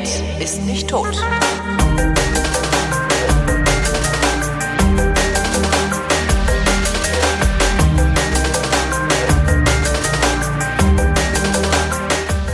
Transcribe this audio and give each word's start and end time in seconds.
Realität 0.00 0.40
ist 0.40 0.62
nicht 0.62 0.88
tot. 0.88 1.14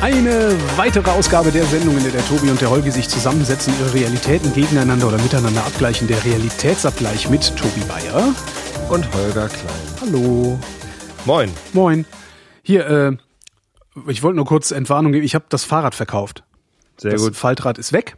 Eine 0.00 0.56
weitere 0.76 1.10
Ausgabe 1.10 1.52
der 1.52 1.64
Sendung, 1.66 1.96
in 1.96 2.02
der 2.02 2.12
der 2.12 2.26
Tobi 2.26 2.50
und 2.50 2.60
der 2.60 2.70
Holgi 2.70 2.90
sich 2.90 3.08
zusammensetzen, 3.08 3.74
ihre 3.78 3.94
Realitäten 3.94 4.52
gegeneinander 4.52 5.06
oder 5.06 5.18
miteinander 5.18 5.64
abgleichen. 5.64 6.08
Der 6.08 6.24
Realitätsabgleich 6.24 7.30
mit 7.30 7.56
Tobi 7.56 7.82
Bayer. 7.86 8.34
Und 8.88 9.12
Holger 9.14 9.48
Klein. 9.48 10.00
Hallo. 10.00 10.58
Moin. 11.24 11.50
Moin. 11.72 12.04
Hier, 12.62 12.86
äh, 12.86 13.16
ich 14.08 14.22
wollte 14.24 14.36
nur 14.36 14.46
kurz 14.46 14.72
Entwarnung 14.72 15.12
geben. 15.12 15.24
Ich 15.24 15.34
habe 15.36 15.44
das 15.48 15.64
Fahrrad 15.64 15.94
verkauft. 15.94 16.42
Sehr 16.98 17.12
das 17.12 17.22
gut. 17.22 17.36
Faltrad 17.36 17.78
ist 17.78 17.92
weg. 17.92 18.16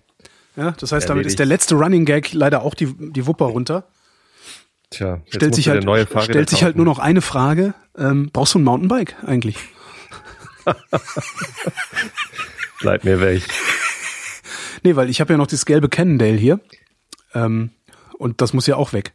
Ja, 0.57 0.73
das 0.73 0.93
heißt, 0.93 1.09
damit 1.09 1.27
ist 1.27 1.39
der 1.39 1.47
letzte 1.47 1.77
Running 1.77 2.05
Gag 2.05 2.33
leider 2.33 2.63
auch 2.63 2.75
die, 2.75 2.93
die 3.13 3.27
Wupper 3.27 3.47
runter. 3.47 3.85
Tja, 4.91 5.21
jetzt 5.25 5.37
Stellt 5.37 5.55
sich 5.55 5.69
halt, 5.69 5.85
neue 5.85 6.07
Fahrräder 6.07 6.33
stellt 6.33 6.51
sich 6.51 6.65
halt 6.65 6.77
nur 6.77 6.87
noch 6.87 6.99
eine 6.99 7.21
Frage. 7.21 7.75
Ähm, 7.97 8.31
brauchst 8.33 8.55
du 8.55 8.59
ein 8.59 8.65
Mountainbike 8.65 9.17
eigentlich? 9.25 9.57
Bleib 12.81 13.05
mir 13.05 13.21
weg. 13.21 13.43
Nee, 14.83 14.97
weil 14.97 15.11
ich 15.11 15.21
habe 15.21 15.33
ja 15.33 15.37
noch 15.37 15.47
das 15.47 15.67
gelbe 15.67 15.89
Cannondale 15.89 16.37
hier. 16.37 16.61
Ähm, 17.35 17.71
und 18.19 18.41
das 18.41 18.53
muss 18.53 18.67
ja 18.67 18.77
auch 18.77 18.93
weg. 18.93 19.13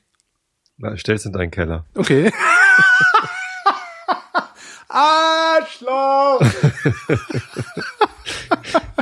Na, 0.78 0.96
stell's 0.98 1.26
in 1.26 1.34
deinen 1.34 1.52
Keller. 1.52 1.86
Okay. 1.96 2.32
Arschloch! 4.88 6.42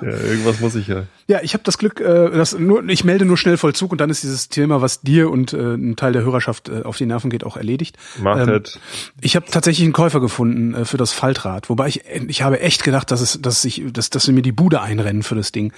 Ja, 0.02 0.10
irgendwas 0.10 0.60
muss 0.60 0.76
ich 0.76 0.88
ja. 0.88 1.04
Ja, 1.28 1.40
ich 1.42 1.54
habe 1.54 1.64
das 1.64 1.78
Glück, 1.78 2.00
äh, 2.00 2.30
dass 2.32 2.58
nur, 2.58 2.88
ich 2.90 3.04
melde 3.04 3.26
nur 3.26 3.38
schnell 3.38 3.58
Vollzug 3.58 3.92
und 3.92 4.02
dann 4.02 4.10
ist 4.10 4.24
dieses 4.24 4.50
Thema, 4.50 4.82
was 4.82 5.02
dir 5.02 5.30
und 5.30 5.54
äh, 5.54 5.76
ein 5.76 5.96
Teil 5.96 6.14
der 6.14 6.24
Hörerschaft 6.24 6.70
äh, 6.70 6.84
auf 6.84 6.98
die 6.98 7.06
Nerven 7.06 7.30
geht, 7.30 7.44
auch 7.44 7.58
erledigt. 7.58 7.98
Macht 8.22 8.48
Ähm, 8.48 8.62
es. 8.64 8.80
Ich 9.22 9.36
habe 9.36 9.46
tatsächlich 9.50 9.84
einen 9.84 9.94
Käufer 9.94 10.20
gefunden 10.20 10.74
äh, 10.74 10.86
für 10.86 10.98
das 10.98 11.12
Faltrad, 11.12 11.70
wobei 11.70 11.88
ich 11.88 12.04
ich 12.28 12.42
habe 12.42 12.60
echt 12.60 12.84
gedacht, 12.84 13.12
dass 13.12 13.22
es 13.22 13.42
dass 13.42 13.64
ich 13.66 13.84
dass 13.92 14.10
dass 14.10 14.24
sie 14.24 14.34
mir 14.34 14.42
die 14.42 14.52
Bude 14.52 14.82
einrennen 14.82 15.24
für 15.24 15.36
das 15.36 15.52
Ding, 15.52 15.74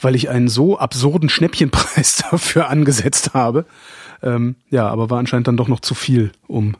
weil 0.00 0.14
ich 0.14 0.28
einen 0.28 0.48
so 0.48 0.78
absurden 0.78 1.28
Schnäppchenpreis 1.28 2.24
dafür 2.30 2.68
angesetzt 2.68 3.34
habe. 3.34 3.64
Ähm, 4.22 4.56
ja, 4.70 4.88
aber 4.88 5.10
war 5.10 5.18
anscheinend 5.18 5.48
dann 5.48 5.56
doch 5.56 5.68
noch 5.68 5.80
zu 5.80 5.94
viel, 5.94 6.32
um 6.46 6.76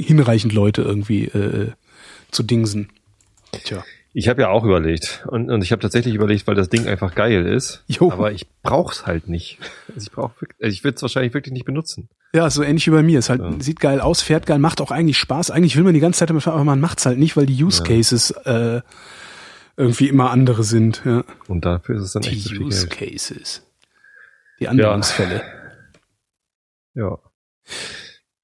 hinreichend 0.00 0.52
Leute 0.52 0.82
irgendwie 0.82 1.24
äh, 1.24 1.72
zu 2.30 2.42
dingsen. 2.42 2.90
Tja. 3.64 3.84
Ich 4.18 4.26
habe 4.28 4.42
ja 4.42 4.48
auch 4.48 4.64
überlegt. 4.64 5.24
Und, 5.28 5.48
und 5.48 5.62
ich 5.62 5.70
habe 5.70 5.80
tatsächlich 5.80 6.12
überlegt, 6.12 6.48
weil 6.48 6.56
das 6.56 6.68
Ding 6.68 6.88
einfach 6.88 7.14
geil 7.14 7.46
ist. 7.46 7.84
Jo. 7.86 8.10
Aber 8.10 8.32
ich 8.32 8.48
brauch's 8.64 9.06
halt 9.06 9.28
nicht. 9.28 9.60
Also 9.94 10.08
ich 10.08 10.10
brauch, 10.10 10.32
also 10.60 10.72
ich 10.74 10.82
würde 10.82 10.96
es 10.96 11.02
wahrscheinlich 11.02 11.34
wirklich 11.34 11.52
nicht 11.52 11.64
benutzen. 11.64 12.08
Ja, 12.34 12.50
so 12.50 12.64
ähnlich 12.64 12.84
wie 12.88 12.90
bei 12.90 13.04
mir. 13.04 13.20
Es 13.20 13.30
halt, 13.30 13.40
Ja. 13.40 13.52
sieht 13.60 13.78
geil 13.78 14.00
aus, 14.00 14.20
fährt 14.20 14.44
geil, 14.46 14.58
macht 14.58 14.80
auch 14.80 14.90
eigentlich 14.90 15.18
Spaß. 15.18 15.52
Eigentlich 15.52 15.76
will 15.76 15.84
man 15.84 15.94
die 15.94 16.00
ganze 16.00 16.18
Zeit 16.18 16.30
damit 16.30 16.42
fahren, 16.42 16.54
aber 16.54 16.64
man 16.64 16.80
macht's 16.80 17.06
halt 17.06 17.16
nicht, 17.18 17.36
weil 17.36 17.46
die 17.46 17.62
Use 17.62 17.84
Cases 17.84 18.32
äh, 18.44 18.80
irgendwie 19.76 20.08
immer 20.08 20.32
andere 20.32 20.64
sind. 20.64 21.00
Ja. 21.04 21.22
Und 21.46 21.64
dafür 21.64 21.94
ist 21.98 22.02
es 22.02 22.12
dann 22.12 22.24
echt 22.24 22.42
zu 22.48 22.54
Die 22.54 22.58
Use. 22.60 22.88
Cases. 22.88 23.62
Die 24.58 24.66
Anwendungsfälle. 24.66 25.42
Ja. 26.94 27.18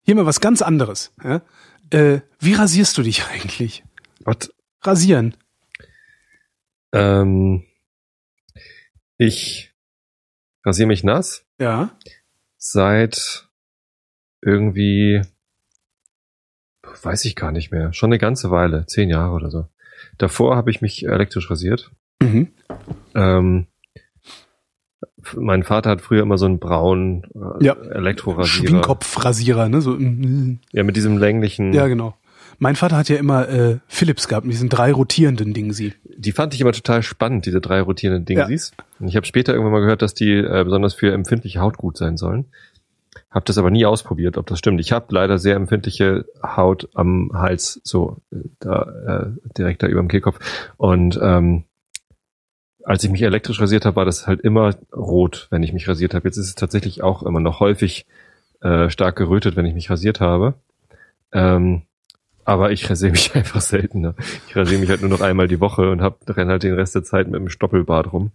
Hier 0.02 0.14
mal 0.14 0.26
was 0.26 0.40
ganz 0.40 0.62
anderes. 0.62 1.12
Ja? 1.24 1.42
Äh, 1.90 2.20
wie 2.38 2.54
rasierst 2.54 2.96
du 2.96 3.02
dich 3.02 3.24
eigentlich? 3.26 3.82
Was? 4.20 4.52
Rasieren. 4.82 5.34
Ähm, 6.94 7.64
ich 9.18 9.72
rasiere 10.64 10.86
mich 10.88 11.04
nass 11.04 11.44
Ja. 11.60 11.90
seit 12.56 13.48
irgendwie, 14.42 15.22
weiß 17.02 17.24
ich 17.24 17.36
gar 17.36 17.52
nicht 17.52 17.70
mehr, 17.70 17.92
schon 17.92 18.08
eine 18.08 18.18
ganze 18.18 18.50
Weile, 18.50 18.86
zehn 18.86 19.08
Jahre 19.10 19.32
oder 19.34 19.50
so. 19.50 19.68
Davor 20.18 20.56
habe 20.56 20.70
ich 20.70 20.80
mich 20.82 21.04
elektrisch 21.06 21.50
rasiert. 21.50 21.90
Mhm. 22.22 22.48
Ähm, 23.14 23.66
mein 25.36 25.62
Vater 25.62 25.90
hat 25.90 26.00
früher 26.02 26.22
immer 26.22 26.38
so 26.38 26.46
einen 26.46 26.58
braunen 26.58 27.24
äh, 27.34 27.64
Ja. 27.64 27.74
Elektrorasierer. 27.74 28.46
Schwingkopfrasierer, 28.68 29.68
ne? 29.68 29.80
So, 29.80 29.92
mm, 29.92 30.60
Ja, 30.72 30.82
mit 30.84 30.96
diesem 30.96 31.16
länglichen. 31.18 31.72
ja, 31.72 31.86
genau. 31.88 32.16
Mein 32.58 32.76
Vater 32.76 32.96
hat 32.96 33.08
ja 33.08 33.16
immer 33.16 33.48
äh, 33.48 33.78
Philips 33.86 34.28
gehabt, 34.28 34.46
mit 34.46 34.54
diesen 34.54 34.68
drei 34.68 34.92
rotierenden 34.92 35.54
Dingen 35.54 35.72
sie. 35.72 35.94
Die 36.04 36.32
fand 36.32 36.54
ich 36.54 36.60
immer 36.60 36.72
total 36.72 37.02
spannend, 37.02 37.46
diese 37.46 37.60
drei 37.60 37.80
rotierenden 37.80 38.24
Dingsies. 38.24 38.72
Und 39.00 39.08
ich 39.08 39.16
habe 39.16 39.26
später 39.26 39.52
irgendwann 39.52 39.72
mal 39.72 39.80
gehört, 39.80 40.02
dass 40.02 40.14
die 40.14 40.32
äh, 40.32 40.64
besonders 40.64 40.94
für 40.94 41.12
empfindliche 41.12 41.60
Haut 41.60 41.76
gut 41.76 41.96
sein 41.96 42.16
sollen. 42.16 42.46
Hab 43.30 43.44
das 43.44 43.58
aber 43.58 43.70
nie 43.70 43.84
ausprobiert, 43.84 44.36
ob 44.36 44.46
das 44.46 44.58
stimmt. 44.58 44.80
Ich 44.80 44.92
habe 44.92 45.06
leider 45.10 45.38
sehr 45.38 45.56
empfindliche 45.56 46.24
Haut 46.42 46.88
am 46.94 47.30
Hals, 47.34 47.80
so 47.82 48.18
äh, 48.32 48.36
da 48.60 48.82
äh, 49.06 49.52
direkt 49.56 49.82
da 49.82 49.86
über 49.86 50.00
dem 50.00 50.08
Kehlkopf. 50.08 50.38
Und 50.76 51.18
ähm, 51.20 51.64
als 52.84 53.02
ich 53.02 53.10
mich 53.10 53.22
elektrisch 53.22 53.60
rasiert 53.60 53.86
habe, 53.86 53.96
war 53.96 54.04
das 54.04 54.26
halt 54.26 54.40
immer 54.42 54.74
rot, 54.94 55.48
wenn 55.50 55.62
ich 55.62 55.72
mich 55.72 55.88
rasiert 55.88 56.14
habe. 56.14 56.28
Jetzt 56.28 56.36
ist 56.36 56.48
es 56.48 56.54
tatsächlich 56.54 57.02
auch 57.02 57.22
immer 57.22 57.40
noch 57.40 57.60
häufig 57.60 58.06
äh, 58.60 58.90
stark 58.90 59.16
gerötet, 59.16 59.56
wenn 59.56 59.66
ich 59.66 59.74
mich 59.74 59.90
rasiert 59.90 60.20
habe. 60.20 60.54
Ähm, 61.32 61.82
aber 62.44 62.72
ich 62.72 62.88
rasiere 62.88 63.12
mich 63.12 63.34
einfach 63.34 63.60
seltener. 63.60 64.14
Ich 64.48 64.56
rasiere 64.56 64.80
mich 64.80 64.90
halt 64.90 65.00
nur 65.00 65.10
noch 65.10 65.20
einmal 65.20 65.48
die 65.48 65.60
Woche 65.60 65.90
und 65.90 66.00
hab, 66.00 66.18
renn 66.28 66.48
halt 66.48 66.62
den 66.62 66.74
Rest 66.74 66.94
der 66.94 67.04
Zeit 67.04 67.26
mit 67.26 67.36
einem 67.36 67.48
Stoppelbart 67.48 68.12
rum. 68.12 68.32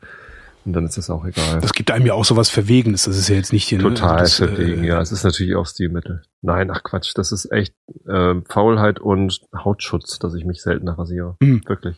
Und 0.66 0.74
dann 0.74 0.86
ist 0.86 0.98
das 0.98 1.10
auch 1.10 1.26
egal. 1.26 1.62
Das 1.62 1.74
gibt 1.74 1.90
einem 1.90 2.06
ja 2.06 2.14
auch 2.14 2.26
sowas 2.26 2.50
Verwegenes. 2.50 3.06
Das 3.06 3.18
ist 3.18 3.30
ja 3.30 3.36
jetzt 3.36 3.54
nicht 3.54 3.68
hier. 3.68 3.78
ne? 3.78 3.86
Total 3.86 4.20
Also 4.20 4.46
das, 4.46 4.54
verwegen, 4.56 4.84
äh, 4.84 4.88
ja. 4.88 5.02
Es 5.02 5.12
ist 5.12 5.24
natürlich 5.24 5.56
auch 5.56 5.66
Stilmittel. 5.66 6.22
Nein, 6.42 6.70
ach 6.70 6.84
Quatsch, 6.84 7.14
das 7.16 7.32
ist 7.32 7.52
echt 7.52 7.74
äh, 8.08 8.36
Faulheit 8.48 9.00
und 9.00 9.42
Hautschutz, 9.56 10.20
dass 10.20 10.34
ich 10.36 10.46
mich 10.46 10.62
seltener 10.62 11.00
rasiere. 11.00 11.38
Hm. 11.42 11.62
Wirklich. 11.66 11.96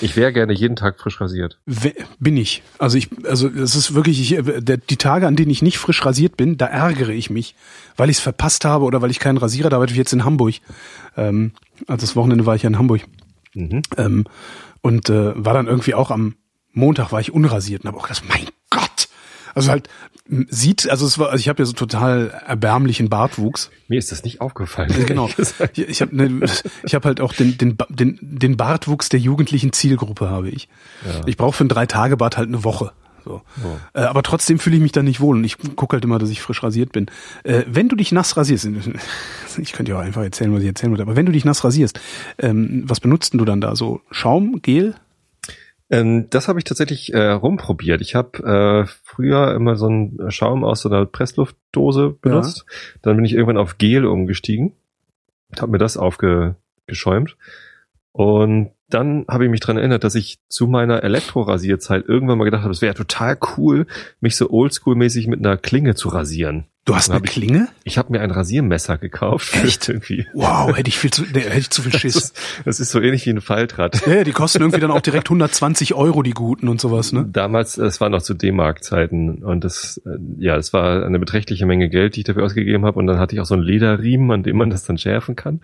Ich 0.00 0.16
wäre 0.16 0.32
gerne 0.32 0.52
jeden 0.52 0.76
Tag 0.76 0.98
frisch 0.98 1.20
rasiert. 1.20 1.58
We- 1.66 1.94
Bin 2.18 2.36
ich. 2.36 2.62
Also 2.78 2.98
ich, 2.98 3.08
also 3.26 3.48
es 3.48 3.74
ist 3.74 3.94
wirklich, 3.94 4.20
ich, 4.20 4.32
äh, 4.38 4.60
der, 4.60 4.78
die 4.78 4.96
Tage, 4.96 5.26
an 5.26 5.36
denen 5.36 5.50
ich 5.50 5.62
nicht 5.62 5.78
frisch 5.78 6.04
rasiert 6.04 6.36
bin, 6.36 6.56
da 6.56 6.66
ärgere 6.66 7.10
ich 7.10 7.30
mich, 7.30 7.54
weil 7.96 8.10
ich 8.10 8.16
es 8.16 8.22
verpasst 8.22 8.64
habe 8.64 8.84
oder 8.84 9.02
weil 9.02 9.10
ich 9.10 9.18
keinen 9.18 9.38
Rasierer, 9.38 9.70
da 9.70 9.76
arbeite 9.76 9.92
ich 9.92 9.98
jetzt 9.98 10.12
in 10.12 10.24
Hamburg. 10.24 10.54
Ähm, 11.16 11.52
also 11.86 12.00
das 12.06 12.16
Wochenende 12.16 12.46
war 12.46 12.54
ich 12.56 12.62
ja 12.62 12.68
in 12.68 12.78
Hamburg. 12.78 13.02
Mhm. 13.54 13.82
Ähm, 13.96 14.24
und 14.80 15.10
äh, 15.10 15.32
war 15.44 15.54
dann 15.54 15.66
irgendwie 15.66 15.94
auch 15.94 16.10
am 16.10 16.34
Montag 16.72 17.12
war 17.12 17.20
ich 17.20 17.32
unrasiert 17.32 17.82
und 17.84 17.88
habe 17.88 17.98
auch 17.98 18.04
gedacht, 18.08 18.24
mein 18.28 18.46
Gott. 18.70 18.81
Also 19.54 19.70
halt 19.70 19.88
sieht, 20.48 20.88
also 20.88 21.06
es 21.06 21.18
war, 21.18 21.30
also 21.30 21.40
ich 21.40 21.48
habe 21.48 21.62
ja 21.62 21.66
so 21.66 21.72
total 21.72 22.28
erbärmlichen 22.46 23.08
Bartwuchs. 23.08 23.70
Mir 23.88 23.98
ist 23.98 24.12
das 24.12 24.24
nicht 24.24 24.40
aufgefallen. 24.40 24.92
Genau. 25.06 25.28
Ich, 25.74 25.78
ich 25.78 26.00
habe 26.00 26.16
ne, 26.16 26.46
ich 26.84 26.94
hab 26.94 27.04
halt 27.04 27.20
auch 27.20 27.32
den, 27.32 27.58
den, 27.58 27.76
den, 27.88 28.18
den 28.20 28.56
Bartwuchs 28.56 29.08
der 29.08 29.20
jugendlichen 29.20 29.72
Zielgruppe 29.72 30.30
habe 30.30 30.48
ich. 30.48 30.68
Ja. 31.04 31.20
Ich 31.26 31.36
brauche 31.36 31.52
für 31.52 31.62
einen 31.62 31.68
Drei-Tage-Bart 31.68 32.36
halt 32.36 32.48
eine 32.48 32.64
Woche. 32.64 32.92
So. 33.24 33.42
Oh. 33.64 33.98
Äh, 33.98 34.02
aber 34.02 34.22
trotzdem 34.22 34.58
fühle 34.58 34.76
ich 34.76 34.82
mich 34.82 34.92
da 34.92 35.02
nicht 35.02 35.20
wohl 35.20 35.36
und 35.36 35.44
ich 35.44 35.56
gucke 35.76 35.94
halt 35.94 36.04
immer, 36.04 36.18
dass 36.18 36.30
ich 36.30 36.40
frisch 36.40 36.62
rasiert 36.62 36.92
bin. 36.92 37.06
Äh, 37.44 37.62
wenn 37.66 37.88
du 37.88 37.96
dich 37.96 38.12
nass 38.12 38.36
rasierst, 38.36 38.68
ich 39.58 39.72
könnte 39.72 39.92
ja 39.92 39.98
auch 39.98 40.02
einfach 40.02 40.22
erzählen, 40.22 40.52
was 40.52 40.62
ich 40.62 40.68
erzählen 40.68 40.90
wollte, 40.90 41.02
aber 41.02 41.16
wenn 41.16 41.26
du 41.26 41.32
dich 41.32 41.44
nass 41.44 41.64
rasierst, 41.64 42.00
ähm, 42.38 42.84
was 42.86 43.00
benutzt 43.00 43.32
denn 43.32 43.38
du 43.38 43.44
dann 43.44 43.60
da? 43.60 43.76
So 43.76 44.00
Schaum, 44.10 44.60
Gel? 44.62 44.94
Ähm, 45.92 46.28
das 46.30 46.48
habe 46.48 46.58
ich 46.58 46.64
tatsächlich 46.64 47.12
äh, 47.12 47.30
rumprobiert. 47.30 48.00
Ich 48.00 48.14
habe 48.14 48.86
äh, 48.86 48.92
früher 49.04 49.54
immer 49.54 49.76
so 49.76 49.86
einen 49.86 50.30
Schaum 50.30 50.64
aus 50.64 50.80
so 50.80 50.88
einer 50.88 51.06
Pressluftdose 51.06 52.16
benutzt. 52.20 52.64
Dann 53.02 53.14
bin 53.16 53.24
ich 53.24 53.34
irgendwann 53.34 53.58
auf 53.58 53.78
Gel 53.78 54.06
umgestiegen, 54.06 54.72
habe 55.60 55.72
mir 55.72 55.78
das 55.78 55.96
aufgeschäumt 55.98 57.36
und 58.12 58.70
dann 58.88 59.24
habe 59.26 59.44
ich 59.44 59.50
mich 59.50 59.60
dran 59.60 59.78
erinnert, 59.78 60.04
dass 60.04 60.14
ich 60.14 60.38
zu 60.50 60.66
meiner 60.66 61.02
Elektrorasierzeit 61.02 62.04
irgendwann 62.06 62.36
mal 62.36 62.44
gedacht 62.44 62.62
habe, 62.62 62.72
es 62.72 62.82
wäre 62.82 62.92
total 62.94 63.38
cool, 63.56 63.86
mich 64.20 64.36
so 64.36 64.50
oldschool-mäßig 64.50 65.28
mit 65.28 65.38
einer 65.38 65.56
Klinge 65.56 65.94
zu 65.94 66.10
rasieren. 66.10 66.66
Du 66.84 66.94
hast 66.94 67.08
eine 67.08 67.16
hab 67.20 67.24
ich- 67.24 67.30
Klinge? 67.30 67.68
Ich 67.84 67.96
habe 67.96 68.12
mir 68.12 68.20
ein 68.20 68.30
Rasiermesser 68.32 68.98
gekauft. 68.98 69.54
Echt? 69.64 69.88
irgendwie. 69.88 70.26
Wow, 70.34 70.76
hätte 70.76 70.88
ich 70.88 70.98
viel 70.98 71.10
zu, 71.10 71.22
nee, 71.22 71.40
hätte 71.40 71.58
ich 71.60 71.70
zu 71.70 71.80
viel 71.82 71.92
Das 71.92 72.00
Schiss. 72.02 72.16
ist, 72.16 72.38
das 72.66 72.80
ist 72.80 72.90
so 72.90 73.00
ähnlich 73.00 73.24
wie 73.24 73.30
ein 73.30 73.40
Faltrad. 73.40 74.04
Ja, 74.06 74.16
ja, 74.16 74.24
die 74.24 74.32
kosten 74.32 74.60
irgendwie 74.60 74.80
dann 74.80 74.90
auch 74.90 75.00
direkt 75.00 75.28
120 75.28 75.94
Euro, 75.94 76.22
die 76.22 76.32
guten 76.32 76.68
und 76.68 76.78
sowas, 76.80 77.12
ne? 77.14 77.26
Damals, 77.32 77.78
es 77.78 77.98
war 78.02 78.10
noch 78.10 78.20
zu 78.20 78.34
D-Mark-Zeiten 78.34 79.42
und 79.42 79.64
das, 79.64 80.02
äh, 80.04 80.18
ja, 80.38 80.56
es 80.56 80.72
war 80.74 81.06
eine 81.06 81.18
beträchtliche 81.18 81.64
Menge 81.64 81.88
Geld, 81.88 82.16
die 82.16 82.20
ich 82.20 82.24
dafür 82.26 82.44
ausgegeben 82.44 82.84
habe 82.84 82.98
und 82.98 83.06
dann 83.06 83.18
hatte 83.18 83.34
ich 83.36 83.40
auch 83.40 83.46
so 83.46 83.54
einen 83.54 83.62
Lederriemen, 83.62 84.30
an 84.32 84.42
dem 84.42 84.56
man 84.58 84.68
das 84.68 84.84
dann 84.84 84.98
schärfen 84.98 85.34
kann 85.36 85.60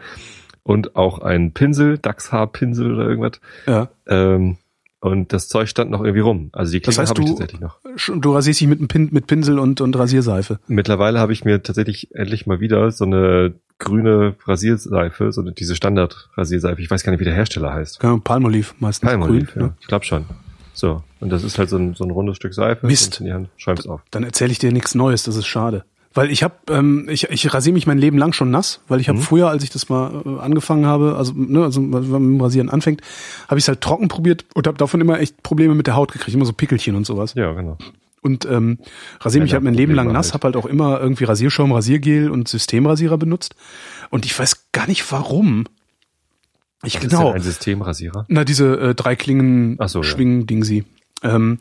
und 0.68 0.96
auch 0.96 1.20
einen 1.20 1.52
Pinsel, 1.52 1.96
Dachshaarpinsel 1.96 2.92
oder 2.92 3.08
irgendwas. 3.08 3.40
Ja. 3.66 3.88
Ähm, 4.06 4.58
und 5.00 5.32
das 5.32 5.48
Zeug 5.48 5.66
stand 5.70 5.90
noch 5.90 6.02
irgendwie 6.02 6.20
rum. 6.20 6.50
Also 6.52 6.72
die 6.72 6.80
Das 6.82 6.96
Klinge 6.96 7.08
heißt, 7.08 7.18
habe 7.18 7.22
ich 7.22 7.28
tatsächlich 7.30 7.60
noch. 7.60 7.78
Du 8.20 8.34
rasierst 8.34 8.60
dich 8.60 8.68
mit, 8.68 8.78
einem 8.78 8.88
Pin, 8.88 9.08
mit 9.10 9.26
Pinsel 9.26 9.58
und, 9.58 9.80
und 9.80 9.96
Rasierseife. 9.96 10.58
Mittlerweile 10.66 11.20
habe 11.20 11.32
ich 11.32 11.42
mir 11.42 11.62
tatsächlich 11.62 12.14
endlich 12.14 12.46
mal 12.46 12.60
wieder 12.60 12.90
so 12.90 13.06
eine 13.06 13.54
grüne 13.78 14.34
Rasierseife, 14.44 15.32
so 15.32 15.40
eine, 15.40 15.52
diese 15.52 15.74
Standard-Rasierseife. 15.74 16.82
Ich 16.82 16.90
weiß 16.90 17.02
gar 17.02 17.12
nicht, 17.12 17.20
wie 17.20 17.24
der 17.24 17.34
Hersteller 17.34 17.72
heißt. 17.72 18.02
Ja, 18.02 18.18
Palmolive 18.22 18.74
meistens 18.78 19.08
Palmolive, 19.08 19.46
grün. 19.46 19.62
ja. 19.62 19.68
Ne? 19.68 19.74
Ich 19.80 19.86
glaube 19.86 20.04
schon. 20.04 20.26
So, 20.74 21.02
und 21.20 21.30
das 21.30 21.44
ist 21.44 21.58
halt 21.58 21.70
so 21.70 21.78
ein, 21.78 21.94
so 21.94 22.04
ein 22.04 22.10
rundes 22.10 22.36
Stück 22.36 22.52
Seife. 22.52 22.86
Mist. 22.86 23.20
In 23.20 23.26
die 23.26 23.32
Hand, 23.32 23.48
schäumt's 23.56 23.86
auf. 23.86 24.02
Dann 24.10 24.22
erzähle 24.22 24.52
ich 24.52 24.58
dir 24.58 24.70
nichts 24.70 24.94
Neues, 24.94 25.22
das 25.22 25.36
ist 25.36 25.46
schade. 25.46 25.84
Weil 26.14 26.30
ich 26.30 26.42
habe, 26.42 26.54
ähm, 26.70 27.06
ich, 27.10 27.24
ich 27.24 27.52
rasiere 27.52 27.74
mich 27.74 27.86
mein 27.86 27.98
Leben 27.98 28.18
lang 28.18 28.32
schon 28.32 28.50
nass, 28.50 28.80
weil 28.88 29.00
ich 29.00 29.08
habe 29.08 29.18
Mhm. 29.18 29.22
früher, 29.22 29.50
als 29.50 29.62
ich 29.62 29.70
das 29.70 29.88
mal 29.88 30.22
äh, 30.24 30.40
angefangen 30.40 30.86
habe, 30.86 31.16
also, 31.16 31.32
ne, 31.36 31.62
also 31.62 31.80
wenn 31.80 31.90
man 31.90 32.22
mit 32.22 32.38
dem 32.38 32.40
Rasieren 32.40 32.70
anfängt, 32.70 33.02
habe 33.46 33.58
ich 33.58 33.64
es 33.64 33.68
halt 33.68 33.80
trocken 33.82 34.08
probiert 34.08 34.44
und 34.54 34.66
habe 34.66 34.78
davon 34.78 35.00
immer 35.00 35.20
echt 35.20 35.42
Probleme 35.42 35.74
mit 35.74 35.86
der 35.86 35.96
Haut 35.96 36.12
gekriegt, 36.12 36.34
immer 36.34 36.46
so 36.46 36.52
Pickelchen 36.52 36.96
und 36.96 37.06
sowas. 37.06 37.34
Ja, 37.34 37.52
genau. 37.52 37.76
Und 38.20 38.46
ähm, 38.46 38.78
rasiere 39.20 39.44
mich 39.44 39.52
halt 39.52 39.62
mein 39.62 39.74
Leben 39.74 39.94
lang 39.94 40.10
nass, 40.12 40.28
halt. 40.28 40.34
habe 40.34 40.44
halt 40.48 40.56
auch 40.56 40.68
immer 40.68 41.00
irgendwie 41.00 41.24
Rasierschaum, 41.24 41.72
Rasiergel 41.72 42.30
und 42.30 42.48
Systemrasierer 42.48 43.16
benutzt. 43.16 43.54
Und 44.10 44.26
ich 44.26 44.36
weiß 44.36 44.72
gar 44.72 44.88
nicht 44.88 45.10
warum. 45.12 45.66
Ich 46.82 46.96
ist 46.96 47.02
genau. 47.02 47.26
denn 47.26 47.36
ein 47.36 47.42
Systemrasierer. 47.42 48.24
Na, 48.28 48.44
diese 48.44 48.80
äh, 48.80 48.94
drei 48.94 49.14
Klingen 49.14 49.78
so, 49.86 50.00
ja. 50.00 50.04
Schwingen-Dingsi. 50.04 50.84
Ähm, 51.22 51.58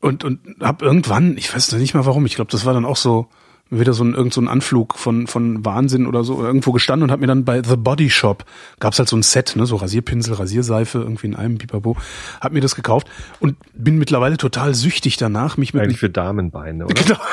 und, 0.00 0.24
und 0.24 0.40
hab 0.60 0.82
irgendwann, 0.82 1.36
ich 1.36 1.54
weiß 1.54 1.72
noch 1.72 1.78
nicht 1.78 1.94
mal 1.94 2.06
warum, 2.06 2.26
ich 2.26 2.34
glaube, 2.34 2.50
das 2.50 2.64
war 2.64 2.74
dann 2.74 2.84
auch 2.84 2.96
so 2.96 3.28
wieder 3.70 3.92
so 3.92 4.02
ein 4.04 4.14
irgend 4.14 4.34
so 4.34 4.40
ein 4.40 4.48
Anflug 4.48 4.98
von 4.98 5.26
von 5.26 5.64
Wahnsinn 5.64 6.06
oder 6.06 6.24
so 6.24 6.42
irgendwo 6.44 6.72
gestanden 6.72 7.04
und 7.04 7.12
hab 7.12 7.20
mir 7.20 7.26
dann 7.28 7.44
bei 7.44 7.62
The 7.62 7.76
Body 7.76 8.10
Shop 8.10 8.44
gab's 8.80 8.98
halt 8.98 9.08
so 9.08 9.16
ein 9.16 9.22
Set, 9.22 9.54
ne, 9.56 9.64
so 9.66 9.76
Rasierpinsel, 9.76 10.34
Rasierseife 10.34 10.98
irgendwie 10.98 11.28
in 11.28 11.36
einem 11.36 11.58
Pipapo, 11.58 11.96
hab 12.40 12.52
mir 12.52 12.60
das 12.60 12.74
gekauft 12.74 13.08
und 13.38 13.56
bin 13.74 13.96
mittlerweile 13.98 14.36
total 14.36 14.74
süchtig 14.74 15.16
danach, 15.18 15.56
mich 15.56 15.72
mit 15.72 15.82
Eigentlich 15.84 16.00
für 16.00 16.10
Damenbeine, 16.10 16.84
oder? 16.86 16.94
genau, 17.02 17.20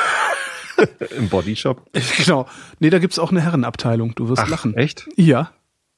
Im 1.18 1.30
Bodyshop. 1.30 1.90
genau. 2.24 2.46
Nee, 2.80 2.92
da 2.92 3.00
gibt's 3.00 3.18
auch 3.18 3.32
eine 3.32 3.42
Herrenabteilung, 3.42 4.14
du 4.16 4.30
wirst 4.30 4.44
Ach, 4.44 4.50
lachen. 4.50 4.76
echt? 4.76 5.08
Ja. 5.16 5.52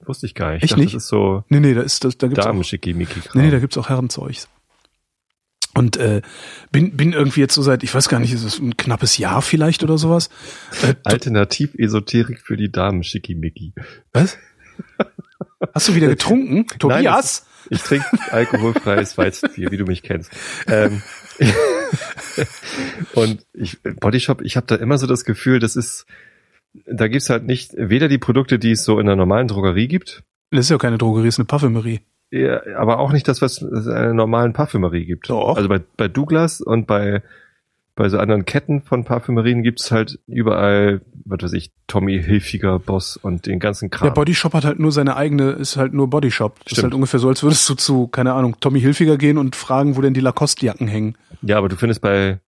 Wusste 0.05 0.25
ich 0.25 0.33
gar 0.35 0.51
nicht. 0.51 0.59
Ich 0.59 0.63
Echt 0.63 0.71
dachte, 0.71 0.81
nicht? 0.83 0.95
das 0.95 1.03
ist 1.03 1.09
so 1.09 1.43
Nee, 1.49 1.59
nee, 1.59 1.73
da 1.73 1.81
ist 1.81 2.05
das 2.05 2.17
da 2.17 2.27
gibt's 2.27 2.39
auch 2.45 2.49
Damen-Schickimicki. 2.49 3.19
Nee, 3.33 3.41
nee, 3.43 3.51
da 3.51 3.59
gibt's 3.59 3.77
auch 3.77 3.89
Herrenzeugs. 3.89 4.47
Und 5.75 5.97
äh, 5.97 6.21
bin, 6.71 6.97
bin 6.97 7.13
irgendwie 7.13 7.41
jetzt 7.41 7.53
so 7.53 7.61
seit, 7.61 7.83
ich 7.83 7.93
weiß 7.93 8.09
gar 8.09 8.19
nicht, 8.19 8.33
ist 8.33 8.43
es 8.43 8.59
ein 8.59 8.75
knappes 8.75 9.17
Jahr 9.17 9.41
vielleicht 9.41 9.83
oder 9.83 9.97
sowas. 9.97 10.29
Äh, 10.81 10.95
Alternativ-Esoterik 11.03 12.41
für 12.41 12.57
die 12.57 12.71
Damen-Schickimicki. 12.71 13.73
was? 14.11 14.37
Hast 15.73 15.87
du 15.87 15.95
wieder 15.95 16.07
getrunken? 16.07 16.65
Tobias? 16.79 17.45
Ich 17.69 17.81
trinke 17.81 18.05
alkoholfreies 18.31 19.17
Weizenbier, 19.17 19.69
wie 19.71 19.77
du 19.77 19.85
mich 19.85 20.01
kennst. 20.01 20.31
Ähm, 20.67 21.03
und 23.13 23.45
ich, 23.53 23.77
Bodyshop, 23.83 24.41
ich 24.41 24.57
habe 24.57 24.65
da 24.65 24.75
immer 24.75 24.97
so 24.97 25.05
das 25.05 25.23
Gefühl, 25.23 25.59
das 25.59 25.75
ist, 25.75 26.05
da 26.85 27.07
gibt's 27.07 27.29
halt 27.29 27.45
nicht 27.45 27.73
weder 27.75 28.07
die 28.07 28.17
Produkte, 28.17 28.57
die 28.57 28.71
es 28.71 28.83
so 28.83 28.99
in 28.99 29.05
der 29.05 29.15
normalen 29.15 29.47
Drogerie 29.47 29.87
gibt, 29.87 30.23
das 30.51 30.61
ist 30.61 30.69
ja 30.71 30.77
keine 30.77 30.97
Drogerie, 30.97 31.27
ist 31.27 31.39
eine 31.39 31.45
Parfümerie. 31.45 32.01
Ja, 32.31 32.61
aber 32.77 32.99
auch 32.99 33.11
nicht 33.11 33.27
das, 33.27 33.41
was 33.41 33.61
es 33.61 33.85
in 33.85 33.91
einer 33.91 34.13
normalen 34.13 34.53
Parfümerie 34.53 35.05
gibt. 35.05 35.29
Doch. 35.29 35.55
Also 35.55 35.69
bei, 35.69 35.81
bei 35.97 36.07
Douglas 36.07 36.61
und 36.61 36.87
bei 36.87 37.23
bei 37.99 38.07
so 38.07 38.17
anderen 38.17 38.45
Ketten 38.45 38.81
von 38.81 39.03
Parfümerien 39.03 39.61
gibt's 39.61 39.91
halt 39.91 40.19
überall, 40.25 41.01
was 41.25 41.43
weiß 41.43 41.51
ich, 41.51 41.73
Tommy 41.85 42.23
Hilfiger 42.23 42.79
Boss 42.79 43.17
und 43.17 43.45
den 43.45 43.59
ganzen 43.59 43.89
Kram. 43.89 44.07
Der 44.07 44.13
Bodyshop 44.13 44.53
hat 44.53 44.63
halt 44.63 44.79
nur 44.79 44.93
seine 44.93 45.17
eigene, 45.17 45.51
ist 45.51 45.75
halt 45.75 45.93
nur 45.93 46.09
Bodyshop. 46.09 46.63
Das 46.63 46.77
ist 46.77 46.83
halt 46.83 46.93
ungefähr 46.93 47.19
so, 47.19 47.27
als 47.27 47.43
würdest 47.43 47.67
du 47.67 47.75
zu, 47.75 48.07
keine 48.07 48.31
Ahnung, 48.35 48.55
Tommy 48.61 48.79
Hilfiger 48.79 49.17
gehen 49.17 49.37
und 49.37 49.57
fragen, 49.57 49.97
wo 49.97 50.01
denn 50.01 50.13
die 50.13 50.21
Lacoste-Jacken 50.21 50.87
hängen. 50.87 51.17
Ja, 51.41 51.57
aber 51.57 51.67
du 51.67 51.75
findest 51.75 51.99
bei 51.99 52.39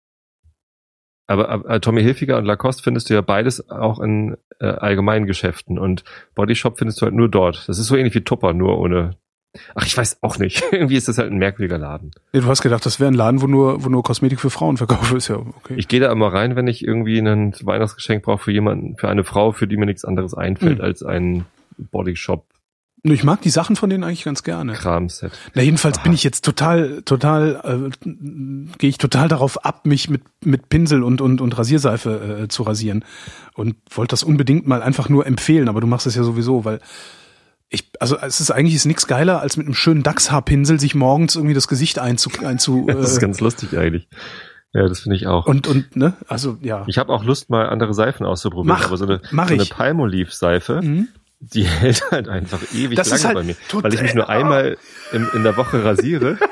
aber, 1.27 1.49
aber 1.49 1.81
Tommy 1.81 2.01
Hilfiger 2.01 2.37
und 2.37 2.45
Lacoste 2.45 2.81
findest 2.81 3.09
du 3.09 3.13
ja 3.13 3.21
beides 3.21 3.69
auch 3.69 3.99
in 3.99 4.37
äh, 4.59 4.67
allgemeinen 4.67 5.25
Geschäften 5.25 5.77
und 5.77 6.05
Bodyshop 6.33 6.77
findest 6.77 7.01
du 7.01 7.05
halt 7.05 7.15
nur 7.15 7.27
dort. 7.27 7.67
Das 7.67 7.77
ist 7.77 7.87
so 7.87 7.97
ähnlich 7.97 8.15
wie 8.15 8.21
Tupper, 8.21 8.53
nur 8.53 8.77
ohne. 8.77 9.17
Ach, 9.75 9.85
ich 9.85 9.97
weiß 9.97 10.19
auch 10.21 10.37
nicht. 10.37 10.63
Irgendwie 10.71 10.95
ist 10.95 11.07
das 11.07 11.17
halt 11.17 11.31
ein 11.31 11.37
merkwürdiger 11.37 11.77
Laden. 11.77 12.11
Du 12.31 12.45
hast 12.45 12.61
gedacht, 12.61 12.85
das 12.85 12.99
wäre 12.99 13.11
ein 13.11 13.13
Laden, 13.15 13.41
wo 13.41 13.47
nur, 13.47 13.83
wo 13.83 13.89
nur 13.89 14.03
Kosmetik 14.03 14.39
für 14.39 14.49
Frauen 14.49 14.77
verkauft 14.77 15.13
ist. 15.13 15.27
Ja, 15.27 15.37
okay. 15.37 15.73
Ich 15.77 15.87
gehe 15.87 15.99
da 15.99 16.11
immer 16.11 16.31
rein, 16.31 16.55
wenn 16.55 16.67
ich 16.67 16.83
irgendwie 16.85 17.19
ein 17.19 17.53
Weihnachtsgeschenk 17.61 18.23
brauche 18.23 18.43
für 18.43 18.51
jemanden, 18.51 18.95
für 18.97 19.09
eine 19.09 19.23
Frau, 19.23 19.51
für 19.51 19.67
die 19.67 19.77
mir 19.77 19.85
nichts 19.85 20.05
anderes 20.05 20.33
einfällt 20.33 20.77
Mhm. 20.79 20.83
als 20.83 21.03
ein 21.03 21.45
Bodyshop 21.77 22.45
Nur 23.03 23.15
ich 23.15 23.23
mag 23.23 23.41
die 23.41 23.49
Sachen 23.49 23.75
von 23.75 23.89
denen 23.89 24.03
eigentlich 24.03 24.23
ganz 24.23 24.43
gerne. 24.43 24.73
Kramset. 24.73 25.31
Na, 25.55 25.63
jedenfalls 25.63 25.97
Aha. 25.97 26.03
bin 26.03 26.13
ich 26.13 26.23
jetzt 26.23 26.45
total, 26.45 27.01
total, 27.03 27.89
äh, 28.03 28.07
gehe 28.77 28.89
ich 28.89 28.99
total 28.99 29.27
darauf 29.27 29.65
ab, 29.65 29.85
mich 29.85 30.09
mit, 30.09 30.21
mit 30.45 30.69
Pinsel 30.69 31.01
und, 31.03 31.19
und, 31.19 31.41
und 31.41 31.57
Rasierseife 31.57 32.43
äh, 32.43 32.47
zu 32.47 32.63
rasieren. 32.63 33.03
Und 33.55 33.75
wollte 33.89 34.11
das 34.13 34.23
unbedingt 34.23 34.67
mal 34.67 34.81
einfach 34.83 35.09
nur 35.09 35.25
empfehlen, 35.25 35.67
aber 35.67 35.81
du 35.81 35.87
machst 35.87 36.05
es 36.07 36.15
ja 36.15 36.23
sowieso, 36.23 36.63
weil 36.63 36.79
ich, 37.73 37.89
also 37.99 38.17
es 38.17 38.41
ist 38.41 38.51
eigentlich 38.51 38.75
ist 38.75 38.85
nichts 38.85 39.07
geiler, 39.07 39.39
als 39.39 39.55
mit 39.57 39.65
einem 39.65 39.73
schönen 39.73 40.03
Dachshaarpinsel 40.03 40.79
sich 40.79 40.93
morgens 40.93 41.35
irgendwie 41.35 41.55
das 41.55 41.67
Gesicht 41.69 41.99
einzu, 41.99 42.29
einzu 42.45 42.85
Das 42.87 43.11
ist 43.11 43.17
äh, 43.17 43.21
ganz 43.21 43.39
lustig 43.39 43.77
eigentlich. 43.77 44.07
Ja, 44.73 44.87
das 44.87 44.99
finde 45.01 45.15
ich 45.15 45.27
auch. 45.27 45.47
und, 45.47 45.67
und, 45.67 45.95
ne, 45.95 46.13
also 46.27 46.57
ja. 46.61 46.83
ich 46.87 46.97
habe 46.97 47.11
auch 47.11 47.23
Lust, 47.23 47.49
mal 47.49 47.67
andere 47.67 47.93
Seifen 47.93 48.25
auszuprobieren, 48.25 48.77
Mach, 48.77 48.87
aber 48.87 48.97
so 48.97 49.05
eine, 49.05 49.21
mach 49.31 49.47
so 49.47 49.53
eine. 49.55 49.65
Palmolive-Seife, 49.65 50.81
Mhm. 50.81 51.07
die 51.39 51.63
hält 51.67 52.03
halt 52.11 52.27
einfach 52.29 52.59
ewig 52.73 52.95
Das 52.97 53.09
lange 53.09 53.23
halt 53.23 53.35
bei 53.35 53.43
mir, 53.43 53.55
weil 53.83 53.93
ich 53.93 54.01
mich 54.01 54.13
nur 54.15 54.29
einmal 54.29 54.77
in, 55.11 55.27
in 55.33 55.43
der 55.43 55.57
Woche 55.57 55.83
rasiere. 55.83 56.37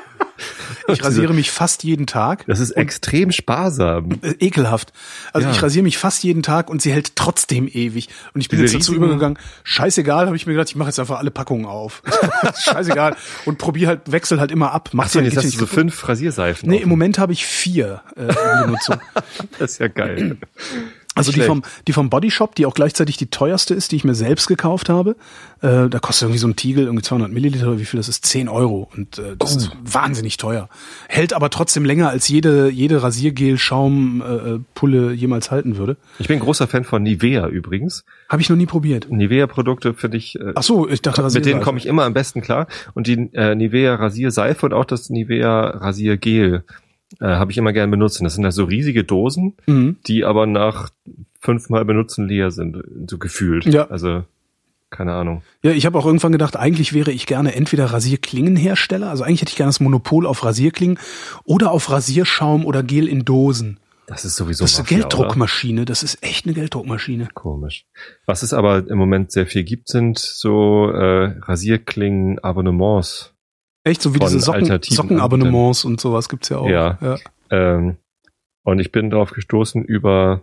Ich 0.88 1.04
rasiere 1.04 1.32
mich 1.34 1.50
fast 1.50 1.84
jeden 1.84 2.06
Tag. 2.06 2.44
Das 2.46 2.60
ist 2.60 2.70
extrem 2.72 3.32
sparsam. 3.32 4.08
äh, 4.22 4.32
ekelhaft. 4.40 4.92
Also 5.32 5.48
Ja. 5.48 5.54
ich 5.54 5.62
rasiere 5.62 5.82
mich 5.82 5.98
fast 5.98 6.22
jeden 6.24 6.42
Tag 6.42 6.70
und 6.70 6.82
sie 6.82 6.92
hält 6.92 7.16
trotzdem 7.16 7.68
ewig. 7.68 8.08
Und 8.34 8.40
ich 8.40 8.48
bin 8.48 8.60
Diese 8.60 8.74
jetzt 8.74 8.82
dazu 8.88 8.94
übergegangen, 8.94 9.38
scheißegal, 9.64 10.26
habe 10.26 10.36
ich 10.36 10.46
mir 10.46 10.52
gedacht, 10.54 10.68
ich 10.70 10.76
mache 10.76 10.88
jetzt 10.88 10.98
einfach 11.00 11.18
alle 11.18 11.30
Packungen 11.30 11.66
auf. 11.66 12.02
scheißegal. 12.64 13.16
Und 13.44 13.58
probier 13.58 13.88
halt, 13.88 14.10
wechsel 14.12 14.40
halt 14.40 14.50
immer 14.50 14.72
ab. 14.72 14.90
Mach 14.92 15.04
Achso, 15.06 15.18
und 15.18 15.24
jetzt 15.26 15.36
hast 15.36 15.44
ja 15.44 15.50
du 15.50 15.58
so 15.58 15.66
fünf 15.66 16.08
Rasierseifen. 16.08 16.68
Nee, 16.68 16.76
offen. 16.76 16.82
im 16.84 16.88
Moment 16.88 17.18
habe 17.18 17.32
ich 17.32 17.44
vier 17.46 18.02
äh, 18.16 18.22
in 18.22 18.64
Benutzung. 18.66 18.96
Das 19.58 19.72
ist 19.72 19.78
ja 19.78 19.88
geil. 19.88 20.36
Also 21.28 21.32
die 21.32 21.42
vom, 21.42 21.62
die 21.86 21.92
vom 21.92 22.10
Body 22.10 22.30
Shop, 22.30 22.54
die 22.54 22.66
auch 22.66 22.74
gleichzeitig 22.74 23.16
die 23.16 23.26
teuerste 23.26 23.74
ist, 23.74 23.92
die 23.92 23.96
ich 23.96 24.04
mir 24.04 24.14
selbst 24.14 24.46
gekauft 24.46 24.88
habe. 24.88 25.16
Äh, 25.62 25.88
da 25.88 25.98
kostet 25.98 26.24
irgendwie 26.24 26.38
so 26.38 26.48
ein 26.48 26.56
Tiegel 26.56 26.86
irgendwie 26.86 27.02
200 27.02 27.30
Milliliter, 27.30 27.78
wie 27.78 27.84
viel 27.84 27.98
das 27.98 28.08
ist? 28.08 28.24
10 28.26 28.48
Euro. 28.48 28.88
Und 28.96 29.18
äh, 29.18 29.36
das 29.38 29.54
ist 29.56 29.70
wahnsinnig 29.82 30.38
teuer. 30.38 30.68
Hält 31.08 31.32
aber 31.32 31.50
trotzdem 31.50 31.84
länger, 31.84 32.08
als 32.08 32.28
jede, 32.28 32.70
jede 32.70 33.02
Rasiergel-Schaum-Pulle 33.02 35.12
jemals 35.12 35.50
halten 35.50 35.76
würde. 35.76 35.96
Ich 36.18 36.28
bin 36.28 36.40
großer 36.40 36.66
Fan 36.66 36.84
von 36.84 37.02
Nivea 37.02 37.48
übrigens. 37.48 38.04
Habe 38.28 38.42
ich 38.42 38.48
noch 38.48 38.56
nie 38.56 38.66
probiert. 38.66 39.10
Nivea-Produkte 39.10 39.94
finde 39.94 40.16
ich, 40.16 40.40
äh, 40.40 40.52
Ach 40.54 40.62
so, 40.62 40.88
ich 40.88 41.02
dachte 41.02 41.22
mit 41.22 41.44
denen 41.44 41.60
komme 41.60 41.78
ich 41.78 41.86
immer 41.86 42.04
am 42.04 42.14
besten 42.14 42.40
klar. 42.40 42.66
Und 42.94 43.06
die 43.06 43.30
äh, 43.34 43.54
Nivea 43.54 43.96
Rasierseife 43.96 44.66
und 44.66 44.72
auch 44.72 44.84
das 44.84 45.10
Nivea 45.10 45.68
Rasiergel 45.68 46.64
äh, 47.20 47.26
habe 47.26 47.52
ich 47.52 47.58
immer 47.58 47.72
gern 47.72 47.90
benutzt. 47.90 48.20
Und 48.20 48.24
das 48.24 48.34
sind 48.34 48.44
halt 48.44 48.54
so 48.54 48.64
riesige 48.64 49.04
Dosen, 49.04 49.54
Mhm. 49.66 49.96
die 50.06 50.24
aber 50.24 50.46
nach 50.46 50.90
fünfmal 51.40 51.84
benutzen 51.84 52.28
leer 52.28 52.50
sind, 52.50 52.82
so 53.08 53.18
gefühlt. 53.18 53.64
Ja. 53.66 53.86
Also, 53.88 54.24
keine 54.90 55.12
Ahnung. 55.14 55.42
Ja, 55.62 55.70
ich 55.70 55.86
habe 55.86 55.98
auch 55.98 56.04
irgendwann 56.04 56.32
gedacht, 56.32 56.56
eigentlich 56.56 56.92
wäre 56.92 57.12
ich 57.12 57.26
gerne 57.26 57.54
entweder 57.54 57.86
Rasierklingenhersteller, 57.86 59.08
also 59.08 59.22
eigentlich 59.24 59.40
hätte 59.42 59.50
ich 59.50 59.56
gerne 59.56 59.68
das 59.68 59.80
Monopol 59.80 60.26
auf 60.26 60.44
Rasierklingen 60.44 60.98
oder 61.44 61.70
auf 61.70 61.90
Rasierschaum 61.90 62.64
oder 62.66 62.82
Gel 62.82 63.06
in 63.08 63.24
Dosen. 63.24 63.78
Das 64.06 64.24
ist 64.24 64.34
sowieso 64.34 64.64
Das 64.64 64.72
ist 64.72 64.78
eine 64.78 64.82
Mafia, 64.84 64.96
oder? 64.98 65.08
Gelddruckmaschine, 65.08 65.84
das 65.84 66.02
ist 66.02 66.20
echt 66.24 66.44
eine 66.44 66.54
Gelddruckmaschine. 66.54 67.28
Komisch. 67.32 67.84
Was 68.26 68.42
es 68.42 68.52
aber 68.52 68.84
im 68.88 68.98
Moment 68.98 69.30
sehr 69.30 69.46
viel 69.46 69.62
gibt, 69.62 69.86
sind 69.88 70.18
so 70.18 70.90
äh, 70.90 71.36
Rasierklingen-Abonnements. 71.42 73.29
Echt, 73.84 74.02
so 74.02 74.14
wie 74.14 74.18
diese 74.18 74.40
Socken, 74.40 74.82
Sockenabonnements 74.82 75.84
und 75.84 76.00
sowas 76.00 76.28
gibt's 76.28 76.50
ja 76.50 76.58
auch. 76.58 76.68
Ja. 76.68 76.98
Ähm, 77.50 77.96
und 78.62 78.78
ich 78.78 78.92
bin 78.92 79.10
darauf 79.10 79.30
gestoßen 79.30 79.84
über 79.84 80.42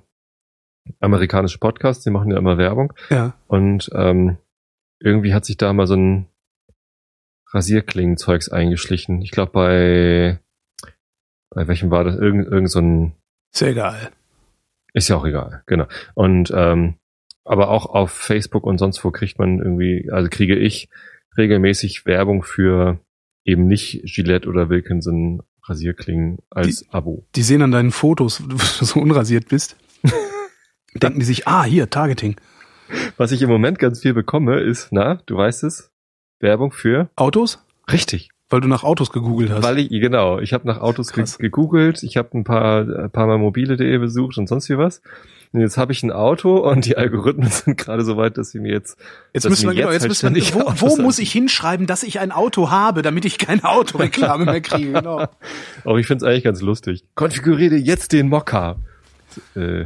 amerikanische 1.00 1.60
Podcasts, 1.60 2.04
die 2.04 2.10
machen 2.10 2.32
ja 2.32 2.38
immer 2.38 2.58
Werbung. 2.58 2.94
ja. 3.10 3.34
Und 3.48 3.90
ähm, 3.94 4.38
irgendwie 5.00 5.34
hat 5.34 5.46
sich 5.46 5.58
da 5.58 5.72
mal 5.74 5.86
so 5.88 5.96
ein 5.96 6.28
Rasierklingenzeugs 7.54 8.50
eingeschlichen. 8.50 9.22
Ich 9.22 9.32
glaube 9.32 9.52
bei 9.52 10.40
bei 11.50 11.68
welchem 11.68 11.92
war 11.92 12.04
das? 12.04 12.16
Irgend, 12.16 12.48
irgend 12.48 12.70
so 12.70 12.80
ein 12.80 13.14
Ist 13.54 13.62
ja 13.62 13.68
egal. 13.68 14.12
ist 14.94 15.08
ja 15.08 15.16
auch 15.16 15.26
egal, 15.26 15.64
genau. 15.66 15.86
Und 16.14 16.52
ähm, 16.56 16.96
aber 17.46 17.70
auch 17.70 17.86
auf 17.86 18.12
Facebook 18.12 18.66
und 18.66 18.78
sonst 18.78 19.04
wo 19.04 19.12
kriegt 19.12 19.40
man 19.40 19.60
irgendwie, 19.60 20.10
also 20.12 20.28
kriege 20.30 20.56
ich 20.56 20.90
regelmäßig 21.38 22.06
Werbung 22.06 22.44
für 22.44 23.00
eben 23.48 23.66
nicht 23.66 24.02
Gillette 24.04 24.48
oder 24.48 24.70
Wilkinson 24.70 25.42
Rasierklingen 25.64 26.40
als 26.50 26.86
Abo. 26.92 27.26
Die 27.36 27.42
sehen 27.42 27.62
an 27.62 27.72
deinen 27.72 27.92
Fotos, 27.92 28.44
wo 28.44 28.48
du 28.48 28.58
so 28.86 29.00
unrasiert 29.00 29.50
bist. 29.50 29.76
Denken 30.94 31.20
die 31.20 31.26
sich, 31.26 31.48
ah, 31.48 31.64
hier, 31.64 31.90
Targeting. 31.90 32.36
Was 33.18 33.32
ich 33.32 33.42
im 33.42 33.50
Moment 33.50 33.80
ganz 33.80 34.02
viel 34.02 34.14
bekomme, 34.14 34.60
ist, 34.60 34.90
na, 34.92 35.16
du 35.26 35.38
weißt 35.38 35.64
es, 35.64 35.92
Werbung 36.40 36.72
für 36.72 37.10
Autos? 37.16 37.64
richtig. 37.92 38.30
Weil 38.50 38.62
du 38.62 38.68
nach 38.70 38.84
Autos 38.84 39.12
gegoogelt 39.12 39.52
hast. 39.52 39.64
Weil 39.64 39.80
ich, 39.80 39.90
genau, 39.90 40.40
ich 40.40 40.54
habe 40.54 40.66
nach 40.68 40.80
Autos 40.80 41.12
ge 41.12 41.26
gegoogelt, 41.38 42.02
ich 42.04 42.16
habe 42.16 42.30
ein 42.38 42.46
paar, 42.46 42.82
ein 42.82 43.12
paar 43.12 43.28
Mal 43.28 43.38
mobile.de 43.38 43.98
besucht 43.98 44.38
und 44.38 44.48
sonst 44.48 44.70
wie 44.70 44.78
was. 44.78 45.02
Und 45.52 45.62
jetzt 45.62 45.78
habe 45.78 45.92
ich 45.92 46.04
ein 46.04 46.12
Auto 46.12 46.58
und 46.58 46.86
die 46.86 46.98
Algorithmen 46.98 47.50
sind 47.52 47.78
gerade 47.78 48.04
so 48.04 48.16
weit, 48.16 48.38
dass 48.38 48.52
sie 48.52 48.60
mir 48.60 48.72
jetzt. 48.72 48.98
Jetzt 49.34 49.50
müssen 49.50 49.68
wir 49.68 49.76
genau, 49.76 49.92
jetzt, 49.92 50.04
jetzt 50.04 50.24
halt 50.24 50.34
müssen 50.34 50.56
wir, 50.56 50.66
wo, 50.82 50.98
wo 50.98 51.02
muss 51.02 51.20
ich 51.20 51.32
hinschreiben, 51.32 51.88
dass 51.88 52.04
ich 52.04 52.20
ein 52.20 52.32
Auto 52.32 52.70
habe, 52.70 53.02
damit 53.02 53.26
ich 53.26 53.38
keine 53.38 53.64
Autoreklame 53.66 54.46
mehr 54.46 54.62
kriege, 54.62 54.92
genau. 54.94 55.28
Aber 55.84 56.00
ich 56.00 56.08
finde 56.08 56.26
es 56.26 56.30
eigentlich 56.30 56.44
ganz 56.44 56.62
lustig. 56.62 57.04
Konfiguriere 57.16 57.76
jetzt 57.76 58.14
den 58.14 58.30
Mokka. 58.30 58.78
Äh. 59.56 59.86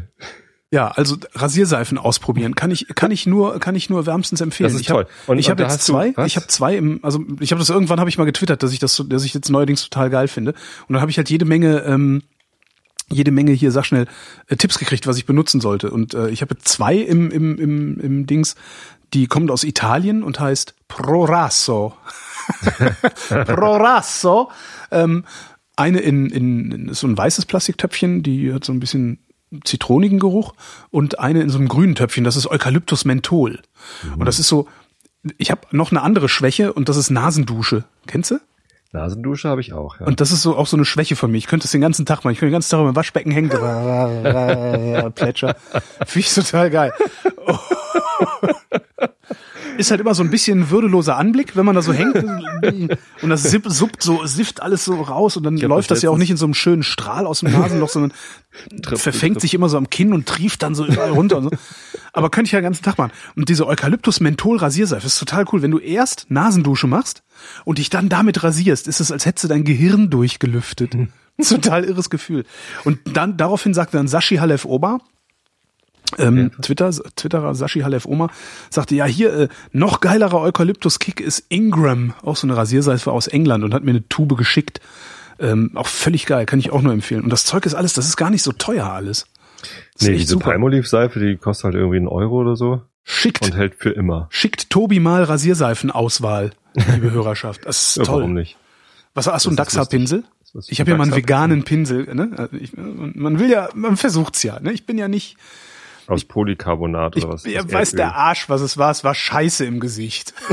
Ja, 0.73 0.87
also 0.87 1.17
Rasierseifen 1.33 1.97
ausprobieren 1.97 2.55
kann 2.55 2.71
ich 2.71 2.87
kann 2.95 3.11
ich 3.11 3.27
nur 3.27 3.59
kann 3.59 3.75
ich 3.75 3.89
nur 3.89 4.05
wärmstens 4.05 4.39
empfehlen. 4.39 4.69
Das 4.69 4.75
ist 4.75 4.81
ich 4.81 4.87
toll. 4.87 5.05
Hab, 5.23 5.29
und, 5.29 5.37
ich 5.37 5.49
habe 5.49 5.61
jetzt 5.63 5.81
zwei, 5.81 6.13
ich 6.25 6.37
habe 6.37 6.47
zwei 6.47 6.77
im 6.77 7.01
also 7.03 7.19
ich 7.41 7.51
habe 7.51 7.59
das 7.59 7.69
irgendwann 7.69 7.99
habe 7.99 8.09
ich 8.09 8.17
mal 8.17 8.23
getwittert, 8.23 8.63
dass 8.63 8.71
ich 8.71 8.79
das 8.79 9.03
dass 9.09 9.25
ich 9.25 9.33
jetzt 9.33 9.49
neuerdings 9.49 9.83
total 9.83 10.09
geil 10.09 10.29
finde 10.29 10.51
und 10.87 10.93
dann 10.93 11.01
habe 11.01 11.11
ich 11.11 11.17
halt 11.17 11.29
jede 11.29 11.43
Menge 11.43 11.79
ähm, 11.79 12.23
jede 13.09 13.31
Menge 13.31 13.51
hier, 13.51 13.71
sag 13.71 13.85
schnell, 13.85 14.07
äh, 14.47 14.55
Tipps 14.55 14.79
gekriegt, 14.79 15.05
was 15.05 15.17
ich 15.17 15.25
benutzen 15.25 15.59
sollte. 15.59 15.91
Und 15.91 16.13
äh, 16.13 16.29
ich 16.29 16.41
habe 16.41 16.57
zwei 16.59 16.95
im, 16.95 17.29
im, 17.29 17.57
im, 17.57 17.99
im 17.99 18.25
Dings, 18.25 18.55
die 19.13 19.27
kommt 19.27 19.51
aus 19.51 19.65
Italien 19.65 20.23
und 20.23 20.39
heißt 20.39 20.75
Prorasso. 20.87 21.93
Prorasso. 23.29 24.49
Ähm, 24.91 25.25
eine 25.75 25.99
in, 25.99 26.29
in, 26.29 26.71
in 26.71 26.93
so 26.93 27.07
ein 27.07 27.17
weißes 27.17 27.45
Plastiktöpfchen, 27.45 28.23
die 28.23 28.53
hat 28.53 28.63
so 28.63 28.71
ein 28.71 28.79
bisschen 28.79 29.19
zitronigen 29.63 30.19
Geruch 30.19 30.53
und 30.89 31.19
eine 31.19 31.41
in 31.41 31.49
so 31.49 31.57
einem 31.57 31.67
grünen 31.67 31.95
Töpfchen, 31.95 32.23
das 32.23 32.35
ist 32.35 32.47
Eukalyptus 32.47 33.05
Menthol. 33.05 33.59
Mhm. 34.03 34.13
Und 34.19 34.25
das 34.25 34.39
ist 34.39 34.47
so, 34.47 34.67
ich 35.37 35.51
habe 35.51 35.61
noch 35.71 35.91
eine 35.91 36.01
andere 36.01 36.29
Schwäche 36.29 36.73
und 36.73 36.89
das 36.89 36.97
ist 36.97 37.09
Nasendusche. 37.09 37.83
Kennst 38.07 38.31
du? 38.31 38.39
Nasendusche 38.93 39.47
habe 39.47 39.61
ich 39.61 39.71
auch, 39.73 39.99
ja. 39.99 40.05
Und 40.05 40.19
das 40.19 40.31
ist 40.31 40.41
so 40.41 40.57
auch 40.57 40.67
so 40.67 40.75
eine 40.75 40.83
Schwäche 40.85 41.15
von 41.15 41.31
mir. 41.31 41.37
Ich 41.37 41.47
könnte 41.47 41.65
es 41.65 41.71
den 41.71 41.79
ganzen 41.79 42.05
Tag 42.05 42.19
machen. 42.19 42.33
Ich 42.33 42.39
könnte 42.39 42.49
den 42.49 42.55
ganzen 42.55 42.71
Tag 42.71 42.81
im 42.81 42.95
Waschbecken 42.95 43.31
hängen. 43.31 43.49
Plätscher. 45.15 45.55
Finde 46.05 46.19
ich 46.19 46.33
total 46.33 46.69
geil. 46.69 46.93
ist 49.81 49.91
halt 49.91 50.01
immer 50.01 50.15
so 50.15 50.23
ein 50.23 50.29
bisschen 50.29 50.61
ein 50.61 50.69
würdeloser 50.69 51.17
Anblick, 51.17 51.55
wenn 51.55 51.65
man 51.65 51.75
da 51.75 51.81
so 51.81 51.93
hängt 51.93 52.15
und 53.21 53.29
das 53.29 53.43
sipp, 53.43 53.65
suppt 53.67 54.01
so, 54.01 54.25
sifft 54.25 54.61
alles 54.61 54.85
so 54.85 55.01
raus 55.01 55.37
und 55.37 55.43
dann 55.43 55.57
läuft 55.57 55.91
das, 55.91 55.97
das 55.97 56.03
ja 56.03 56.09
auch 56.09 56.17
nicht 56.17 56.31
in 56.31 56.37
so 56.37 56.45
einem 56.45 56.53
schönen 56.53 56.83
Strahl 56.83 57.25
aus 57.25 57.41
dem 57.41 57.51
Nasenloch, 57.51 57.89
sondern 57.89 58.13
verfängt 58.95 59.41
sich 59.41 59.53
immer 59.53 59.69
so 59.69 59.77
am 59.77 59.89
Kinn 59.89 60.13
und 60.13 60.27
trieft 60.27 60.63
dann 60.63 60.75
so 60.75 60.85
überall 60.85 61.11
runter 61.11 61.37
und 61.37 61.43
so. 61.45 61.51
Aber 62.13 62.29
könnte 62.29 62.47
ich 62.47 62.51
ja 62.53 62.59
den 62.59 62.65
ganzen 62.65 62.83
Tag 62.83 62.97
machen. 62.97 63.11
Und 63.35 63.49
diese 63.49 63.67
Eukalyptus-Menthol-Rasierseife 63.67 65.05
ist 65.05 65.17
total 65.17 65.45
cool. 65.51 65.61
Wenn 65.61 65.71
du 65.71 65.79
erst 65.79 66.25
Nasendusche 66.29 66.87
machst 66.87 67.23
und 67.65 67.77
dich 67.77 67.89
dann 67.89 68.09
damit 68.09 68.43
rasierst, 68.43 68.87
ist 68.87 68.99
es, 68.99 69.11
als 69.11 69.25
hättest 69.25 69.45
du 69.45 69.47
dein 69.47 69.63
Gehirn 69.63 70.09
durchgelüftet. 70.09 70.95
Total 71.47 71.83
irres 71.85 72.09
Gefühl. 72.09 72.45
Und 72.83 72.99
dann, 73.15 73.37
daraufhin 73.37 73.73
sagte 73.73 73.97
dann 73.97 74.07
Sashi 74.07 74.37
Halef 74.37 74.65
Oba, 74.65 74.99
ähm, 76.17 76.51
Twitter, 76.61 76.91
Twitterer 77.15 77.55
Sashi 77.55 77.81
Halef 77.81 78.05
Oma 78.05 78.29
sagte, 78.69 78.95
ja, 78.95 79.05
hier, 79.05 79.33
äh, 79.33 79.47
noch 79.71 79.99
geilerer 79.99 80.41
Eukalyptus-Kick 80.41 81.19
ist 81.19 81.45
Ingram, 81.49 82.13
auch 82.23 82.35
so 82.35 82.47
eine 82.47 82.57
Rasierseife 82.57 83.11
aus 83.11 83.27
England 83.27 83.63
und 83.63 83.73
hat 83.73 83.83
mir 83.83 83.91
eine 83.91 84.07
Tube 84.07 84.37
geschickt. 84.37 84.81
Ähm, 85.39 85.71
auch 85.75 85.87
völlig 85.87 86.25
geil, 86.25 86.45
kann 86.45 86.59
ich 86.59 86.71
auch 86.71 86.81
nur 86.81 86.93
empfehlen. 86.93 87.23
Und 87.23 87.31
das 87.31 87.45
Zeug 87.45 87.65
ist 87.65 87.73
alles, 87.73 87.93
das 87.93 88.05
ist 88.05 88.17
gar 88.17 88.29
nicht 88.29 88.43
so 88.43 88.51
teuer 88.51 88.85
alles. 88.85 89.25
Das 89.97 90.07
nee, 90.07 90.17
diese 90.17 90.37
Palmolive-Seife, 90.37 91.19
die 91.19 91.37
kostet 91.37 91.65
halt 91.65 91.75
irgendwie 91.75 91.97
einen 91.97 92.07
Euro 92.07 92.41
oder 92.41 92.55
so. 92.55 92.81
Schickt. 93.03 93.43
Und 93.43 93.55
hält 93.55 93.75
für 93.75 93.89
immer. 93.89 94.27
Schickt 94.29 94.69
Tobi 94.69 94.99
mal 94.99 95.23
Rasierseifenauswahl, 95.23 96.51
liebe 96.75 97.11
Hörerschaft. 97.11 97.65
Das 97.65 97.89
ist 97.89 97.97
ja, 97.97 98.03
toll. 98.03 98.21
Warum 98.21 98.33
nicht? 98.33 98.57
Was 99.13 99.27
hast 99.27 99.45
du, 99.45 99.49
einen 99.49 99.57
Dachshaarpinsel? 99.57 100.23
Ich 100.67 100.79
habe 100.79 100.91
ja 100.91 100.97
mal 100.97 101.03
einen 101.03 101.15
veganen 101.15 101.63
Pinsel. 101.63 102.13
Ne? 102.13 102.31
Also 102.37 102.57
ich, 102.57 102.73
man 102.75 103.39
will 103.39 103.49
ja, 103.49 103.69
man 103.73 103.97
versucht's 103.97 104.43
ja. 104.43 104.59
Ne? 104.59 104.71
Ich 104.71 104.85
bin 104.85 104.97
ja 104.97 105.07
nicht, 105.07 105.37
aus 106.07 106.25
Polycarbonat 106.25 107.17
oder 107.17 107.29
was? 107.29 107.45
Ich 107.45 107.55
weiß 107.55 107.91
der 107.91 108.15
Arsch, 108.15 108.49
was 108.49 108.61
es 108.61 108.77
war. 108.77 108.91
Es 108.91 109.03
war 109.03 109.15
Scheiße 109.15 109.65
im 109.65 109.79
Gesicht. 109.79 110.33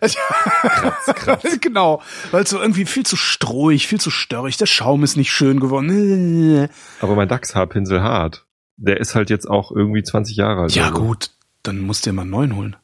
kratz, 0.00 1.06
kratz. 1.14 1.42
Genau, 1.60 2.02
weil 2.30 2.42
es 2.42 2.50
so 2.50 2.60
irgendwie 2.60 2.84
viel 2.84 3.04
zu 3.04 3.16
strohig, 3.16 3.86
viel 3.86 4.00
zu 4.00 4.10
störrig. 4.10 4.56
Der 4.56 4.66
Schaum 4.66 5.02
ist 5.02 5.16
nicht 5.16 5.32
schön 5.32 5.60
geworden. 5.60 6.68
Aber 7.00 7.14
mein 7.14 7.28
Dachshaarpinsel 7.28 8.02
hart. 8.02 8.44
Der 8.76 9.00
ist 9.00 9.14
halt 9.14 9.30
jetzt 9.30 9.48
auch 9.48 9.70
irgendwie 9.70 10.02
20 10.02 10.36
Jahre 10.36 10.62
alt. 10.62 10.74
Ja 10.74 10.90
gut, 10.90 11.30
dann 11.62 11.80
musst 11.80 12.04
du 12.04 12.10
dir 12.10 12.14
mal 12.14 12.22
einen 12.22 12.30
neuen 12.32 12.56
holen. 12.56 12.76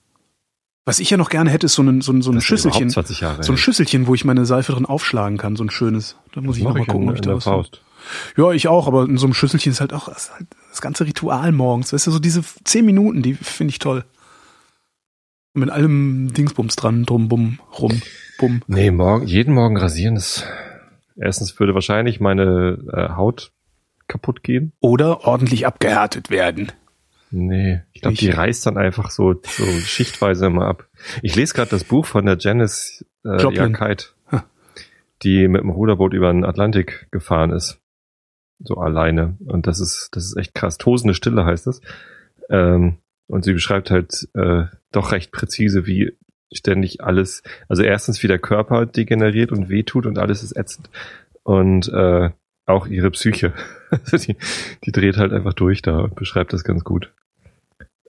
Was 0.85 0.99
ich 0.99 1.11
ja 1.11 1.17
noch 1.17 1.31
gerne 1.31 1.51
hätte, 1.51 1.67
ist 1.67 1.75
so 1.75 1.83
ein, 1.83 2.01
so 2.01 2.13
ein, 2.13 2.23
so 2.23 2.31
ein 2.31 2.41
Schüsselchen. 2.41 2.91
so 2.91 3.01
ein 3.01 3.57
Schüsselchen, 3.57 4.07
wo 4.07 4.15
ich 4.15 4.25
meine 4.25 4.47
Seife 4.47 4.73
drin 4.73 4.87
aufschlagen 4.87 5.37
kann, 5.37 5.57
so 5.57 5.65
ein 5.65 5.71
schönes. 5.71 6.17
Da 6.33 6.41
muss 6.41 6.57
ich 6.57 6.63
noch 6.65 6.75
mal 6.75 6.87
gucken, 6.87 7.09
ob 7.09 7.17
ich 7.17 7.21
da 7.21 7.37
was. 7.37 7.71
Ja, 8.37 8.51
ich 8.53 8.69
auch, 8.69 8.87
aber 8.87 9.05
in 9.05 9.19
so 9.19 9.27
einem 9.27 9.35
Schüsselchen 9.35 9.73
ist 9.73 9.81
halt 9.81 9.93
auch 9.93 10.09
ist 10.09 10.33
halt 10.33 10.47
das 10.71 10.81
ganze 10.81 11.07
Ritual 11.07 11.53
morgens. 11.53 11.93
Weißt 11.93 12.07
du, 12.07 12.11
so 12.11 12.19
diese 12.19 12.43
zehn 12.65 12.87
Minuten, 12.87 13.23
die 13.23 13.35
finde 13.35 13.73
ich 13.73 13.79
toll. 13.79 14.05
Mit 15.53 15.71
allem 15.71 16.33
Dingsbums 16.33 16.77
dran, 16.77 17.05
drum, 17.05 17.29
bumm, 17.29 17.59
rum, 17.79 18.01
bumm. 18.39 18.63
Nee, 18.69 18.93
morgen, 18.93 19.27
jeden 19.27 19.53
Morgen 19.53 19.77
rasieren 19.77 20.17
ist, 20.17 20.47
erstens 21.17 21.59
würde 21.59 21.75
wahrscheinlich 21.75 22.21
meine 22.21 22.79
äh, 22.93 23.17
Haut 23.17 23.53
kaputt 24.07 24.45
gehen. 24.45 24.73
Oder 24.81 25.25
ordentlich 25.27 25.67
abgehärtet 25.67 26.31
werden. 26.31 26.71
Nee, 27.33 27.83
ich 27.93 28.03
glaube, 28.03 28.17
die 28.17 28.31
reißt 28.31 28.67
dann 28.67 28.77
einfach 28.77 29.11
so, 29.11 29.35
so 29.43 29.65
schichtweise 29.65 30.47
immer 30.47 30.67
ab. 30.67 30.89
Ich 31.23 31.37
lese 31.37 31.55
gerade 31.55 31.71
das 31.71 31.85
Buch 31.85 32.07
von 32.07 32.27
der 32.27 32.37
Janice 32.39 33.05
äh, 33.25 33.43
Jakite, 33.53 34.07
die 35.23 35.47
mit 35.49 35.63
dem 35.63 35.71
Ruderboot 35.71 36.13
über 36.13 36.33
den 36.33 36.45
Atlantik 36.45 37.09
gefahren 37.11 37.51
ist 37.51 37.81
so 38.63 38.77
alleine. 38.77 39.37
Und 39.47 39.67
das 39.67 39.81
ist, 39.81 40.09
das 40.13 40.25
ist 40.25 40.37
echt 40.37 40.55
krass. 40.55 40.79
Tosende 40.79 41.15
Stille 41.15 41.45
heißt 41.45 41.67
es. 41.67 41.81
Ähm, 42.49 42.99
und 43.27 43.45
sie 43.45 43.53
beschreibt 43.53 43.91
halt 43.91 44.29
äh, 44.35 44.65
doch 44.93 45.13
recht 45.13 45.33
präzise, 45.33 45.87
wie 45.87 46.17
ständig 46.53 47.03
alles, 47.03 47.43
also 47.69 47.83
erstens 47.83 48.23
wie 48.23 48.29
der 48.29 48.41
Körper 48.41 48.87
degeneriert 48.87 49.53
und 49.53 49.69
wehtut 49.69 50.07
und 50.07 50.19
alles 50.19 50.43
ist 50.43 50.57
ätzend. 50.57 50.91
Und 51.43 51.89
äh, 51.89 52.31
auch 52.67 52.87
ihre 52.87 53.11
Psyche. 53.11 53.53
Also 53.93 54.19
die, 54.19 54.37
die 54.85 54.93
dreht 54.93 55.17
halt 55.17 55.33
einfach 55.33 55.53
durch 55.53 55.83
da 55.83 55.99
und 55.99 56.15
beschreibt 56.15 56.53
das 56.53 56.63
ganz 56.63 56.85
gut. 56.85 57.13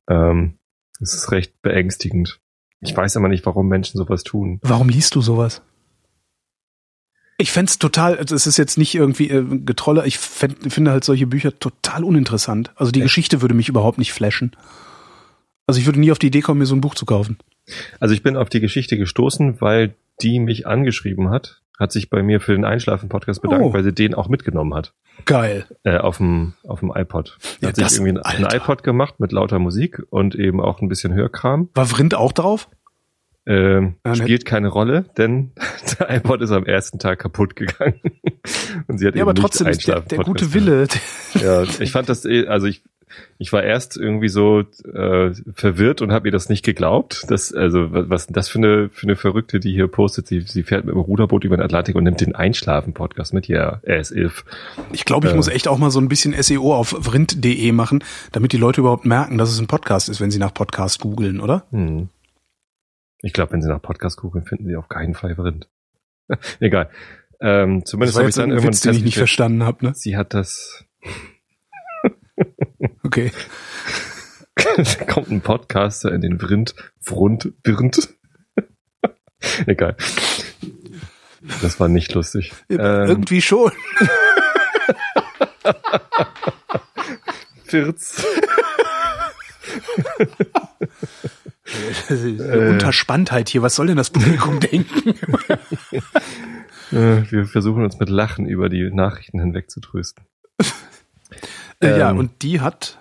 Ähm, 0.08 0.60
es 1.00 1.15
ist 1.15 1.31
recht 1.31 1.60
beängstigend. 1.63 2.39
Ich 2.81 2.96
weiß 2.96 3.17
aber 3.17 3.29
nicht, 3.29 3.48
warum 3.48 3.67
Menschen 3.67 3.98
sowas 3.98 4.24
tun. 4.24 4.60
Warum 4.62 4.89
liest 4.89 5.15
du 5.15 5.22
sowas? 5.22 5.63
Ich 7.41 7.51
fände 7.51 7.71
total, 7.79 8.17
also 8.19 8.36
es 8.36 8.45
ist 8.45 8.57
jetzt 8.57 8.77
nicht 8.77 8.93
irgendwie 8.93 9.29
äh, 9.29 9.43
Getrolle, 9.65 10.05
ich 10.05 10.19
fänd, 10.19 10.71
finde 10.71 10.91
halt 10.91 11.03
solche 11.03 11.25
Bücher 11.25 11.57
total 11.57 12.03
uninteressant. 12.03 12.71
Also 12.75 12.91
die 12.91 13.00
Echt? 13.00 13.05
Geschichte 13.05 13.41
würde 13.41 13.55
mich 13.55 13.67
überhaupt 13.67 13.98
nicht 13.98 14.13
flashen. 14.13 14.51
Also 15.65 15.79
ich 15.79 15.88
würde 15.88 16.00
nie 16.00 16.12
auf 16.12 16.19
die 16.19 16.27
Idee 16.27 16.41
kommen, 16.41 16.60
mir 16.60 16.67
so 16.67 16.75
ein 16.75 16.81
Buch 16.81 16.93
zu 16.93 17.05
kaufen. 17.05 17.39
Also 18.00 18.13
ich 18.13 18.21
bin 18.21 18.38
auf 18.38 18.50
die 18.50 18.60
Geschichte 18.60 18.95
gestoßen, 18.95 19.60
weil 19.60 19.95
die 20.21 20.39
mich 20.39 20.67
angeschrieben 20.67 21.31
hat, 21.31 21.62
hat 21.79 21.91
sich 21.91 22.12
bei 22.12 22.21
mir 22.21 22.41
für 22.41 22.51
den 22.51 22.63
Einschlafen-Podcast 22.63 23.41
bedankt, 23.41 23.65
oh. 23.65 23.74
weil 23.74 23.83
sie 23.83 23.93
den 23.93 24.13
auch 24.13 24.29
mitgenommen 24.29 24.75
hat. 24.75 24.93
Geil. 25.25 25.65
Äh, 25.83 25.98
auf 25.98 26.17
dem 26.17 26.53
auf 26.63 26.81
dem 26.81 26.91
iPod. 26.93 27.39
Ja, 27.60 27.69
hat 27.69 27.75
sich 27.75 27.91
irgendwie 28.00 28.21
ein 28.24 28.43
iPod 28.43 28.83
gemacht 28.83 29.19
mit 29.19 29.31
lauter 29.31 29.57
Musik 29.57 30.01
und 30.12 30.36
eben 30.36 30.62
auch 30.62 30.79
ein 30.81 30.89
bisschen 30.89 31.13
Hörkram. 31.13 31.69
War 31.74 31.88
Vrind 31.88 32.13
auch 32.13 32.33
drauf? 32.33 32.69
Ähm, 33.48 33.95
spielt 34.13 34.45
keine 34.45 34.67
Rolle, 34.67 35.05
denn 35.17 35.51
der 36.00 36.15
iPod 36.15 36.41
ist 36.41 36.51
am 36.51 36.65
ersten 36.65 37.00
Tag 37.00 37.19
kaputt 37.19 37.55
gegangen. 37.55 38.00
Und 38.88 39.00
sie 39.00 39.07
hat 39.07 39.15
ja, 39.15 39.21
eben 39.21 39.29
aber 39.29 39.39
trotzdem 39.39 39.67
ist 39.67 39.88
der, 39.88 40.01
der 40.01 40.19
gute 40.19 40.53
Wille. 40.53 40.88
Ja, 41.33 41.63
ich 41.63 41.91
fand 41.91 42.07
das, 42.07 42.25
eh, 42.25 42.48
also 42.48 42.67
ich, 42.67 42.83
ich 43.39 43.51
war 43.51 43.63
erst 43.63 43.98
irgendwie 43.98 44.29
so 44.29 44.60
äh, 44.60 45.31
verwirrt 45.53 46.01
und 46.01 46.12
habe 46.12 46.27
ihr 46.27 46.31
das 46.31 46.50
nicht 46.50 46.63
geglaubt. 46.63 47.25
Das, 47.29 47.53
also 47.53 47.88
was 47.91 48.27
das 48.27 48.48
für 48.48 48.60
eine 48.60 48.89
für 48.89 49.07
eine 49.07 49.15
Verrückte, 49.15 49.60
die 49.60 49.71
hier 49.74 49.88
postet, 49.88 50.27
sie, 50.27 50.41
sie 50.41 50.63
fährt 50.63 50.86
mit 50.86 50.93
dem 50.93 51.01
Ruderboot 51.01 51.43
über 51.43 51.57
den 51.57 51.63
Atlantik 51.63 51.95
und 51.95 52.03
nimmt 52.03 52.21
den 52.21 52.36
Einschlafen-Podcast 52.36 53.33
mit. 53.33 53.48
Ja, 53.48 53.79
er 53.83 54.00
ist 54.00 54.12
elf. 54.12 54.45
Ich 54.93 55.05
glaube, 55.05 55.27
ich 55.27 55.33
äh, 55.33 55.36
muss 55.36 55.48
echt 55.48 55.67
auch 55.67 55.77
mal 55.77 55.91
so 55.91 56.00
ein 56.00 56.07
bisschen 56.07 56.39
SEO 56.41 56.75
auf 56.75 56.95
vrind.de 57.00 57.71
machen, 57.71 58.03
damit 58.31 58.53
die 58.53 58.57
Leute 58.57 58.81
überhaupt 58.81 59.05
merken, 59.05 59.38
dass 59.38 59.51
es 59.51 59.60
ein 59.60 59.67
Podcast 59.67 60.10
ist, 60.10 60.21
wenn 60.21 60.31
sie 60.31 60.39
nach 60.39 60.53
Podcast 60.53 61.00
googeln, 61.00 61.41
oder? 61.41 61.65
Hm. 61.71 62.10
Ich 63.22 63.34
glaube, 63.34 63.54
wenn 63.54 63.62
Sie 63.62 63.68
nach 63.68 63.82
Podcast 63.82 64.18
gucken, 64.18 64.44
finden 64.44 64.68
Sie 64.68 64.75
auf 64.75 64.90
keinen 64.90 65.13
Fall 65.13 65.34
Rind. 65.34 65.70
Egal. 66.60 66.90
Ähm, 67.40 67.86
zumindest 67.86 68.18
habe 68.18 68.30
ich 68.30 68.36
dann 68.36 68.50
irgendwann 68.50 68.74
Witz, 68.74 68.82
den 68.82 68.94
ich 68.94 69.04
nicht 69.04 69.18
verstanden 69.18 69.63
habe. 69.63 69.86
Ne? 69.86 69.94
Sie 69.96 70.16
hat 70.16 70.34
das. 70.34 70.86
okay. 73.04 73.32
da 74.56 74.84
kommt 75.08 75.30
ein 75.30 75.42
Podcaster 75.42 76.12
in 76.12 76.22
den 76.22 76.40
Vrind, 76.40 76.75
Frund, 77.00 77.54
Vrind. 77.63 78.16
Egal. 79.66 79.96
Das 81.62 81.80
war 81.80 81.88
nicht 81.88 82.13
lustig. 82.13 82.54
Ähm, 82.70 82.80
Irgendwie 82.80 83.42
schon. 83.42 83.72
Firz. 87.63 88.24
Äh, 92.09 92.69
Unterspanntheit 92.69 93.50
hier, 93.50 93.61
was 93.61 93.75
soll 93.75 93.88
denn 93.88 93.97
das 93.97 94.09
Publikum 94.09 94.59
denken? 94.71 95.15
Äh, 96.91 97.23
wir 97.31 97.45
versuchen 97.45 97.83
uns 97.83 98.00
mit 98.00 98.09
Lachen 98.09 98.45
über 98.45 98.69
die 98.69 98.89
Nachrichten 98.91 99.39
hinweg 99.39 99.71
zu 99.71 99.79
trösten. 99.79 100.25
Äh, 101.81 102.00
ja, 102.00 102.11
ähm, 102.11 102.17
und 102.17 102.43
die 102.43 102.61
hat. 102.61 103.00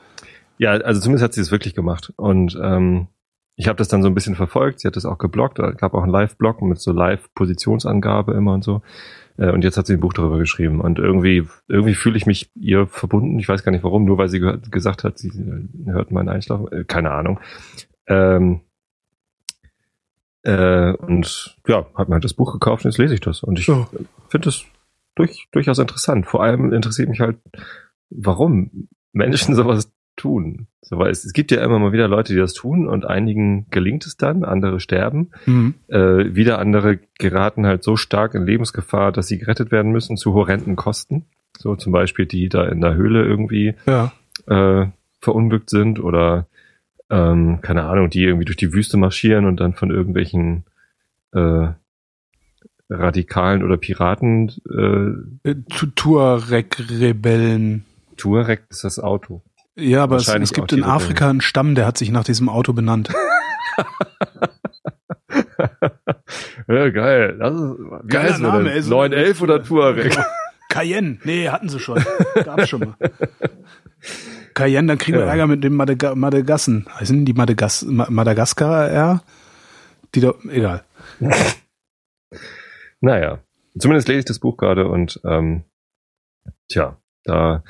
Ja, 0.59 0.73
also 0.73 1.01
zumindest 1.01 1.25
hat 1.25 1.35
sie 1.35 1.41
es 1.41 1.51
wirklich 1.51 1.75
gemacht. 1.75 2.13
Und 2.17 2.59
ähm, 2.63 3.09
ich 3.57 3.69
habe 3.69 3.77
das 3.77 3.89
dann 3.89 4.03
so 4.03 4.09
ein 4.09 4.15
bisschen 4.15 4.37
verfolgt. 4.37 4.81
Sie 4.81 4.89
hat 4.89 4.97
das 4.97 5.05
auch 5.05 5.19
geblockt. 5.19 5.59
Da 5.59 5.71
gab 5.73 5.95
auch 5.95 6.03
einen 6.03 6.13
Live-Blog 6.13 6.63
mit 6.63 6.81
so 6.81 6.93
Live-Positionsangabe 6.93 8.33
immer 8.33 8.55
und 8.55 8.65
so. 8.65 8.83
Äh, 9.37 9.51
und 9.51 9.65
jetzt 9.65 9.77
hat 9.77 9.87
sie 9.87 9.95
ein 9.95 10.01
Buch 10.01 10.13
darüber 10.13 10.39
geschrieben. 10.39 10.81
Und 10.81 10.99
irgendwie, 10.99 11.47
irgendwie 11.69 11.95
fühle 11.95 12.17
ich 12.17 12.27
mich 12.27 12.51
ihr 12.55 12.87
verbunden. 12.87 13.39
Ich 13.39 13.49
weiß 13.49 13.63
gar 13.63 13.73
nicht 13.73 13.85
warum, 13.85 14.05
nur 14.05 14.19
weil 14.19 14.29
sie 14.29 14.41
gesagt 14.71 15.05
hat, 15.05 15.19
sie 15.19 15.31
hört 15.87 16.11
meinen 16.11 16.29
Einschlafen. 16.29 16.69
Äh, 16.73 16.85
keine 16.85 17.11
Ahnung. 17.11 17.41
Ähm, 18.07 18.61
äh, 20.43 20.93
und 20.93 21.57
ja, 21.67 21.87
hat 21.95 22.09
mir 22.09 22.15
halt 22.15 22.25
das 22.25 22.35
Buch 22.35 22.53
gekauft 22.53 22.85
und 22.85 22.91
jetzt 22.91 22.99
lese 22.99 23.15
ich 23.15 23.21
das. 23.21 23.43
Und 23.43 23.59
ich 23.59 23.69
oh. 23.69 23.87
finde 24.29 24.49
es 24.49 24.65
durch, 25.15 25.49
durchaus 25.53 25.79
interessant. 25.79 26.27
Vor 26.27 26.43
allem 26.43 26.73
interessiert 26.73 27.09
mich 27.09 27.21
halt, 27.21 27.39
warum 28.11 28.89
Menschen 29.13 29.55
sowas 29.57 29.93
tun. 30.17 30.67
So, 30.83 30.99
weil 30.99 31.11
es, 31.11 31.25
es 31.25 31.33
gibt 31.33 31.51
ja 31.51 31.63
immer 31.63 31.79
mal 31.79 31.93
wieder 31.93 32.09
Leute, 32.09 32.33
die 32.33 32.39
das 32.39 32.53
tun 32.53 32.89
und 32.89 33.05
einigen 33.05 33.67
gelingt 33.71 34.07
es 34.07 34.17
dann, 34.17 34.45
andere 34.45 34.81
sterben. 34.81 35.31
Mhm. 35.47 35.75
Äh, 35.89 36.35
wieder 36.35 36.59
andere 36.59 36.99
geraten 37.19 37.67
halt 37.67 37.83
so 37.83 37.97
stark 37.97 38.35
in 38.35 38.47
Lebensgefahr, 38.47 39.13
dass 39.13 39.29
sie 39.29 39.39
gerettet 39.39 39.71
werden 39.71 39.93
müssen 39.93 40.17
zu 40.17 40.35
horrenden 40.35 40.77
Kosten. 40.77 41.27
So 41.57 41.77
zum 41.77 41.93
Beispiel 41.93 42.27
die 42.27 42.49
da 42.49 42.67
in 42.67 42.81
der 42.81 42.95
Höhle 42.95 43.25
irgendwie 43.25 43.75
ja. 43.87 44.13
äh, 44.47 44.89
verunglückt 45.21 45.71
sind 45.71 46.01
oder 46.01 46.47
ähm, 47.11 47.61
keine 47.61 47.85
Ahnung, 47.85 48.11
die 48.11 48.23
irgendwie 48.25 48.45
durch 48.45 48.57
die 48.57 48.73
Wüste 48.73 48.97
marschieren 48.97 49.45
und 49.45 49.59
dann 49.59 49.75
von 49.75 49.91
irgendwelchen 49.91 50.65
äh, 51.33 51.69
Radikalen 52.89 53.63
oder 53.63 53.77
Piraten 53.77 54.53
äh, 55.45 55.55
Tuareg-Rebellen. 55.95 57.85
Tuareg 58.17 58.63
ist 58.71 58.85
das 58.85 58.99
Auto. 58.99 59.43
Ja, 59.77 60.03
aber 60.03 60.17
es, 60.17 60.29
es 60.29 60.53
gibt 60.53 60.73
in 60.73 60.83
Afrika 60.83 61.31
einen 61.31 61.41
Stamm, 61.41 61.75
der 61.75 61.87
hat 61.87 61.97
sich 61.97 62.11
nach 62.11 62.25
diesem 62.25 62.49
Auto 62.49 62.73
benannt. 62.73 63.11
ja, 66.69 66.91
geil. 66.91 67.37
Das 67.39 67.55
ist, 67.55 67.61
wie 67.61 68.09
Geiler 68.09 68.31
heißt 68.31 68.41
Name, 68.41 68.75
das? 68.75 68.87
911 68.87 69.43
oder 69.43 69.63
Tuareg? 69.63 70.17
Cayenne. 70.69 71.19
Nee, 71.25 71.49
hatten 71.49 71.69
sie 71.69 71.81
schon. 71.81 72.03
Gab's 72.45 72.69
schon 72.69 72.81
mal. 72.81 72.95
Cayenne, 74.55 74.89
dann 74.89 74.99
kriegen 74.99 75.19
wir 75.19 75.25
ja. 75.25 75.31
Ärger 75.31 75.47
mit 75.47 75.63
dem 75.65 75.75
Madega 75.75 76.15
Madagassen. 76.15 76.87
Heißen 76.99 77.25
die 77.25 77.33
Madagas 77.33 77.85
Madagaskar 77.85 78.93
ja? 78.93 79.23
Die 80.15 80.21
da, 80.21 80.35
egal. 80.49 80.85
naja, 83.01 83.39
zumindest 83.79 84.09
lese 84.09 84.21
ich 84.21 84.25
das 84.25 84.39
Buch 84.39 84.57
gerade 84.57 84.89
und 84.89 85.21
ähm, 85.25 85.65
tja, 86.69 86.97
da 87.25 87.63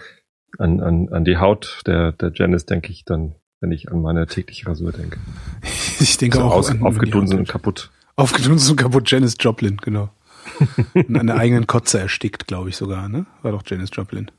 an, 0.59 0.81
an, 0.81 1.09
an 1.11 1.25
die 1.25 1.37
Haut 1.37 1.83
der, 1.87 2.13
der 2.13 2.33
Janice 2.35 2.67
denke 2.67 2.91
ich 2.91 3.05
dann, 3.05 3.35
wenn 3.61 3.73
ich 3.73 3.91
an 3.91 4.01
meine 4.01 4.27
tägliche 4.27 4.67
Rasur 4.67 4.93
denke. 4.93 5.19
Ich 6.03 6.17
denke 6.17 6.39
so 6.39 6.45
auch 6.45 6.53
aus, 6.53 6.71
an 6.71 6.83
aufgedunsen 6.83 7.41
und 7.41 7.47
kaputt. 7.47 7.91
Aufgedunsen 8.17 8.71
und 8.71 8.77
kaputt, 8.79 9.11
Janice 9.11 9.37
Joplin, 9.39 9.77
genau. 9.77 10.09
und 10.95 11.15
an 11.15 11.27
der 11.27 11.37
eigenen 11.37 11.67
Kotze 11.67 12.01
erstickt, 12.01 12.47
glaube 12.47 12.71
ich 12.71 12.77
sogar, 12.77 13.11
ne? 13.11 13.27
War 13.43 13.53
doch 13.53 13.63
Janice 13.67 13.91
Joplin. 13.93 14.31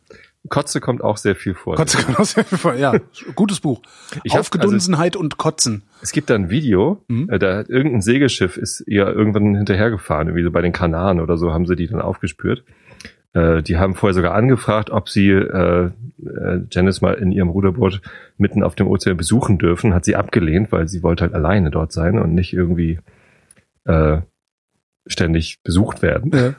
Kotze 0.49 0.81
kommt 0.81 1.03
auch 1.03 1.17
sehr 1.17 1.35
viel 1.35 1.53
vor. 1.53 1.75
Kotze 1.75 2.03
kommt 2.03 2.19
auch 2.19 2.25
sehr 2.25 2.43
viel 2.43 2.57
vor, 2.57 2.73
ja. 2.73 2.93
Gutes 3.35 3.59
Buch. 3.59 3.81
Ich 4.23 4.37
Aufgedunsenheit 4.37 5.13
also, 5.13 5.19
und 5.23 5.37
Kotzen. 5.37 5.83
Es 6.01 6.11
gibt 6.11 6.29
da 6.29 6.35
ein 6.35 6.49
Video, 6.49 7.03
mhm. 7.07 7.29
äh, 7.29 7.37
da 7.37 7.57
hat 7.57 7.69
irgendein 7.69 8.01
Segelschiff 8.01 8.57
ist 8.57 8.83
ihr 8.87 9.07
irgendwann 9.07 9.55
hinterhergefahren, 9.55 10.27
irgendwie 10.27 10.43
so 10.43 10.51
bei 10.51 10.61
den 10.61 10.71
Kanaren 10.71 11.19
oder 11.19 11.37
so 11.37 11.53
haben 11.53 11.67
sie 11.67 11.75
die 11.75 11.87
dann 11.87 12.01
aufgespürt. 12.01 12.63
Äh, 13.33 13.61
die 13.61 13.77
haben 13.77 13.95
vorher 13.95 14.15
sogar 14.15 14.33
angefragt, 14.33 14.89
ob 14.89 15.09
sie 15.09 15.29
äh, 15.29 15.85
äh, 15.85 16.61
Janice 16.69 17.01
mal 17.01 17.13
in 17.13 17.31
ihrem 17.31 17.49
Ruderboot 17.49 18.01
mitten 18.37 18.63
auf 18.63 18.75
dem 18.75 18.87
Ozean 18.87 19.17
besuchen 19.17 19.57
dürfen. 19.57 19.93
Hat 19.93 20.05
sie 20.05 20.15
abgelehnt, 20.15 20.71
weil 20.71 20.87
sie 20.87 21.03
wollte 21.03 21.23
halt 21.23 21.33
alleine 21.33 21.71
dort 21.71 21.91
sein 21.91 22.19
und 22.19 22.33
nicht 22.33 22.53
irgendwie 22.53 22.99
äh, 23.85 24.21
ständig 25.05 25.61
besucht 25.63 26.01
werden. 26.01 26.31
Ja. 26.33 26.55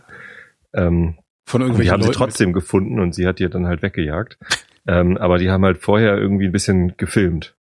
ähm, 0.73 1.17
von 1.45 1.61
irgendwelchen 1.61 1.89
die 1.89 1.93
haben 1.93 2.01
Leuten. 2.01 2.13
sie 2.13 2.19
trotzdem 2.19 2.53
gefunden 2.53 3.01
und 3.01 3.15
sie 3.15 3.27
hat 3.27 3.39
die 3.39 3.49
dann 3.49 3.67
halt 3.67 3.83
weggejagt. 3.83 4.39
ähm, 4.87 5.17
aber 5.17 5.39
die 5.39 5.51
haben 5.51 5.65
halt 5.65 5.79
vorher 5.79 6.17
irgendwie 6.17 6.47
ein 6.47 6.53
bisschen 6.53 6.97
gefilmt, 6.97 7.57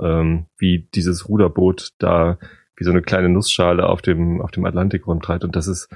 ähm, 0.00 0.46
wie 0.58 0.88
dieses 0.94 1.28
Ruderboot 1.28 1.90
da 1.98 2.38
wie 2.76 2.84
so 2.84 2.90
eine 2.90 3.02
kleine 3.02 3.28
Nussschale 3.28 3.86
auf 3.86 4.02
dem 4.02 4.40
auf 4.40 4.50
dem 4.50 4.64
Atlantik 4.64 5.06
rumtreibt. 5.06 5.44
Und 5.44 5.56
das 5.56 5.66
ist 5.66 5.88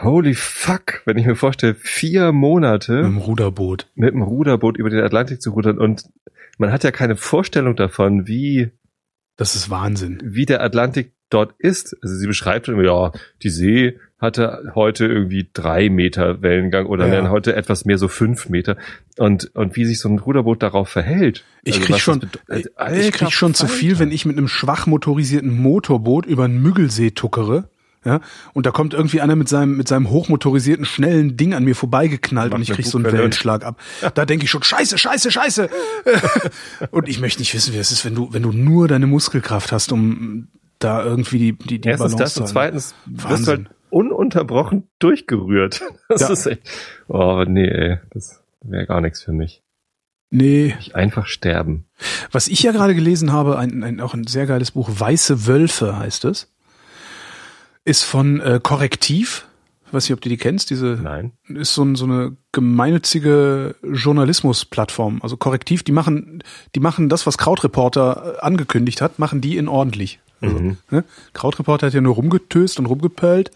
Holy 0.00 0.34
fuck, 0.34 1.02
wenn 1.04 1.18
ich 1.18 1.26
mir 1.26 1.36
vorstelle, 1.36 1.74
vier 1.74 2.32
Monate 2.32 2.94
mit 2.94 3.04
dem 3.04 3.18
Ruderboot. 3.18 3.90
mit 3.94 4.14
dem 4.14 4.22
Ruderboot 4.22 4.78
über 4.78 4.90
den 4.90 5.04
Atlantik 5.04 5.42
zu 5.42 5.50
rudern. 5.50 5.78
Und 5.78 6.04
man 6.58 6.72
hat 6.72 6.82
ja 6.84 6.90
keine 6.90 7.16
Vorstellung 7.16 7.76
davon, 7.76 8.26
wie 8.26 8.70
das 9.36 9.54
ist 9.54 9.70
Wahnsinn, 9.70 10.20
wie 10.24 10.46
der 10.46 10.62
Atlantik 10.62 11.12
dort 11.28 11.54
ist. 11.58 11.96
Also 12.02 12.14
sie 12.16 12.26
beschreibt 12.26 12.68
immer, 12.68 12.84
ja, 12.84 13.12
die 13.42 13.50
See 13.50 13.98
hatte 14.22 14.72
heute 14.76 15.06
irgendwie 15.06 15.50
drei 15.52 15.90
Meter 15.90 16.40
Wellengang 16.42 16.86
oder 16.86 17.08
ja. 17.08 17.16
dann 17.16 17.30
heute 17.30 17.56
etwas 17.56 17.84
mehr 17.84 17.98
so 17.98 18.06
fünf 18.06 18.48
Meter 18.48 18.76
und 19.18 19.50
und 19.54 19.74
wie 19.76 19.84
sich 19.84 19.98
so 19.98 20.08
ein 20.08 20.20
Ruderboot 20.20 20.62
darauf 20.62 20.88
verhält. 20.88 21.44
Ich 21.64 21.74
also 21.74 21.86
krieg 21.86 21.98
schon, 21.98 22.30
also, 22.48 23.00
ich 23.00 23.12
krieg 23.12 23.32
schon 23.32 23.54
zu 23.54 23.66
viel, 23.66 23.98
wenn 23.98 24.12
ich 24.12 24.24
mit 24.24 24.38
einem 24.38 24.46
schwach 24.46 24.86
motorisierten 24.86 25.60
Motorboot 25.60 26.24
über 26.24 26.44
einen 26.44 26.62
Müggelsee 26.62 27.10
tuckere. 27.10 27.68
Ja, 28.04 28.20
und 28.52 28.66
da 28.66 28.72
kommt 28.72 28.94
irgendwie 28.94 29.20
einer 29.20 29.36
mit 29.36 29.48
seinem 29.48 29.76
mit 29.76 29.86
seinem 29.86 30.10
hochmotorisierten 30.10 30.84
schnellen 30.84 31.36
Ding 31.36 31.54
an 31.54 31.64
mir 31.64 31.76
vorbeigeknallt 31.76 32.50
Macht 32.50 32.58
und 32.58 32.62
ich 32.62 32.70
krieg 32.70 32.86
so 32.86 32.98
einen 32.98 33.12
Wellenschlag 33.12 33.64
ab. 33.64 33.80
Da 34.14 34.24
denke 34.24 34.44
ich 34.44 34.50
schon 34.50 34.62
Scheiße, 34.62 34.98
Scheiße, 34.98 35.30
Scheiße. 35.30 35.68
und 36.90 37.08
ich 37.08 37.20
möchte 37.20 37.40
nicht 37.40 37.54
wissen, 37.54 37.74
wie 37.74 37.78
es 37.78 37.92
ist, 37.92 38.04
wenn 38.04 38.14
du 38.14 38.32
wenn 38.32 38.42
du 38.42 38.50
nur 38.50 38.88
deine 38.88 39.06
Muskelkraft 39.06 39.70
hast, 39.70 39.92
um 39.92 40.48
da 40.80 41.04
irgendwie 41.04 41.38
die 41.38 41.52
die, 41.52 41.80
die 41.80 41.88
Erstens 41.88 42.12
Balance 42.12 42.34
das 42.34 42.38
und 42.38 42.48
zweitens 42.48 42.94
wirst 43.06 43.46
du 43.46 43.50
halt 43.52 43.66
ununterbrochen 43.92 44.88
durchgerührt. 44.98 45.82
Das 46.08 46.22
ja. 46.22 46.28
ist 46.30 46.46
echt, 46.46 46.62
oh 47.08 47.44
nee, 47.46 47.66
ey, 47.66 47.98
das 48.10 48.42
wäre 48.60 48.86
gar 48.86 49.00
nichts 49.00 49.22
für 49.22 49.32
mich. 49.32 49.62
Nee. 50.30 50.74
Ich 50.80 50.96
einfach 50.96 51.26
sterben. 51.26 51.84
Was 52.30 52.48
ich 52.48 52.62
ja 52.62 52.72
gerade 52.72 52.94
gelesen 52.94 53.32
habe, 53.32 53.58
ein, 53.58 53.82
ein, 53.82 54.00
auch 54.00 54.14
ein 54.14 54.26
sehr 54.26 54.46
geiles 54.46 54.70
Buch, 54.70 54.90
Weiße 54.92 55.46
Wölfe 55.46 55.98
heißt 55.98 56.24
es, 56.24 56.50
ist 57.84 58.04
von 58.04 58.40
äh, 58.40 58.60
Korrektiv. 58.62 59.46
Ich 59.86 59.92
weiß 59.92 60.04
nicht, 60.04 60.14
ob 60.14 60.22
du 60.22 60.30
die 60.30 60.38
kennst. 60.38 60.70
Diese 60.70 60.98
Nein. 61.02 61.32
ist 61.48 61.74
so, 61.74 61.94
so 61.94 62.06
eine 62.06 62.34
gemeinnützige 62.50 63.74
Journalismusplattform. 63.82 65.20
Also 65.22 65.36
Korrektiv, 65.36 65.82
die 65.82 65.92
machen, 65.92 66.42
die 66.74 66.80
machen 66.80 67.10
das, 67.10 67.26
was 67.26 67.36
Krautreporter 67.36 68.36
äh, 68.36 68.40
angekündigt 68.40 69.02
hat, 69.02 69.18
machen 69.18 69.42
die 69.42 69.58
in 69.58 69.68
ordentlich. 69.68 70.18
Also, 70.42 70.58
mhm. 70.58 70.76
ne? 70.90 71.04
Krautreporter 71.32 71.86
hat 71.86 71.94
ja 71.94 72.00
nur 72.00 72.14
rumgetöst 72.14 72.78
und 72.78 72.86
rumgepölt 72.86 73.50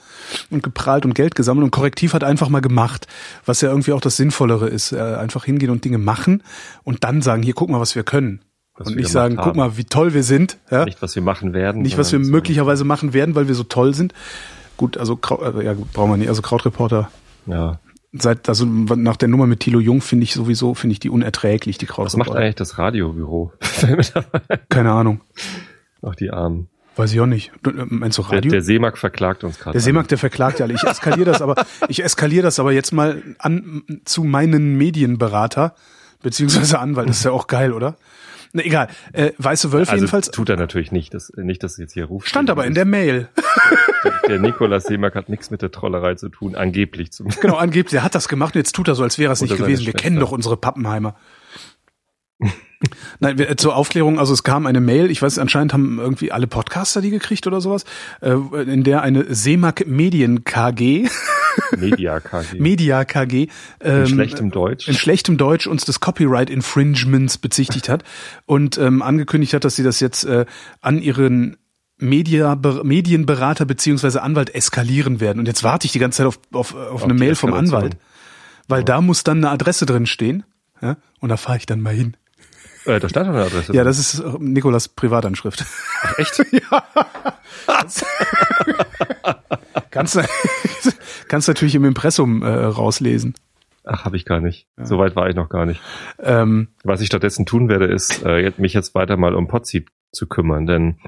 und 0.51 0.62
geprahlt 0.62 1.05
und 1.05 1.14
Geld 1.14 1.35
gesammelt 1.35 1.64
und 1.64 1.70
Korrektiv 1.70 2.14
hat 2.14 2.25
einfach 2.25 2.49
mal 2.49 2.61
gemacht, 2.61 3.07
was 3.44 3.61
ja 3.61 3.70
irgendwie 3.70 3.92
auch 3.92 4.01
das 4.01 4.16
Sinnvollere 4.16 4.68
ist. 4.68 4.92
Äh, 4.92 5.01
einfach 5.01 5.44
hingehen 5.44 5.70
und 5.70 5.85
Dinge 5.85 5.99
machen 5.99 6.42
und 6.85 7.05
dann 7.05 7.22
sagen, 7.22 7.42
hier, 7.42 7.55
guck 7.55 7.68
mal, 7.68 7.81
was 7.81 7.94
wir 7.94 8.05
können. 8.05 8.40
Was 8.77 8.88
und 8.88 8.96
nicht 8.96 9.09
sagen, 9.09 9.38
haben. 9.38 9.44
guck 9.44 9.57
mal, 9.57 9.77
wie 9.77 9.85
toll 9.85 10.14
wir 10.14 10.22
sind. 10.22 10.59
Ja? 10.70 10.85
Nicht, 10.85 11.01
was 11.01 11.14
wir 11.14 11.22
machen 11.22 11.55
werden. 11.55 11.83
Nicht, 11.83 11.99
was 11.99 12.12
wir 12.12 12.22
so 12.22 12.31
möglicherweise 12.31 12.85
machen 12.85 13.14
werden, 13.14 13.35
weil 13.35 13.49
wir 13.49 13.55
so 13.55 13.64
toll 13.64 13.94
sind. 13.94 14.12
Gut, 14.77 14.99
also 14.99 15.18
äh, 15.40 15.64
ja, 15.64 15.72
gut, 15.72 15.92
brauchen 15.92 16.11
wir 16.11 16.16
nicht. 16.18 16.29
Also 16.29 16.42
Krautreporter. 16.42 17.11
Ja. 17.46 17.81
Seit, 18.12 18.49
also 18.49 18.64
nach 18.64 19.16
der 19.16 19.29
Nummer 19.29 19.46
mit 19.46 19.61
Thilo 19.61 19.81
Jung 19.81 20.01
finde 20.01 20.25
ich 20.25 20.35
sowieso, 20.35 20.75
finde 20.75 20.92
ich 20.92 21.01
die 21.01 21.11
unerträglich, 21.11 21.79
die 21.79 21.87
Krautreporter. 21.87 22.20
Was 22.20 22.29
macht 22.29 22.37
eigentlich 22.37 22.55
das 22.55 22.79
Radiobüro? 22.79 23.53
Keine 24.68 24.92
Ahnung. 24.92 25.20
Auch 26.03 26.14
die 26.14 26.31
Armen. 26.31 26.68
Weiß 26.96 27.12
ich 27.12 27.20
auch 27.20 27.26
nicht. 27.26 27.52
Äh, 27.66 27.70
meinst 27.88 28.16
du 28.18 28.22
Radio? 28.22 28.40
Der, 28.40 28.50
der 28.50 28.62
Seemark 28.62 28.96
verklagt 28.96 29.44
uns 29.44 29.59
gerade. 29.59 29.72
Der 29.72 29.82
Seemark, 29.82 30.09
der 30.09 30.18
verklagt 30.18 30.59
ja 30.59 30.64
alle. 30.64 30.74
Ich 30.74 30.82
eskaliere 30.82 31.30
das 31.30 31.42
aber, 31.42 31.54
ich 31.88 32.02
eskaliere 32.02 32.42
das 32.42 32.59
aber 32.59 32.72
jetzt 32.72 32.92
mal 32.92 33.22
an 33.38 33.82
zu 34.04 34.24
meinen 34.24 34.76
Medienberater, 34.76 35.74
beziehungsweise 36.22 36.78
Anwalt. 36.78 37.09
Das 37.09 37.18
ist 37.18 37.24
ja 37.24 37.32
auch 37.32 37.46
geil, 37.46 37.72
oder? 37.72 37.96
Na, 38.52 38.64
egal. 38.64 38.88
Äh, 39.12 39.32
Weiße 39.37 39.72
Wölfe 39.72 39.92
also 39.92 40.00
jedenfalls. 40.04 40.30
Tut 40.30 40.48
er 40.48 40.56
natürlich 40.56 40.90
nicht, 40.90 41.12
das, 41.12 41.30
nicht, 41.37 41.62
dass 41.62 41.76
jetzt 41.76 41.92
hier 41.92 42.06
ruft. 42.06 42.28
Stand 42.28 42.48
aber 42.48 42.64
in 42.64 42.72
der 42.72 42.87
Mail. 42.87 43.28
Der, 44.02 44.12
der 44.28 44.38
Nikolaus 44.38 44.85
Seemark 44.85 45.14
hat 45.14 45.28
nichts 45.28 45.50
mit 45.50 45.61
der 45.61 45.70
Trollerei 45.70 46.14
zu 46.14 46.30
tun, 46.30 46.54
angeblich 46.54 47.12
zum. 47.12 47.28
Genau, 47.28 47.56
angeblich. 47.56 47.92
Er 47.92 48.04
hat 48.04 48.14
das 48.14 48.28
gemacht 48.28 48.54
und 48.54 48.61
jetzt 48.61 48.74
tut 48.74 48.88
er 48.88 48.94
so, 48.94 49.02
als 49.02 49.18
wäre 49.18 49.32
es 49.35 49.42
nicht 49.42 49.56
gewesen. 49.56 49.85
Wir 49.85 49.92
kennen 49.92 50.18
doch 50.18 50.32
unsere 50.32 50.56
Pappenheimer. 50.56 51.16
Nein, 53.21 53.43
zur 53.57 53.75
Aufklärung, 53.75 54.19
also 54.19 54.35
es 54.35 54.43
kam 54.43 54.67
eine 54.67 54.81
Mail, 54.81 55.11
ich 55.11 55.23
weiß, 55.23 55.39
anscheinend 55.39 55.73
haben 55.73 55.99
irgendwie 55.99 56.31
alle 56.31 56.47
Podcaster 56.47 57.01
die 57.01 57.11
gekriegt 57.11 57.47
oder 57.47 57.61
sowas, 57.61 57.85
äh, 58.21 58.33
in 58.62 58.85
der 58.85 59.03
eine 59.03 59.35
Seemack 59.35 59.87
Medien 59.87 60.45
KG 60.45 61.09
Media 61.77 62.21
KG. 62.21 62.61
Media 62.61 63.05
KG 63.05 63.49
ähm, 63.81 64.01
in 64.03 64.07
schlechtem 64.07 64.51
Deutsch. 64.51 64.89
in 64.89 64.95
schlechtem 64.95 65.39
Deutsch 65.39 65.67
uns 65.67 65.85
des 65.85 66.01
Copyright 66.01 66.51
Infringements 66.51 67.39
bezichtigt 67.39 67.89
hat 67.89 68.05
und 68.45 68.77
ähm, 68.77 69.01
angekündigt 69.01 69.55
hat, 69.55 69.65
dass 69.65 69.77
sie 69.77 69.83
das 69.83 70.01
jetzt 70.01 70.25
äh, 70.25 70.45
an 70.83 71.01
ihren 71.01 71.57
Media, 71.99 72.59
Medienberater 72.83 73.65
beziehungsweise 73.65 74.23
Anwalt 74.23 74.55
eskalieren 74.55 75.21
werden. 75.21 75.39
Und 75.39 75.47
jetzt 75.47 75.65
warte 75.65 75.87
ich 75.87 75.93
die 75.93 75.99
ganze 75.99 76.19
Zeit 76.19 76.27
auf, 76.27 76.39
auf, 76.53 76.75
auf 76.75 77.05
eine 77.05 77.15
Mail 77.15 77.35
vom. 77.35 77.55
Anwalt, 77.55 77.97
weil 78.69 78.85
da 78.85 79.01
muss 79.01 79.25
dann 79.25 79.39
eine 79.39 79.51
Adresse 79.51 79.87
drin 79.87 80.05
stehen. 80.05 80.45
Ja? 80.83 80.99
Und 81.21 81.31
da 81.31 81.39
fahre 81.39 81.57
ich 81.57 81.65
dann 81.65 81.81
mal 81.81 81.95
hin. 81.95 82.17
Äh, 82.87 83.01
da 83.01 83.09
stand 83.09 83.29
eine 83.29 83.42
Adresse. 83.42 83.72
Ja, 83.75 83.85
das 83.85 83.99
ist 83.99 84.20
äh, 84.20 84.33
Nikolas 84.38 84.88
Privatanschrift. 84.88 85.64
Ach, 86.03 86.18
echt? 86.18 86.40
kannst 89.90 90.16
du 90.16 90.22
kannst 91.29 91.49
natürlich 91.49 91.75
im 91.75 91.85
Impressum 91.85 92.42
äh, 92.42 92.49
rauslesen. 92.49 93.35
Ach, 93.85 94.05
habe 94.05 94.16
ich 94.16 94.25
gar 94.25 94.40
nicht. 94.40 94.66
So 94.77 94.99
weit 94.99 95.14
war 95.14 95.29
ich 95.29 95.37
noch 95.37 95.49
gar 95.49 95.64
nicht. 95.64 95.81
Ähm, 96.18 96.68
Was 96.83 97.01
ich 97.01 97.07
stattdessen 97.07 97.46
tun 97.46 97.68
werde, 97.68 97.87
ist, 97.87 98.25
äh, 98.25 98.53
mich 98.57 98.75
jetzt 98.75 98.94
weiter 98.96 99.16
mal 99.16 99.35
um 99.35 99.46
Podseed 99.46 99.88
zu 100.12 100.27
kümmern, 100.27 100.66
denn 100.66 100.99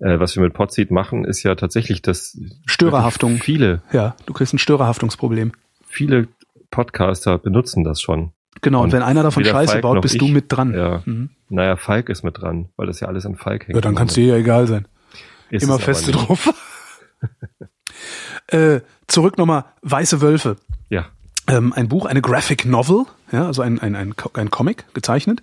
äh, 0.00 0.18
was 0.18 0.36
wir 0.36 0.42
mit 0.42 0.52
Podseed 0.52 0.90
machen, 0.90 1.24
ist 1.24 1.42
ja 1.42 1.54
tatsächlich, 1.54 2.02
dass 2.02 2.38
Störerhaftung. 2.66 3.38
viele, 3.38 3.82
Ja, 3.90 4.16
du 4.26 4.34
kriegst 4.34 4.52
ein 4.52 4.58
Störerhaftungsproblem. 4.58 5.52
viele 5.86 6.28
Podcaster 6.70 7.38
benutzen 7.38 7.84
das 7.84 8.02
schon. 8.02 8.32
Genau, 8.62 8.78
und, 8.80 8.86
Und 8.86 8.92
wenn 8.92 9.02
einer 9.02 9.22
davon 9.22 9.44
Scheiße 9.44 9.72
Falk 9.72 9.82
baut, 9.82 10.00
bist 10.02 10.14
ich- 10.14 10.18
du 10.20 10.28
mit 10.28 10.46
dran. 10.48 10.74
Ja. 10.74 11.02
Mhm. 11.04 11.30
Naja, 11.48 11.76
Falk 11.76 12.08
ist 12.08 12.22
mit 12.24 12.40
dran, 12.40 12.70
weil 12.76 12.86
das 12.86 13.00
ja 13.00 13.08
alles 13.08 13.24
an 13.26 13.36
Falk 13.36 13.66
hängt. 13.68 13.76
Ja, 13.76 13.80
dann 13.80 13.94
kann's 13.94 14.14
dir 14.14 14.26
ja 14.26 14.36
egal 14.36 14.66
sein. 14.66 14.88
Ist 15.50 15.62
Immer 15.62 15.78
feste 15.78 16.10
drauf. 16.12 16.52
äh, 18.48 18.80
zurück 19.06 19.38
nochmal, 19.38 19.64
Weiße 19.82 20.20
Wölfe. 20.20 20.56
Ja. 20.88 21.06
Ähm, 21.48 21.72
ein 21.72 21.88
Buch, 21.88 22.06
eine 22.06 22.20
Graphic 22.22 22.64
Novel, 22.64 23.04
ja, 23.30 23.46
also 23.46 23.62
ein, 23.62 23.78
ein, 23.78 23.94
ein, 23.94 24.14
ein 24.34 24.50
Comic 24.50 24.84
gezeichnet. 24.94 25.42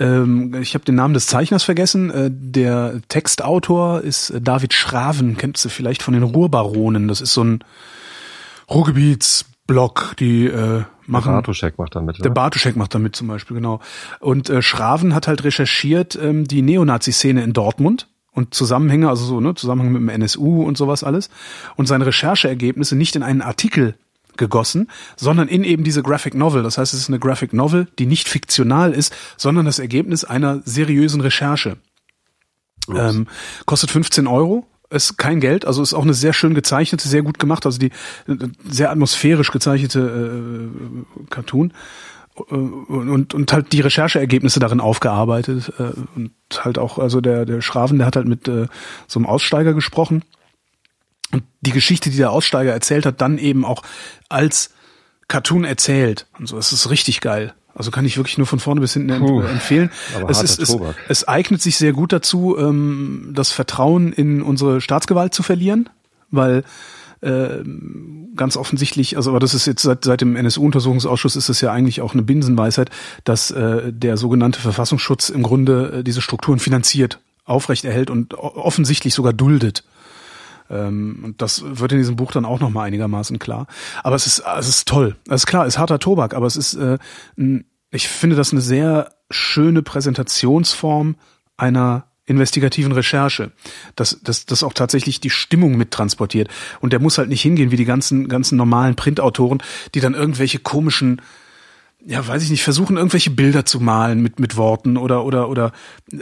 Ähm, 0.00 0.54
ich 0.54 0.74
habe 0.74 0.84
den 0.84 0.96
Namen 0.96 1.14
des 1.14 1.26
Zeichners 1.28 1.62
vergessen. 1.62 2.10
Äh, 2.10 2.30
der 2.32 3.00
Textautor 3.08 4.00
ist 4.00 4.30
äh, 4.30 4.40
David 4.40 4.72
Schraven, 4.72 5.36
kennst 5.36 5.64
du 5.64 5.68
vielleicht 5.68 6.02
von 6.02 6.14
den 6.14 6.22
Ruhrbaronen. 6.24 7.06
Das 7.06 7.20
ist 7.20 7.32
so 7.34 7.44
ein 7.44 7.62
Ruhrgebietsblog, 8.68 10.14
die 10.18 10.46
äh, 10.46 10.82
machen. 11.10 11.32
Bartoschek 11.32 11.78
macht 11.78 11.94
damit. 11.96 12.18
Der 12.18 12.26
oder? 12.26 12.34
Bartoschek 12.34 12.76
macht 12.76 12.94
damit 12.94 13.16
zum 13.16 13.28
Beispiel, 13.28 13.56
genau. 13.56 13.80
Und 14.20 14.48
äh, 14.50 14.62
Schraven 14.62 15.14
hat 15.14 15.28
halt 15.28 15.44
recherchiert 15.44 16.18
ähm, 16.20 16.46
die 16.46 16.62
Neonazi-Szene 16.62 17.42
in 17.42 17.52
Dortmund 17.52 18.08
und 18.32 18.54
Zusammenhänge, 18.54 19.08
also 19.08 19.24
so, 19.24 19.40
ne, 19.40 19.54
Zusammenhang 19.54 19.92
mit 19.92 20.00
dem 20.00 20.08
NSU 20.08 20.62
und 20.62 20.76
sowas 20.76 21.04
alles. 21.04 21.30
Und 21.76 21.86
seine 21.86 22.06
Rechercheergebnisse 22.06 22.96
nicht 22.96 23.16
in 23.16 23.22
einen 23.22 23.42
Artikel 23.42 23.96
gegossen, 24.36 24.88
sondern 25.16 25.48
in 25.48 25.64
eben 25.64 25.84
diese 25.84 26.02
Graphic 26.02 26.34
Novel. 26.34 26.62
Das 26.62 26.78
heißt, 26.78 26.94
es 26.94 27.00
ist 27.00 27.08
eine 27.08 27.18
Graphic 27.18 27.52
Novel, 27.52 27.88
die 27.98 28.06
nicht 28.06 28.28
fiktional 28.28 28.92
ist, 28.92 29.14
sondern 29.36 29.66
das 29.66 29.78
Ergebnis 29.78 30.24
einer 30.24 30.62
seriösen 30.64 31.20
Recherche. 31.20 31.76
Ähm, 32.88 33.28
kostet 33.66 33.90
15 33.90 34.26
Euro. 34.26 34.66
Ist 34.90 35.18
kein 35.18 35.40
Geld, 35.40 35.64
also 35.64 35.82
ist 35.82 35.94
auch 35.94 36.02
eine 36.02 36.14
sehr 36.14 36.32
schön 36.32 36.52
gezeichnete, 36.52 37.08
sehr 37.08 37.22
gut 37.22 37.38
gemacht, 37.38 37.64
also 37.64 37.78
die 37.78 37.90
äh, 38.26 38.48
sehr 38.68 38.90
atmosphärisch 38.90 39.52
gezeichnete 39.52 40.00
äh, 40.00 41.26
Cartoon. 41.30 41.72
Äh, 42.36 42.54
und, 42.54 43.34
und 43.34 43.52
halt 43.52 43.72
die 43.72 43.80
Rechercheergebnisse 43.80 44.60
darin 44.60 44.80
aufgearbeitet 44.80 45.72
äh, 45.78 45.92
und 46.16 46.32
halt 46.58 46.78
auch, 46.78 46.98
also 46.98 47.20
der, 47.20 47.44
der 47.44 47.60
Schraven, 47.60 47.98
der 47.98 48.06
hat 48.06 48.16
halt 48.16 48.28
mit 48.28 48.48
äh, 48.48 48.66
so 49.06 49.18
einem 49.18 49.26
Aussteiger 49.26 49.74
gesprochen. 49.74 50.24
Und 51.32 51.44
die 51.60 51.70
Geschichte, 51.70 52.10
die 52.10 52.16
der 52.16 52.32
Aussteiger 52.32 52.72
erzählt 52.72 53.06
hat, 53.06 53.20
dann 53.20 53.38
eben 53.38 53.64
auch 53.64 53.82
als 54.28 54.74
Cartoon 55.28 55.64
erzählt 55.64 56.26
und 56.38 56.48
so, 56.48 56.56
das 56.56 56.72
ist 56.72 56.90
richtig 56.90 57.20
geil. 57.20 57.54
Also 57.80 57.90
kann 57.90 58.04
ich 58.04 58.18
wirklich 58.18 58.36
nur 58.36 58.46
von 58.46 58.60
vorne 58.60 58.82
bis 58.82 58.92
hinten 58.92 59.18
Puh, 59.18 59.40
emp 59.40 59.50
empfehlen. 59.50 59.90
aber 60.14 60.28
Es, 60.28 60.42
ist, 60.42 60.60
es, 60.60 60.76
es 61.08 61.26
eignet 61.26 61.62
sich 61.62 61.78
sehr 61.78 61.94
gut 61.94 62.12
dazu, 62.12 62.58
ähm, 62.58 63.30
das 63.32 63.52
Vertrauen 63.52 64.12
in 64.12 64.42
unsere 64.42 64.82
Staatsgewalt 64.82 65.32
zu 65.32 65.42
verlieren, 65.42 65.88
weil 66.30 66.62
äh, 67.22 67.64
ganz 68.36 68.58
offensichtlich, 68.58 69.16
also 69.16 69.30
aber 69.30 69.40
das 69.40 69.54
ist 69.54 69.66
jetzt 69.66 69.80
seit, 69.80 70.04
seit 70.04 70.20
dem 70.20 70.36
NSU-Untersuchungsausschuss 70.36 71.36
ist 71.36 71.48
es 71.48 71.62
ja 71.62 71.72
eigentlich 71.72 72.02
auch 72.02 72.12
eine 72.12 72.22
Binsenweisheit, 72.22 72.90
dass 73.24 73.50
äh, 73.50 73.90
der 73.90 74.18
sogenannte 74.18 74.60
Verfassungsschutz 74.60 75.30
im 75.30 75.42
Grunde 75.42 76.00
äh, 76.00 76.04
diese 76.04 76.20
Strukturen 76.20 76.58
finanziert, 76.58 77.18
aufrechterhält 77.46 78.10
und 78.10 78.34
offensichtlich 78.34 79.14
sogar 79.14 79.32
duldet. 79.32 79.84
Ähm, 80.70 81.20
und 81.24 81.42
das 81.42 81.62
wird 81.64 81.92
in 81.92 81.98
diesem 81.98 82.16
Buch 82.16 82.32
dann 82.32 82.44
auch 82.44 82.60
nochmal 82.60 82.86
einigermaßen 82.86 83.38
klar. 83.38 83.66
Aber 84.02 84.16
es 84.16 84.26
ist, 84.26 84.42
es 84.58 84.68
ist 84.68 84.88
toll. 84.88 85.16
Es 85.28 85.42
ist 85.42 85.46
klar, 85.46 85.66
es 85.66 85.74
ist 85.74 85.78
harter 85.78 85.98
Tobak, 85.98 86.34
aber 86.34 86.46
es 86.46 86.56
ist, 86.56 86.74
äh, 86.74 86.98
ein, 87.36 87.64
ich 87.90 88.08
finde 88.08 88.36
das 88.36 88.52
eine 88.52 88.60
sehr 88.60 89.12
schöne 89.30 89.82
Präsentationsform 89.82 91.16
einer 91.56 92.06
investigativen 92.26 92.92
Recherche, 92.92 93.50
dass 93.96 94.20
das, 94.22 94.46
das 94.46 94.62
auch 94.62 94.72
tatsächlich 94.72 95.20
die 95.20 95.30
Stimmung 95.30 95.76
mittransportiert. 95.76 96.48
Und 96.80 96.92
der 96.92 97.00
muss 97.00 97.18
halt 97.18 97.28
nicht 97.28 97.42
hingehen 97.42 97.72
wie 97.72 97.76
die 97.76 97.84
ganzen, 97.84 98.28
ganzen 98.28 98.56
normalen 98.56 98.94
Printautoren, 98.94 99.62
die 99.94 100.00
dann 100.00 100.14
irgendwelche 100.14 100.60
komischen 100.60 101.20
ja, 102.06 102.26
weiß 102.26 102.42
ich 102.42 102.50
nicht, 102.50 102.62
versuchen 102.62 102.96
irgendwelche 102.96 103.30
Bilder 103.30 103.66
zu 103.66 103.78
malen 103.78 104.22
mit 104.22 104.40
mit 104.40 104.56
Worten 104.56 104.96
oder 104.96 105.22
oder 105.24 105.50
oder 105.50 105.72
äh, 106.10 106.16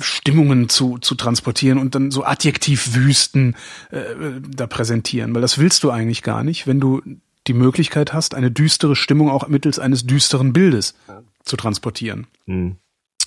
Stimmungen 0.00 0.68
zu 0.68 0.98
zu 0.98 1.16
transportieren 1.16 1.78
und 1.78 1.96
dann 1.96 2.12
so 2.12 2.24
Adjektivwüsten 2.24 3.56
äh, 3.90 4.04
da 4.48 4.68
präsentieren, 4.68 5.34
weil 5.34 5.42
das 5.42 5.58
willst 5.58 5.82
du 5.82 5.90
eigentlich 5.90 6.22
gar 6.22 6.44
nicht, 6.44 6.68
wenn 6.68 6.78
du 6.78 7.02
die 7.46 7.54
Möglichkeit 7.54 8.12
hast, 8.12 8.34
eine 8.34 8.50
düstere 8.50 8.96
Stimmung 8.96 9.30
auch 9.30 9.48
mittels 9.48 9.78
eines 9.78 10.06
düsteren 10.06 10.52
Bildes 10.52 10.94
zu 11.44 11.56
transportieren. 11.56 12.26
Hm. 12.46 12.76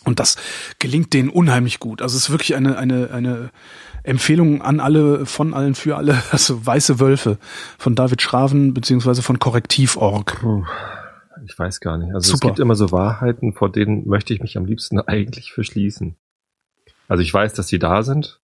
Und 0.07 0.19
das 0.19 0.37
gelingt 0.79 1.13
denen 1.13 1.29
unheimlich 1.29 1.79
gut. 1.79 2.01
Also 2.01 2.15
es 2.15 2.23
ist 2.23 2.29
wirklich 2.29 2.55
eine, 2.55 2.77
eine, 2.77 3.11
eine 3.11 3.51
Empfehlung 4.03 4.61
an 4.61 4.79
alle, 4.79 5.25
von 5.25 5.53
allen, 5.53 5.75
für 5.75 5.97
alle, 5.97 6.21
also 6.31 6.65
Weiße 6.65 6.99
Wölfe 6.99 7.37
von 7.77 7.93
David 7.93 8.21
Schraven 8.21 8.73
beziehungsweise 8.73 9.21
von 9.21 9.37
Korrektiv.org. 9.37 10.45
Ich 11.45 11.59
weiß 11.59 11.81
gar 11.81 11.97
nicht. 11.97 12.13
Also 12.13 12.31
Super. 12.31 12.35
es 12.35 12.49
gibt 12.49 12.59
immer 12.59 12.75
so 12.75 12.91
Wahrheiten, 12.91 13.53
vor 13.53 13.71
denen 13.71 14.07
möchte 14.07 14.33
ich 14.33 14.41
mich 14.41 14.57
am 14.57 14.65
liebsten 14.65 14.99
eigentlich 15.07 15.51
verschließen. 15.51 16.15
Also 17.09 17.21
ich 17.21 17.33
weiß, 17.33 17.53
dass 17.53 17.67
die 17.67 17.79
da 17.79 18.03
sind. 18.03 18.39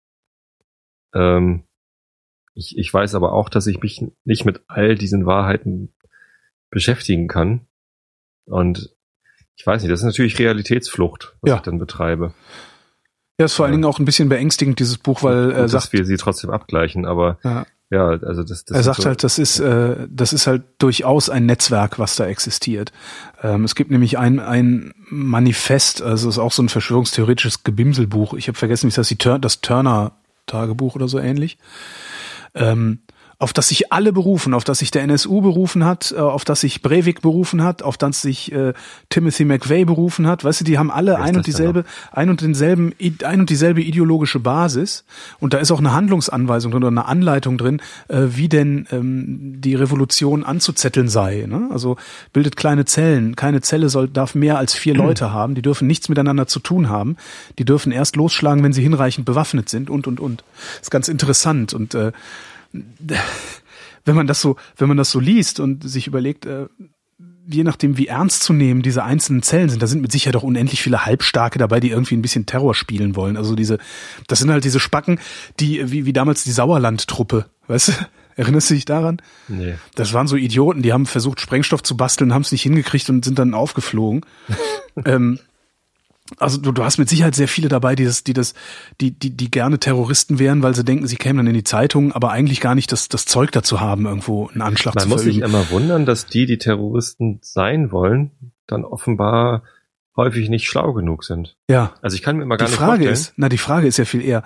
Ähm, 1.14 1.64
ich, 2.60 2.76
ich 2.76 2.92
weiß 2.92 3.14
aber 3.14 3.32
auch, 3.32 3.48
dass 3.48 3.66
ich 3.66 3.80
mich 3.80 4.04
nicht 4.24 4.44
mit 4.44 4.62
all 4.68 4.94
diesen 4.94 5.26
Wahrheiten 5.26 5.92
beschäftigen 6.70 7.26
kann. 7.26 7.66
Und 8.44 8.90
ich 9.56 9.66
weiß 9.66 9.82
nicht, 9.82 9.90
das 9.90 10.00
ist 10.00 10.06
natürlich 10.06 10.38
Realitätsflucht, 10.38 11.36
was 11.40 11.48
Ja. 11.50 11.56
ich 11.56 11.62
dann 11.62 11.78
betreibe. 11.78 12.34
Ja, 13.38 13.46
ist 13.46 13.54
vor 13.54 13.64
allen. 13.64 13.72
Dingen 13.72 13.84
auch 13.86 13.98
ein 13.98 14.04
bisschen 14.04 14.28
beängstigend, 14.28 14.78
dieses 14.78 14.98
Buch, 14.98 15.22
weil 15.22 15.52
er 15.52 15.62
dass 15.62 15.72
sagt, 15.72 15.92
wir 15.94 16.04
sie 16.04 16.16
trotzdem 16.18 16.50
abgleichen, 16.50 17.06
aber 17.06 17.38
ja, 17.42 17.66
ja, 17.88 18.08
also 18.08 18.42
das, 18.42 18.66
das 18.66 18.76
er 18.76 18.82
sagt 18.82 19.00
so, 19.00 19.08
halt, 19.08 19.24
das 19.24 19.38
ist, 19.38 19.58
äh, 19.58 20.06
das 20.10 20.34
ist 20.34 20.46
halt 20.46 20.62
durchaus 20.78 21.30
ein 21.30 21.46
Netzwerk, 21.46 21.98
was 21.98 22.16
da 22.16 22.26
existiert. 22.26 22.92
Ähm, 23.42 23.64
es 23.64 23.74
gibt 23.74 23.90
nämlich 23.90 24.18
ein, 24.18 24.38
ein 24.38 24.92
Manifest, 25.08 26.02
also 26.02 26.28
es 26.28 26.36
ist 26.36 26.38
auch 26.38 26.52
so 26.52 26.62
ein 26.62 26.68
verschwörungstheoretisches 26.68 27.64
Gebimselbuch. 27.64 28.34
Ich 28.34 28.46
habe 28.48 28.58
vergessen, 28.58 28.84
wie 28.86 28.90
es 28.90 28.98
heißt, 28.98 29.10
die 29.10 29.16
Tur 29.16 29.38
das 29.38 29.62
Turner-Tagebuch 29.62 30.94
oder 30.94 31.08
so 31.08 31.18
ähnlich. 31.18 31.56
Ähm, 32.54 33.00
auf 33.40 33.54
das 33.54 33.68
sich 33.68 33.90
alle 33.90 34.12
berufen, 34.12 34.52
auf 34.52 34.64
das 34.64 34.80
sich 34.80 34.90
der 34.90 35.02
NSU 35.02 35.40
berufen 35.40 35.86
hat, 35.86 36.12
äh, 36.12 36.20
auf 36.20 36.44
das 36.44 36.60
sich 36.60 36.82
Breivik 36.82 37.22
berufen 37.22 37.64
hat, 37.64 37.82
auf 37.82 37.96
das 37.96 38.20
sich 38.20 38.52
äh, 38.52 38.74
Timothy 39.08 39.46
McVeigh 39.46 39.86
berufen 39.86 40.26
hat. 40.26 40.44
Weißt 40.44 40.60
du, 40.60 40.64
die 40.64 40.76
haben 40.76 40.90
alle 40.90 41.18
ein 41.18 41.38
und 41.38 41.46
dieselbe, 41.46 41.84
ein 42.12 42.28
und 42.28 42.42
denselben, 42.42 42.92
ein 43.24 43.40
und 43.40 43.48
dieselbe 43.48 43.80
ideologische 43.80 44.40
Basis. 44.40 45.04
Und 45.38 45.54
da 45.54 45.58
ist 45.58 45.70
auch 45.70 45.78
eine 45.78 45.94
Handlungsanweisung 45.94 46.70
drin 46.70 46.82
oder 46.82 46.88
eine 46.88 47.06
Anleitung 47.06 47.56
drin, 47.56 47.80
äh, 48.08 48.26
wie 48.28 48.50
denn 48.50 48.86
ähm, 48.92 49.54
die 49.58 49.74
Revolution 49.74 50.44
anzuzetteln 50.44 51.08
sei. 51.08 51.46
Ne? 51.48 51.70
Also 51.72 51.96
bildet 52.34 52.56
kleine 52.56 52.84
Zellen. 52.84 53.36
Keine 53.36 53.62
Zelle 53.62 53.88
soll, 53.88 54.08
darf 54.08 54.34
mehr 54.34 54.58
als 54.58 54.74
vier 54.74 54.94
Leute 54.94 55.32
haben. 55.32 55.54
Die 55.54 55.62
dürfen 55.62 55.86
nichts 55.86 56.10
miteinander 56.10 56.46
zu 56.46 56.60
tun 56.60 56.90
haben. 56.90 57.16
Die 57.58 57.64
dürfen 57.64 57.90
erst 57.90 58.16
losschlagen, 58.16 58.62
wenn 58.62 58.74
sie 58.74 58.82
hinreichend 58.82 59.24
bewaffnet 59.24 59.70
sind 59.70 59.88
und 59.88 60.06
und 60.06 60.20
und. 60.20 60.44
Das 60.76 60.88
ist 60.88 60.90
ganz 60.90 61.08
interessant 61.08 61.72
und 61.72 61.94
äh, 61.94 62.12
wenn 64.04 64.14
man 64.14 64.26
das 64.26 64.40
so, 64.40 64.56
wenn 64.76 64.88
man 64.88 64.96
das 64.96 65.10
so 65.10 65.20
liest 65.20 65.60
und 65.60 65.88
sich 65.88 66.06
überlegt, 66.06 66.46
äh, 66.46 66.66
je 67.46 67.64
nachdem, 67.64 67.98
wie 67.98 68.06
ernst 68.06 68.42
zu 68.42 68.52
nehmen 68.52 68.82
diese 68.82 69.04
einzelnen 69.04 69.42
Zellen 69.42 69.68
sind, 69.68 69.82
da 69.82 69.86
sind 69.86 70.02
mit 70.02 70.12
Sicherheit 70.12 70.36
auch 70.36 70.42
unendlich 70.42 70.82
viele 70.82 71.04
Halbstarke 71.04 71.58
dabei, 71.58 71.80
die 71.80 71.90
irgendwie 71.90 72.16
ein 72.16 72.22
bisschen 72.22 72.46
Terror 72.46 72.74
spielen 72.74 73.16
wollen. 73.16 73.36
Also 73.36 73.54
diese, 73.54 73.78
das 74.28 74.38
sind 74.38 74.50
halt 74.50 74.64
diese 74.64 74.80
Spacken, 74.80 75.18
die, 75.58 75.90
wie, 75.90 76.06
wie 76.06 76.12
damals 76.12 76.44
die 76.44 76.52
Sauerland-Truppe, 76.52 77.46
weißt 77.66 77.88
du? 77.88 77.92
Erinnerst 78.36 78.70
du 78.70 78.74
dich 78.74 78.86
daran? 78.86 79.20
nee. 79.48 79.74
Das 79.96 80.14
waren 80.14 80.26
so 80.26 80.36
Idioten, 80.36 80.80
die 80.80 80.94
haben 80.94 81.04
versucht, 81.04 81.40
Sprengstoff 81.40 81.82
zu 81.82 81.96
basteln, 81.96 82.32
haben 82.32 82.42
es 82.42 82.52
nicht 82.52 82.62
hingekriegt 82.62 83.10
und 83.10 83.24
sind 83.24 83.38
dann 83.38 83.52
aufgeflogen. 83.52 84.24
ähm, 85.04 85.40
Also 86.38 86.58
du, 86.58 86.72
du 86.72 86.84
hast 86.84 86.98
mit 86.98 87.08
Sicherheit 87.08 87.34
sehr 87.34 87.48
viele 87.48 87.68
dabei, 87.68 87.96
die 87.96 88.04
das, 88.04 88.22
die 88.24 88.32
das, 88.32 88.54
die, 89.00 89.10
die, 89.10 89.30
die 89.30 89.50
gerne 89.50 89.78
Terroristen 89.78 90.38
wären, 90.38 90.62
weil 90.62 90.74
sie 90.74 90.84
denken, 90.84 91.06
sie 91.06 91.16
kämen 91.16 91.38
dann 91.38 91.46
in 91.48 91.54
die 91.54 91.64
Zeitung, 91.64 92.12
aber 92.12 92.30
eigentlich 92.30 92.60
gar 92.60 92.74
nicht 92.74 92.92
das, 92.92 93.08
das 93.08 93.24
Zeug 93.26 93.50
dazu 93.52 93.80
haben, 93.80 94.06
irgendwo 94.06 94.48
einen 94.48 94.62
Anschlag 94.62 94.94
Man 94.94 95.02
zu 95.04 95.08
muss 95.08 95.22
sich 95.22 95.38
verüben. 95.38 95.54
immer 95.54 95.70
wundern, 95.70 96.06
dass 96.06 96.26
die, 96.26 96.46
die 96.46 96.58
Terroristen 96.58 97.40
sein 97.42 97.90
wollen, 97.92 98.30
dann 98.66 98.84
offenbar 98.84 99.62
häufig 100.16 100.48
nicht 100.50 100.66
schlau 100.66 100.92
genug 100.92 101.24
sind. 101.24 101.56
Ja. 101.68 101.94
Also 102.02 102.14
ich 102.14 102.22
kann 102.22 102.36
mir 102.36 102.42
immer 102.42 102.56
gar 102.56 102.66
Die 102.66 102.72
nicht 102.72 102.78
Frage 102.78 102.90
vorstellen. 103.04 103.12
ist, 103.12 103.32
na, 103.36 103.48
die 103.48 103.58
Frage 103.58 103.86
ist 103.86 103.96
ja 103.96 104.04
viel 104.04 104.22
eher, 104.22 104.42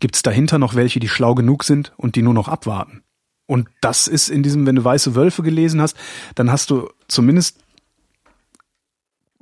gibt 0.00 0.16
es 0.16 0.22
dahinter 0.22 0.58
noch 0.58 0.74
welche, 0.74 1.00
die 1.00 1.08
schlau 1.08 1.34
genug 1.34 1.64
sind 1.64 1.92
und 1.96 2.16
die 2.16 2.22
nur 2.22 2.34
noch 2.34 2.48
abwarten? 2.48 3.02
Und 3.46 3.68
das 3.80 4.06
ist 4.08 4.28
in 4.30 4.42
diesem, 4.42 4.66
wenn 4.66 4.76
du 4.76 4.84
weiße 4.84 5.14
Wölfe 5.14 5.42
gelesen 5.42 5.80
hast, 5.80 5.96
dann 6.34 6.50
hast 6.50 6.70
du 6.70 6.88
zumindest, 7.08 7.58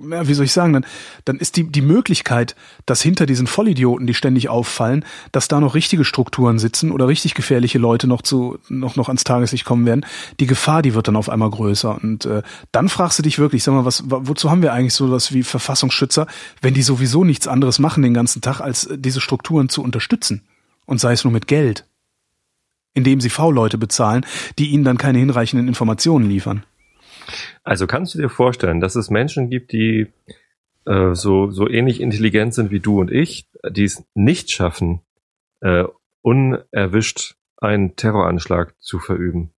ja, 0.09 0.27
wie 0.29 0.35
soll 0.35 0.45
ich 0.47 0.53
sagen, 0.53 0.73
dann, 0.73 0.87
dann 1.25 1.39
ist 1.39 1.57
die, 1.57 1.65
die 1.65 1.83
Möglichkeit, 1.83 2.57
dass 2.87 3.03
hinter 3.03 3.27
diesen 3.27 3.47
Vollidioten, 3.47 4.07
die 4.07 4.15
ständig 4.15 4.49
auffallen, 4.49 5.05
dass 5.33 5.49
da 5.49 5.61
noch 5.61 5.75
richtige 5.75 6.05
Strukturen 6.05 6.59
sitzen 6.59 6.91
oder 6.93 7.09
richtig 7.09 7.35
gefährliche 7.35 7.79
Leute 7.79 8.07
noch 8.07 8.23
zu, 8.23 8.59
noch, 8.69 8.97
noch 8.97 9.09
ans 9.09 9.25
Tageslicht 9.25 9.65
kommen 9.65 9.87
werden, 9.87 10.07
die 10.39 10.47
Gefahr, 10.47 10.83
die 10.83 10.95
wird 10.95 11.09
dann 11.09 11.17
auf 11.17 11.29
einmal 11.29 11.51
größer. 11.51 12.03
Und 12.03 12.25
äh, 12.25 12.43
dann 12.73 12.89
fragst 12.89 13.19
du 13.19 13.23
dich 13.23 13.39
wirklich, 13.39 13.63
sag 13.63 13.75
mal, 13.75 13.85
was, 13.85 14.11
wo- 14.11 14.23
wozu 14.23 14.51
haben 14.51 14.63
wir 14.63 14.73
eigentlich 14.73 14.95
sowas 14.95 15.33
wie 15.33 15.43
Verfassungsschützer, 15.43 16.27
wenn 16.63 16.75
die 16.75 16.83
sowieso 16.83 17.25
nichts 17.25 17.47
anderes 17.49 17.79
machen 17.79 18.03
den 18.03 18.15
ganzen 18.15 18.41
Tag, 18.43 18.61
als 18.61 18.87
äh, 18.87 18.99
diese 18.99 19.21
Strukturen 19.21 19.69
zu 19.69 19.83
unterstützen? 19.83 20.43
Und 20.87 21.01
sei 21.01 21.13
es 21.13 21.25
nur 21.25 21.33
mit 21.33 21.47
Geld. 21.47 21.87
Indem 22.95 23.21
sie 23.21 23.31
V-Leute 23.31 23.79
bezahlen, 23.79 24.27
die 24.59 24.71
ihnen 24.71 24.83
dann 24.83 24.99
keine 24.99 25.19
hinreichenden 25.19 25.69
Informationen 25.69 26.29
liefern. 26.29 26.65
Also 27.63 27.87
kannst 27.87 28.15
du 28.15 28.19
dir 28.19 28.29
vorstellen, 28.29 28.81
dass 28.81 28.97
es 28.97 29.11
Menschen 29.11 29.51
gibt, 29.51 29.73
die 29.73 30.09
äh, 30.87 31.15
so, 31.15 31.51
so 31.51 31.69
ähnlich 31.69 32.01
intelligent 32.01 32.55
sind 32.55 32.71
wie 32.71 32.81
du 32.81 33.01
und 33.01 33.11
ich, 33.11 33.49
die 33.69 33.85
es 33.85 34.05
nicht 34.15 34.51
schaffen, 34.51 35.01
äh, 35.61 35.85
unerwischt 36.23 37.37
einen 37.57 37.97
Terroranschlag 37.97 38.75
zu 38.81 38.99
verüben? 38.99 39.53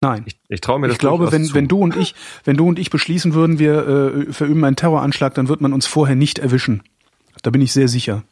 Nein. 0.00 0.24
Ich, 0.26 0.38
ich 0.48 0.60
traue 0.60 0.80
mir 0.80 0.88
das 0.88 0.96
Ich 0.96 1.00
glaube, 1.00 1.32
wenn, 1.32 1.44
zu. 1.44 1.54
wenn 1.54 1.66
du 1.66 1.78
und 1.78 1.96
ich, 1.96 2.14
wenn 2.44 2.58
du 2.58 2.68
und 2.68 2.78
ich 2.78 2.90
beschließen 2.90 3.32
würden, 3.32 3.58
wir 3.58 3.88
äh, 3.88 4.32
verüben 4.32 4.64
einen 4.64 4.76
Terroranschlag, 4.76 5.34
dann 5.34 5.48
wird 5.48 5.62
man 5.62 5.72
uns 5.72 5.86
vorher 5.86 6.16
nicht 6.16 6.38
erwischen. 6.38 6.82
Da 7.42 7.50
bin 7.50 7.62
ich 7.62 7.72
sehr 7.72 7.88
sicher. 7.88 8.22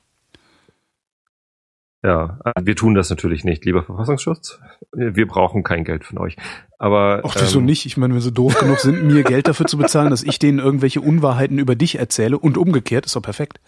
Ja, 2.05 2.41
also 2.43 2.67
wir 2.67 2.75
tun 2.75 2.95
das 2.95 3.11
natürlich 3.11 3.45
nicht, 3.45 3.65
lieber 3.65 3.85
Verfassungsschutz. 3.85 4.61
Wir 4.93 5.27
brauchen 5.27 5.63
kein 5.63 5.85
Geld 5.85 6.05
von 6.05 6.19
euch. 6.19 6.37
Aber 6.79 7.21
Auch 7.23 7.37
wieso 7.37 7.61
ähm, 7.61 7.65
nicht? 7.65 7.87
Ich 7.87 7.97
meine, 7.97 8.13
wenn 8.13 8.21
sie 8.21 8.33
doof 8.33 8.59
genug 8.59 8.81
sind, 8.81 9.05
mir 9.05 9.23
Geld 9.23 9.47
dafür 9.47 9.67
zu 9.67 9.79
bezahlen, 9.79 10.11
dass 10.11 10.25
ich 10.25 10.41
denen 10.41 10.59
irgendwelche 10.59 11.01
Unwahrheiten 11.01 11.59
über 11.59 11.77
dich 11.77 12.01
erzähle 12.01 12.39
und 12.39 12.59
umgekehrt, 12.59 13.07
ist 13.07 13.15
doch 13.15 13.23
perfekt. 13.23 13.61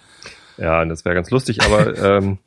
Ja, 0.59 0.85
das 0.85 1.05
wäre 1.05 1.14
ganz 1.14 1.31
lustig, 1.31 1.62
aber 1.62 1.97
ähm, 1.97 2.38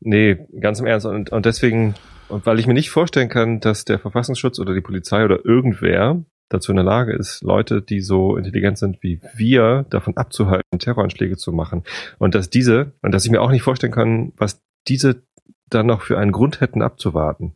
nee, 0.00 0.38
ganz 0.60 0.80
im 0.80 0.86
Ernst. 0.86 1.06
Und, 1.06 1.30
und 1.30 1.46
deswegen, 1.46 1.94
und 2.28 2.44
weil 2.44 2.58
ich 2.58 2.66
mir 2.66 2.74
nicht 2.74 2.90
vorstellen 2.90 3.28
kann, 3.28 3.60
dass 3.60 3.84
der 3.84 4.00
Verfassungsschutz 4.00 4.58
oder 4.58 4.74
die 4.74 4.80
Polizei 4.80 5.24
oder 5.24 5.44
irgendwer 5.44 6.24
dazu 6.48 6.72
in 6.72 6.76
der 6.76 6.84
Lage 6.84 7.12
ist, 7.12 7.42
Leute, 7.42 7.82
die 7.82 8.00
so 8.00 8.36
intelligent 8.36 8.78
sind 8.78 8.98
wie 9.00 9.20
wir, 9.34 9.86
davon 9.90 10.16
abzuhalten, 10.16 10.78
Terroranschläge 10.78 11.36
zu 11.36 11.52
machen. 11.52 11.84
Und 12.18 12.34
dass 12.34 12.50
diese, 12.50 12.92
und 13.00 13.12
dass 13.12 13.24
ich 13.24 13.30
mir 13.30 13.40
auch 13.40 13.50
nicht 13.50 13.62
vorstellen 13.62 13.92
kann, 13.92 14.32
was 14.36 14.60
diese 14.88 15.22
dann 15.68 15.86
noch 15.86 16.02
für 16.02 16.18
einen 16.18 16.32
Grund 16.32 16.60
hätten 16.60 16.82
abzuwarten. 16.82 17.54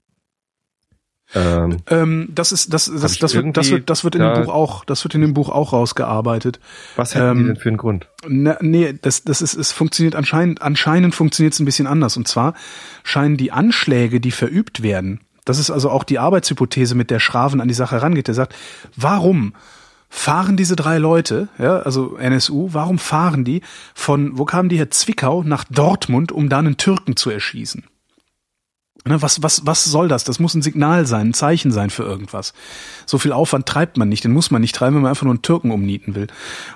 Ähm, 1.35 1.79
Ähm, 1.89 2.29
das 2.33 2.53
ist, 2.53 2.73
das, 2.73 2.87
das, 2.87 3.19
das 3.19 3.35
wird, 3.35 3.57
das 3.57 3.71
wird, 3.71 3.91
das 3.91 4.05
wird 4.05 4.15
in 4.15 4.21
da- 4.21 4.35
dem 4.35 4.45
Buch 4.45 4.53
auch, 4.55 4.85
das 4.85 5.03
wird 5.03 5.15
in 5.17 5.23
dem 5.23 5.35
Buch 5.35 5.49
auch 5.49 5.73
rausgearbeitet. 5.73 6.61
was 6.95 7.15
hätten 7.17 7.35
die 7.35 7.41
Ähm, 7.41 7.47
denn 7.49 7.57
für 7.57 7.69
einen 7.69 7.79
Grund? 7.79 8.09
Na, 8.29 8.57
nee, 8.61 8.95
das, 9.03 9.25
das 9.25 9.43
ist, 9.43 9.55
es 9.55 9.73
funktioniert 9.73 10.15
anscheinend, 10.15 10.63
anscheinend 10.63 11.15
funktioniert 11.17 11.53
es 11.53 11.59
ein 11.61 11.65
bisschen 11.65 11.89
anders. 11.89 12.17
Und 12.17 12.29
zwar 12.29 12.55
scheinen 13.03 13.37
die 13.37 13.51
Anschläge, 13.51 14.21
die 14.21 14.31
verübt 14.31 14.83
werden, 14.85 15.21
das 15.45 15.59
ist 15.59 15.71
also 15.71 15.91
auch 15.91 16.05
die 16.05 16.19
Arbeitshypothese, 16.21 16.95
mit 16.95 17.11
der 17.11 17.21
Schraven 17.21 17.61
an 17.61 17.69
die 17.69 17.75
Sache 17.75 18.03
rangeht. 18.03 18.29
Der 18.29 18.35
sagt, 18.35 18.55
warum 18.97 19.55
fahren 20.09 20.57
diese 20.57 20.77
drei 20.77 20.99
Leute, 20.99 21.49
ja, 21.59 21.79
also 21.81 22.17
NSU, 22.17 22.71
warum 22.73 22.99
fahren 22.99 23.45
die 23.45 23.63
von, 23.95 24.39
wo 24.39 24.45
kamen 24.45 24.69
die 24.69 24.77
her, 24.77 24.91
Zwickau 24.91 25.43
nach 25.43 25.65
Dortmund, 25.65 26.33
um 26.33 26.49
da 26.49 26.59
einen 26.59 26.77
Türken 26.77 27.17
zu 27.17 27.31
erschießen? 27.31 27.85
Ne, 29.07 29.23
was, 29.23 29.41
was, 29.43 29.65
was 29.65 29.85
soll 29.85 30.09
das? 30.09 30.25
Das 30.25 30.41
muss 30.41 30.55
ein 30.55 30.63
Signal 30.63 31.07
sein, 31.07 31.29
ein 31.29 31.35
Zeichen 31.35 31.71
sein 31.71 31.91
für 31.91 32.03
irgendwas. 32.03 32.55
So 33.07 33.19
viel 33.19 33.31
Aufwand 33.31 33.67
treibt 33.67 33.97
man 33.99 34.09
nicht, 34.09 34.25
den 34.25 34.33
muss 34.33 34.51
man 34.51 34.61
nicht 34.61 34.75
treiben, 34.75 34.97
wenn 34.97 35.03
man 35.03 35.11
einfach 35.11 35.23
nur 35.23 35.35
einen 35.35 35.43
Türken 35.43 35.71
umnieten 35.71 36.17
will. 36.17 36.27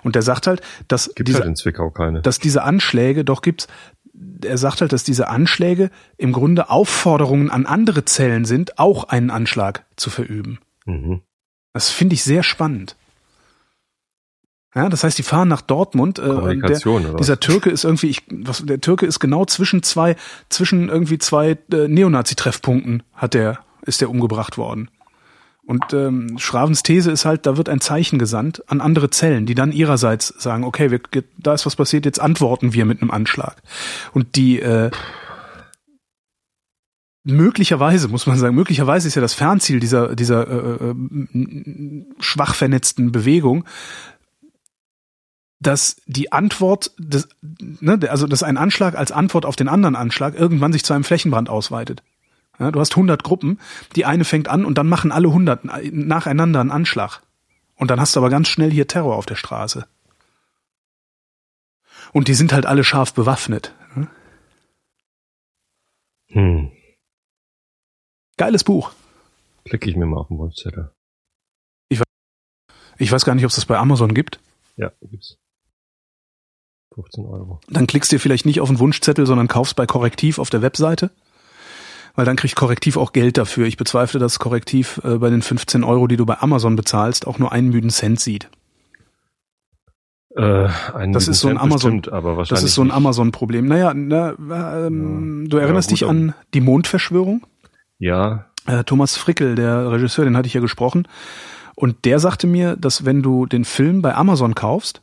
Und 0.04 0.14
der 0.14 0.22
sagt 0.22 0.46
halt, 0.46 0.60
dass 0.86 1.12
Gibt 1.14 1.28
diese, 1.28 1.42
halt 1.42 2.26
dass 2.26 2.38
diese 2.38 2.62
Anschläge, 2.62 3.24
doch 3.24 3.42
gibt's, 3.42 3.66
er 4.44 4.58
sagt 4.58 4.80
halt, 4.80 4.92
dass 4.92 5.02
diese 5.02 5.28
Anschläge 5.28 5.90
im 6.18 6.32
Grunde 6.32 6.70
Aufforderungen 6.70 7.50
an 7.50 7.66
andere 7.66 8.04
Zellen 8.04 8.44
sind, 8.44 8.78
auch 8.78 9.04
einen 9.04 9.30
Anschlag 9.30 9.84
zu 9.96 10.08
verüben. 10.08 10.60
Mhm. 10.86 11.22
Das 11.72 11.90
finde 11.90 12.14
ich 12.14 12.22
sehr 12.22 12.44
spannend. 12.44 12.96
Ja, 14.74 14.88
das 14.88 15.02
heißt, 15.02 15.18
die 15.18 15.24
fahren 15.24 15.48
nach 15.48 15.62
Dortmund. 15.62 16.18
Äh, 16.18 16.56
der, 16.56 16.78
dieser 17.18 17.40
Türke 17.40 17.70
ist 17.70 17.84
irgendwie, 17.84 18.08
ich, 18.08 18.22
was, 18.30 18.64
der 18.64 18.80
Türke 18.80 19.04
ist 19.04 19.18
genau 19.18 19.44
zwischen 19.44 19.82
zwei, 19.82 20.14
zwischen 20.48 20.88
irgendwie 20.88 21.18
zwei 21.18 21.58
äh, 21.72 21.88
Neonazi-Treffpunkten 21.88 23.02
hat 23.14 23.34
der, 23.34 23.58
ist 23.82 24.00
der 24.00 24.10
umgebracht 24.10 24.58
worden. 24.58 24.88
Und 25.66 25.92
ähm, 25.92 26.38
Schravens 26.38 26.82
These 26.82 27.10
ist 27.10 27.24
halt, 27.24 27.46
da 27.46 27.56
wird 27.56 27.68
ein 27.68 27.80
Zeichen 27.80 28.18
gesandt 28.18 28.68
an 28.68 28.80
andere 28.80 29.10
Zellen, 29.10 29.46
die 29.46 29.54
dann 29.54 29.72
ihrerseits 29.72 30.34
sagen, 30.38 30.64
okay, 30.64 30.90
wir, 30.90 31.00
da 31.38 31.54
ist 31.54 31.66
was 31.66 31.76
passiert, 31.76 32.04
jetzt 32.04 32.20
antworten 32.20 32.72
wir 32.72 32.84
mit 32.84 33.02
einem 33.02 33.10
Anschlag. 33.10 33.56
Und 34.12 34.36
die 34.36 34.60
äh, 34.60 34.90
möglicherweise, 37.24 38.08
muss 38.08 38.26
man 38.26 38.38
sagen, 38.38 38.54
möglicherweise 38.54 39.08
ist 39.08 39.14
ja 39.14 39.22
das 39.22 39.34
Fernziel 39.34 39.80
dieser, 39.80 40.14
dieser 40.16 40.48
äh, 40.48 40.90
äh, 40.90 42.04
schwach 42.18 42.54
vernetzten 42.54 43.12
Bewegung, 43.12 43.64
dass 45.60 45.96
die 46.06 46.32
Antwort, 46.32 46.92
des, 46.98 47.28
ne, 47.42 47.98
also 48.10 48.26
dass 48.26 48.42
ein 48.42 48.56
Anschlag 48.56 48.96
als 48.96 49.12
Antwort 49.12 49.44
auf 49.44 49.56
den 49.56 49.68
anderen 49.68 49.94
Anschlag 49.94 50.34
irgendwann 50.34 50.72
sich 50.72 50.84
zu 50.84 50.94
einem 50.94 51.04
Flächenbrand 51.04 51.48
ausweitet. 51.48 52.02
Ja, 52.58 52.70
du 52.70 52.80
hast 52.80 52.92
100 52.92 53.22
Gruppen, 53.22 53.58
die 53.94 54.04
eine 54.04 54.24
fängt 54.24 54.48
an 54.48 54.64
und 54.64 54.76
dann 54.76 54.88
machen 54.88 55.12
alle 55.12 55.28
100 55.28 55.92
nacheinander 55.92 56.60
einen 56.60 56.70
Anschlag. 56.70 57.20
Und 57.76 57.90
dann 57.90 58.00
hast 58.00 58.16
du 58.16 58.20
aber 58.20 58.30
ganz 58.30 58.48
schnell 58.48 58.70
hier 58.70 58.86
Terror 58.86 59.16
auf 59.16 59.26
der 59.26 59.36
Straße. 59.36 59.86
Und 62.12 62.28
die 62.28 62.34
sind 62.34 62.52
halt 62.52 62.66
alle 62.66 62.84
scharf 62.84 63.14
bewaffnet. 63.14 63.74
ne? 63.94 64.08
Hm. 66.28 66.72
Geiles 68.36 68.64
Buch. 68.64 68.92
Klicke 69.64 69.88
ich 69.88 69.96
mir 69.96 70.06
mal 70.06 70.18
auf 70.18 70.28
den 70.28 70.38
Wunschzettel. 70.38 70.92
Ich 73.00 73.10
weiß 73.10 73.24
gar 73.24 73.34
nicht, 73.34 73.44
ob 73.44 73.48
es 73.48 73.56
das 73.56 73.64
bei 73.64 73.78
Amazon 73.78 74.12
gibt. 74.12 74.40
Ja, 74.76 74.92
gibt's. 75.00 75.38
15 76.94 77.24
Euro. 77.24 77.60
Dann 77.68 77.86
klickst 77.86 78.10
dir 78.12 78.18
vielleicht 78.20 78.46
nicht 78.46 78.60
auf 78.60 78.68
den 78.68 78.78
Wunschzettel, 78.78 79.26
sondern 79.26 79.48
kaufst 79.48 79.76
bei 79.76 79.86
Korrektiv 79.86 80.38
auf 80.38 80.50
der 80.50 80.62
Webseite. 80.62 81.10
Weil 82.16 82.24
dann 82.24 82.36
kriegt 82.36 82.56
Korrektiv 82.56 82.96
auch 82.96 83.12
Geld 83.12 83.38
dafür. 83.38 83.66
Ich 83.66 83.76
bezweifle, 83.76 84.18
dass 84.18 84.40
Korrektiv 84.40 85.00
äh, 85.04 85.18
bei 85.18 85.30
den 85.30 85.42
15 85.42 85.84
Euro, 85.84 86.08
die 86.08 86.16
du 86.16 86.26
bei 86.26 86.38
Amazon 86.40 86.74
bezahlst, 86.74 87.26
auch 87.26 87.38
nur 87.38 87.52
einen 87.52 87.68
müden 87.68 87.90
Cent 87.90 88.18
sieht. 88.20 88.50
Äh, 90.36 90.68
ein 90.94 91.12
Das 91.12 91.28
ist 91.28 91.40
so 91.40 91.48
ein 91.48 91.58
Amazon- 91.58 92.00
bestimmt, 92.02 92.50
Das 92.50 92.62
ist 92.62 92.74
so 92.74 92.82
ein. 92.82 92.90
Amazon-Problem. 92.90 93.66
Naja, 93.66 93.94
na, 93.94 94.34
ähm, 94.86 95.46
du 95.48 95.56
erinnerst 95.58 95.90
Ja, 95.90 95.94
gut, 95.94 96.00
dich 96.00 96.08
an 96.08 96.34
die 96.54 96.60
Mondverschwörung? 96.60 97.46
Ja, 97.98 98.46
Äh, 98.66 98.84
Thomas 98.84 99.16
Frickel, 99.16 99.54
der 99.54 99.90
Regisseur, 99.90 100.24
den 100.24 100.36
hatte 100.36 100.46
ich 100.46 100.54
ja 100.54 100.60
gesprochen. 100.60 101.08
Und 101.76 102.04
der 102.04 102.18
sagte 102.18 102.46
mir, 102.46 102.76
dass 102.76 103.04
wenn 103.06 103.22
du 103.22 103.46
den 103.46 103.64
Film 103.64 104.02
bei 104.02 104.14
Amazon 104.14 104.54
kaufst, 104.54 105.00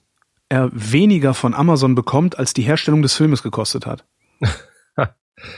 er 0.50 0.70
weniger 0.74 1.34
von 1.34 1.54
Amazon 1.54 1.96
bekommt, 1.96 2.38
als 2.40 2.54
die 2.54 2.62
Herstellung 2.62 3.02
des 3.02 3.14
Filmes 3.16 3.44
gekostet 3.44 3.86
hat. 3.86 4.06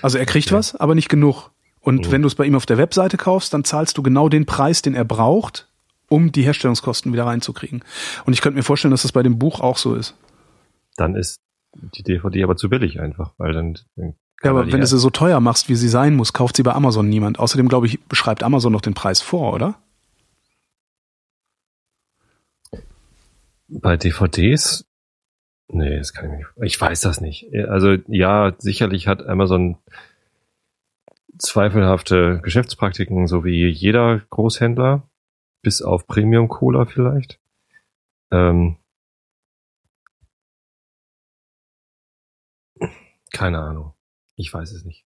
Also 0.01 0.17
er 0.17 0.25
kriegt 0.25 0.51
was, 0.51 0.75
aber 0.75 0.93
nicht 0.93 1.07
genug. 1.07 1.51
Und 1.79 2.07
Mhm. 2.07 2.11
wenn 2.11 2.21
du 2.21 2.27
es 2.27 2.35
bei 2.35 2.45
ihm 2.45 2.55
auf 2.55 2.65
der 2.65 2.77
Webseite 2.77 3.15
kaufst, 3.15 3.53
dann 3.53 3.63
zahlst 3.63 3.97
du 3.97 4.03
genau 4.03 4.27
den 4.27 4.45
Preis, 4.45 4.81
den 4.81 4.93
er 4.93 5.05
braucht, 5.05 5.69
um 6.09 6.33
die 6.33 6.41
Herstellungskosten 6.43 7.13
wieder 7.13 7.25
reinzukriegen. 7.25 7.83
Und 8.25 8.33
ich 8.33 8.41
könnte 8.41 8.57
mir 8.57 8.63
vorstellen, 8.63 8.91
dass 8.91 9.03
das 9.03 9.13
bei 9.13 9.23
dem 9.23 9.39
Buch 9.39 9.61
auch 9.61 9.77
so 9.77 9.95
ist. 9.95 10.15
dann 10.97 11.15
ist 11.15 11.39
die 11.95 12.03
DVD 12.03 12.43
aber 12.43 12.57
zu 12.57 12.67
billig 12.67 12.99
einfach, 12.99 13.31
weil 13.37 13.53
dann, 13.53 13.77
dann 13.95 14.15
Ja, 14.43 14.49
aber 14.51 14.65
er 14.65 14.71
wenn 14.73 14.81
du 14.81 14.87
sie 14.87 14.97
so 14.99 15.09
teuer 15.09 15.39
machst, 15.39 15.69
wie 15.69 15.75
sie 15.75 15.87
sein 15.87 16.13
muss, 16.15 16.33
kauft 16.33 16.57
sie 16.57 16.63
bei 16.63 16.73
Amazon 16.73 17.07
niemand. 17.07 17.39
Außerdem, 17.39 17.69
glaube 17.69 17.87
ich, 17.87 18.03
beschreibt 18.03 18.43
Amazon 18.43 18.73
noch 18.73 18.81
den 18.81 18.95
Preis 18.95 19.21
vor, 19.21 19.53
oder? 19.53 19.75
bei 23.69 23.97
DVDs? 23.97 24.85
Nee, 25.67 25.97
das 25.97 26.13
kann 26.13 26.31
ich 26.31 26.37
nicht. 26.37 26.49
Ich 26.63 26.81
weiß 26.81 27.01
das 27.01 27.21
nicht. 27.21 27.53
Also 27.67 27.93
ja, 28.07 28.55
sicherlich 28.57 29.07
hat 29.07 29.25
Amazon 29.25 29.77
zweifelhafte 31.37 32.41
Geschäftspraktiken, 32.41 33.27
so 33.27 33.45
wie 33.45 33.67
jeder 33.67 34.19
Großhändler, 34.29 35.07
bis 35.61 35.81
auf 35.81 36.07
Premium 36.07 36.47
Cola 36.47 36.85
vielleicht. 36.85 37.39
Ähm, 38.31 38.77
keine 43.31 43.59
Ahnung. 43.59 43.93
Ich 44.35 44.53
weiß 44.53 44.71
es 44.71 44.85
nicht. 44.85 45.05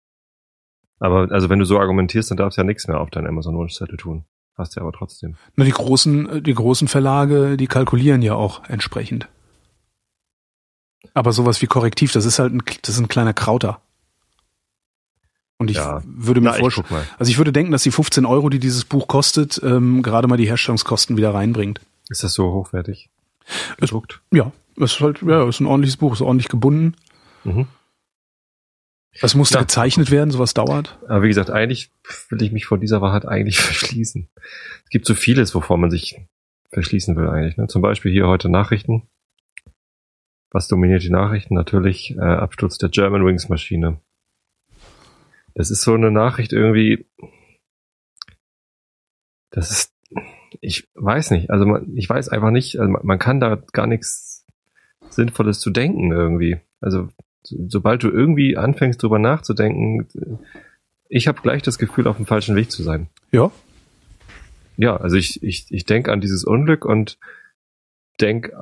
Aber 0.98 1.30
also 1.32 1.50
wenn 1.50 1.58
du 1.58 1.64
so 1.64 1.78
argumentierst, 1.78 2.30
dann 2.30 2.38
darfst 2.38 2.56
du 2.56 2.62
ja 2.62 2.66
nichts 2.66 2.86
mehr 2.86 3.00
auf 3.00 3.10
deinen 3.10 3.26
Amazon-Wunschzettel 3.26 3.96
tun. 3.96 4.24
Hast 4.56 4.76
du 4.76 4.80
ja 4.80 4.86
aber 4.86 4.92
trotzdem. 4.96 5.36
Na, 5.56 5.64
die 5.64 5.72
großen, 5.72 6.42
die 6.42 6.54
großen 6.54 6.86
Verlage, 6.88 7.56
die 7.56 7.66
kalkulieren 7.66 8.22
ja 8.22 8.34
auch 8.34 8.62
entsprechend. 8.68 9.28
Aber 11.12 11.32
sowas 11.32 11.60
wie 11.62 11.66
Korrektiv, 11.66 12.12
das 12.12 12.24
ist 12.24 12.38
halt 12.38 12.52
ein, 12.54 12.62
das 12.82 12.94
ist 12.94 13.00
ein 13.00 13.08
kleiner 13.08 13.34
Krauter. 13.34 13.80
Und 15.58 15.70
ich 15.70 15.76
Ja. 15.76 16.02
würde 16.04 16.40
mir 16.40 16.52
vorstellen, 16.54 16.86
also 17.18 17.30
ich 17.30 17.38
würde 17.38 17.52
denken, 17.52 17.72
dass 17.72 17.82
die 17.84 17.90
15 17.90 18.26
Euro, 18.26 18.48
die 18.48 18.58
dieses 18.58 18.84
Buch 18.84 19.06
kostet, 19.06 19.60
ähm, 19.62 20.02
gerade 20.02 20.26
mal 20.28 20.36
die 20.36 20.46
Herstellungskosten 20.48 21.16
wieder 21.16 21.32
reinbringt. 21.34 21.80
Ist 22.08 22.24
das 22.24 22.34
so 22.34 22.52
hochwertig? 22.52 23.08
Gedruckt? 23.78 24.20
Ja, 24.32 24.52
das 24.76 24.92
ist 24.94 25.00
halt, 25.00 25.22
ja, 25.22 25.46
ist 25.48 25.60
ein 25.60 25.66
ordentliches 25.66 25.96
Buch, 25.96 26.12
ist 26.12 26.22
ordentlich 26.22 26.48
gebunden. 26.48 26.94
Mhm. 27.44 27.66
Das 29.20 29.34
musste 29.34 29.54
Ja. 29.56 29.62
gezeichnet 29.62 30.10
werden, 30.10 30.30
sowas 30.30 30.54
dauert. 30.54 30.98
Aber 31.08 31.22
wie 31.22 31.28
gesagt, 31.28 31.50
eigentlich 31.50 31.90
will 32.30 32.42
ich 32.42 32.52
mich 32.52 32.66
vor 32.66 32.78
dieser 32.78 33.00
Wahrheit 33.00 33.26
eigentlich 33.26 33.58
verschließen. 33.60 34.28
Es 34.84 34.90
gibt 34.90 35.06
so 35.06 35.14
vieles, 35.14 35.54
wovor 35.54 35.76
man 35.78 35.90
sich 35.90 36.20
verschließen 36.72 37.14
will 37.16 37.28
eigentlich. 37.28 37.56
Ne? 37.56 37.68
Zum 37.68 37.80
Beispiel 37.82 38.10
hier 38.12 38.26
heute 38.26 38.48
Nachrichten. 38.48 39.08
Was 40.50 40.68
dominiert 40.68 41.02
die 41.02 41.10
Nachrichten? 41.10 41.54
Natürlich 41.54 42.16
äh, 42.16 42.20
Absturz 42.20 42.78
der 42.78 42.88
German 42.88 43.24
Wings 43.24 43.48
Maschine. 43.48 44.00
Das 45.54 45.70
ist 45.70 45.82
so 45.82 45.94
eine 45.94 46.10
Nachricht 46.10 46.52
irgendwie. 46.52 47.06
Das 49.50 49.70
ist, 49.70 49.92
ich 50.60 50.88
weiß 50.94 51.30
nicht. 51.30 51.50
Also 51.50 51.66
man, 51.66 51.96
ich 51.96 52.08
weiß 52.08 52.28
einfach 52.28 52.50
nicht. 52.50 52.78
Also 52.80 52.90
man, 52.90 53.06
man 53.06 53.18
kann 53.18 53.40
da 53.40 53.56
gar 53.72 53.86
nichts 53.86 54.44
Sinnvolles 55.10 55.60
zu 55.60 55.70
denken 55.70 56.10
irgendwie. 56.10 56.60
Also 56.80 57.08
so- 57.08 57.12
sobald 57.44 58.02
du 58.02 58.10
irgendwie 58.10 58.56
anfängst 58.56 59.02
drüber 59.02 59.18
nachzudenken, 59.18 60.08
ich 61.08 61.28
habe 61.28 61.40
gleich 61.42 61.62
das 61.62 61.78
Gefühl, 61.78 62.06
auf 62.06 62.16
dem 62.16 62.26
falschen 62.26 62.56
Weg 62.56 62.70
zu 62.70 62.82
sein. 62.82 63.08
Ja. 63.32 63.50
Ja, 64.76 64.96
also 64.96 65.16
ich, 65.16 65.42
ich, 65.42 65.66
ich 65.70 65.84
denke 65.84 66.10
an 66.10 66.20
dieses 66.20 66.44
Unglück 66.44 66.84
und 66.84 67.18
denk 68.20 68.52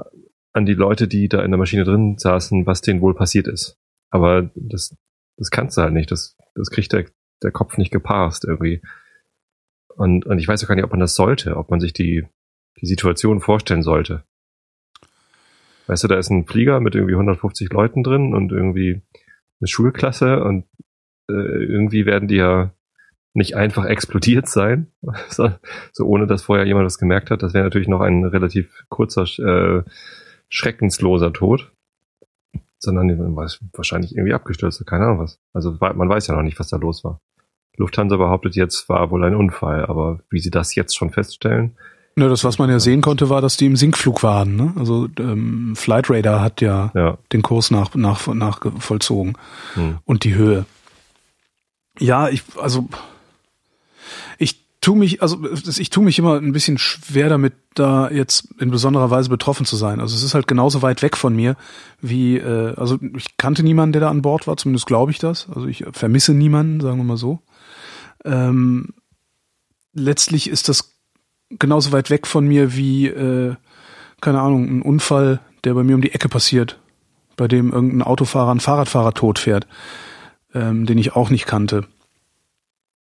an 0.53 0.67
die 0.67 0.75
Leute, 0.75 1.09
die 1.09 1.29
da 1.29 1.43
in 1.43 1.51
der 1.51 1.59
Maschine 1.59 1.85
drin 1.85 2.19
saßen, 2.19 2.67
was 2.67 2.83
denen 2.83 3.01
wohl 3.01 3.15
passiert 3.15 3.49
ist. 3.49 3.79
Aber 4.11 4.51
das, 4.55 4.95
das 5.39 5.51
kannst 5.51 5.77
du 5.77 5.83
halt 5.83 5.95
nicht. 5.95 6.11
Das, 6.11 6.37
das 6.55 6.71
kriegt 6.71 6.93
der, 6.93 7.07
der 7.43 7.51
Kopf 7.51 7.79
nicht 7.79 7.91
gepasst 7.91 8.45
irgendwie. 8.45 8.83
Und, 9.97 10.27
und 10.27 10.39
ich 10.39 10.49
weiß 10.49 10.63
auch 10.63 10.69
gar 10.69 10.75
nicht, 10.75 10.85
ob 10.85 10.91
man 10.91 11.01
das 11.01 11.15
sollte, 11.15 11.57
ob 11.57 11.71
man 11.71 11.81
sich 11.81 11.93
die, 11.93 12.27
die 12.81 12.87
Situation 12.87 13.41
vorstellen 13.41 13.83
sollte. 13.83 14.25
Weißt 15.93 16.05
du, 16.05 16.09
da 16.09 16.17
ist 16.19 16.31
ein 16.31 16.47
Flieger 16.47 16.81
mit 16.81 16.95
irgendwie 16.95 17.13
150 17.13 17.71
Leuten 17.71 18.03
drin 18.03 18.33
und 18.33 18.51
irgendwie 18.51 19.03
eine 19.61 19.69
Schulklasse 19.69 20.43
und 20.43 20.65
äh, 21.29 21.35
irgendwie 21.35 22.07
werden 22.07 22.29
die 22.29 22.37
ja 22.37 22.73
nicht 23.35 23.57
einfach 23.57 23.85
explodiert 23.85 24.49
sein, 24.49 24.87
so, 25.29 25.51
so 25.93 26.07
ohne 26.07 26.27
dass 26.27 26.45
vorher 26.45 26.65
jemand 26.65 26.87
das 26.87 26.97
gemerkt 26.97 27.31
hat. 27.31 27.43
Das 27.43 27.53
wäre 27.53 27.65
natürlich 27.65 27.89
noch 27.89 28.01
ein 28.01 28.25
relativ 28.25 28.87
kurzer, 28.89 29.25
äh, 29.25 29.83
schreckensloser 30.49 31.35
Tod. 31.35 31.71
Sondern 32.79 33.37
wahrscheinlich 33.75 34.17
irgendwie 34.17 34.33
abgestürzt, 34.33 34.87
keine 34.87 35.05
Ahnung 35.05 35.19
was. 35.19 35.41
Also 35.53 35.77
man 35.79 36.09
weiß 36.09 36.27
ja 36.29 36.35
noch 36.35 36.43
nicht, 36.43 36.59
was 36.59 36.69
da 36.69 36.79
los 36.79 37.05
war. 37.05 37.21
Lufthansa 37.77 38.17
behauptet 38.17 38.57
jetzt, 38.57 38.89
war 38.89 39.11
wohl 39.11 39.25
ein 39.25 39.35
Unfall, 39.35 39.85
aber 39.85 40.21
wie 40.31 40.39
sie 40.39 40.51
das 40.51 40.75
jetzt 40.75 40.97
schon 40.97 41.11
feststellen, 41.11 41.77
Ne, 42.15 42.29
das, 42.29 42.45
was 42.45 42.59
man 42.59 42.69
ja 42.69 42.79
sehen 42.79 43.01
konnte, 43.01 43.31
war, 43.31 43.41
dass 43.41 43.57
die 43.57 43.65
im 43.65 43.77
Sinkflug 43.77 44.23
waren. 44.23 44.55
Ne? 44.55 44.75
Also 44.79 45.09
ähm, 45.19 45.75
Flight 45.77 46.11
Radar 46.11 46.43
hat 46.43 46.61
ja, 46.61 46.91
ja. 46.95 47.17
den 47.33 47.41
Kurs 47.41 47.71
nach, 47.71 47.95
nach, 47.95 48.27
nach 48.27 48.61
vollzogen 48.79 49.35
Hm. 49.75 49.99
und 50.05 50.25
die 50.25 50.35
Höhe. 50.35 50.67
Ja, 51.99 52.29
ich, 52.29 52.43
also 52.61 52.89
ich 54.37 54.67
tue 54.83 54.97
mich, 54.97 55.23
also 55.23 55.39
ich 55.79 55.89
tue 55.89 56.05
mich 56.05 56.19
immer 56.19 56.37
ein 56.37 56.53
bisschen 56.53 56.77
schwer 56.77 57.31
damit, 57.31 57.55
da 57.75 58.11
jetzt 58.11 58.49
in 58.59 58.71
besonderer 58.71 59.11
Weise 59.11 59.31
betroffen 59.31 59.65
zu 59.65 59.77
sein. 59.77 60.01
Also 60.01 60.15
es 60.15 60.23
ist 60.23 60.35
halt 60.35 60.47
genauso 60.47 60.83
weit 60.83 61.01
weg 61.01 61.17
von 61.17 61.35
mir 61.35 61.57
wie, 62.03 62.37
äh, 62.37 62.75
also 62.77 62.99
ich 63.17 63.39
kannte 63.39 63.63
niemanden, 63.63 63.93
der 63.93 64.03
da 64.03 64.11
an 64.11 64.21
Bord 64.21 64.47
war, 64.47 64.59
zumindest 64.59 64.87
glaube 64.87 65.13
ich 65.13 65.19
das. 65.19 65.49
Also 65.49 65.67
ich 65.67 65.85
vermisse 65.93 66.35
niemanden, 66.35 66.81
sagen 66.81 66.99
wir 66.99 67.05
mal 67.05 67.17
so. 67.17 67.41
Ähm, 68.27 68.93
letztlich 69.95 70.51
ist 70.51 70.69
das 70.69 70.92
genauso 71.59 71.93
weit 71.93 72.11
weg 72.11 72.27
von 72.27 72.47
mir 72.47 72.75
wie, 72.77 73.07
äh, 73.07 73.55
keine 74.21 74.41
Ahnung, 74.41 74.69
ein 74.69 74.83
Unfall, 74.83 75.41
der 75.65 75.75
bei 75.75 75.83
mir 75.83 75.95
um 75.95 76.03
die 76.03 76.13
Ecke 76.13 76.29
passiert, 76.29 76.79
bei 77.37 77.49
dem 77.49 77.73
irgendein 77.73 78.03
Autofahrer, 78.03 78.53
ein 78.53 78.61
Fahrradfahrer 78.61 79.15
tot 79.15 79.39
fährt, 79.39 79.67
ähm, 80.55 80.87
den 80.87 80.99
ich 80.99 81.15
auch 81.15 81.31
nicht 81.31 81.47
kannte. 81.47 81.87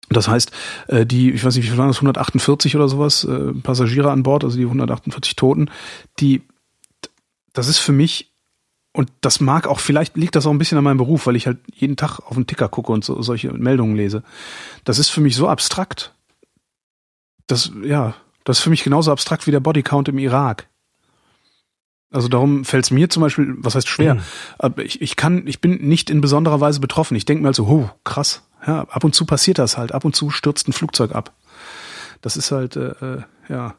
Das 0.08 0.28
heißt, 0.28 0.52
äh, 0.88 1.06
die, 1.06 1.30
ich 1.30 1.44
weiß 1.44 1.54
nicht, 1.56 1.64
wie 1.64 1.70
viel 1.70 1.78
waren 1.78 1.88
das, 1.88 1.98
148 1.98 2.76
oder 2.76 2.88
sowas, 2.88 3.24
äh, 3.24 3.52
Passagiere 3.62 4.10
an 4.10 4.22
Bord, 4.22 4.44
also 4.44 4.56
die 4.56 4.64
148 4.64 5.36
Toten, 5.36 5.70
die, 6.20 6.42
das 7.52 7.68
ist 7.68 7.78
für 7.78 7.92
mich, 7.92 8.32
und 8.92 9.10
das 9.22 9.40
mag 9.40 9.66
auch, 9.66 9.80
vielleicht 9.80 10.16
liegt 10.16 10.36
das 10.36 10.46
auch 10.46 10.50
ein 10.50 10.58
bisschen 10.58 10.76
an 10.76 10.84
meinem 10.84 10.98
Beruf, 10.98 11.26
weil 11.26 11.36
ich 11.36 11.46
halt 11.46 11.58
jeden 11.72 11.96
Tag 11.96 12.20
auf 12.20 12.34
den 12.34 12.46
Ticker 12.46 12.68
gucke 12.68 12.92
und 12.92 13.04
so, 13.04 13.22
solche 13.22 13.52
Meldungen 13.52 13.96
lese. 13.96 14.22
Das 14.84 14.98
ist 14.98 15.08
für 15.08 15.22
mich 15.22 15.34
so 15.34 15.48
abstrakt. 15.48 16.14
Das, 17.46 17.72
ja, 17.82 18.14
das 18.44 18.58
ist 18.58 18.64
für 18.64 18.70
mich 18.70 18.84
genauso 18.84 19.12
abstrakt 19.12 19.46
wie 19.46 19.50
der 19.52 19.60
Bodycount 19.60 20.08
im 20.08 20.18
Irak. 20.18 20.68
Also 22.10 22.28
darum 22.28 22.64
fällt 22.64 22.84
es 22.84 22.90
mir 22.90 23.08
zum 23.08 23.22
Beispiel, 23.22 23.54
was 23.58 23.74
heißt 23.74 23.88
schwer, 23.88 24.16
Mhm. 24.16 24.74
ich, 24.82 25.00
ich 25.00 25.16
kann, 25.16 25.46
ich 25.46 25.60
bin 25.60 25.76
nicht 25.88 26.10
in 26.10 26.20
besonderer 26.20 26.60
Weise 26.60 26.78
betroffen. 26.80 27.16
Ich 27.16 27.24
denke 27.24 27.42
mir 27.42 27.46
halt 27.48 27.56
so, 27.56 27.66
oh, 27.66 27.90
krass. 28.04 28.46
Ja, 28.66 28.82
ab 28.90 29.02
und 29.04 29.14
zu 29.14 29.24
passiert 29.24 29.58
das 29.58 29.78
halt. 29.78 29.92
Ab 29.92 30.04
und 30.04 30.14
zu 30.14 30.30
stürzt 30.30 30.68
ein 30.68 30.72
Flugzeug 30.72 31.14
ab. 31.14 31.32
Das 32.20 32.36
ist 32.36 32.52
halt, 32.52 32.76
äh, 32.76 32.90
äh, 33.00 33.22
ja. 33.48 33.74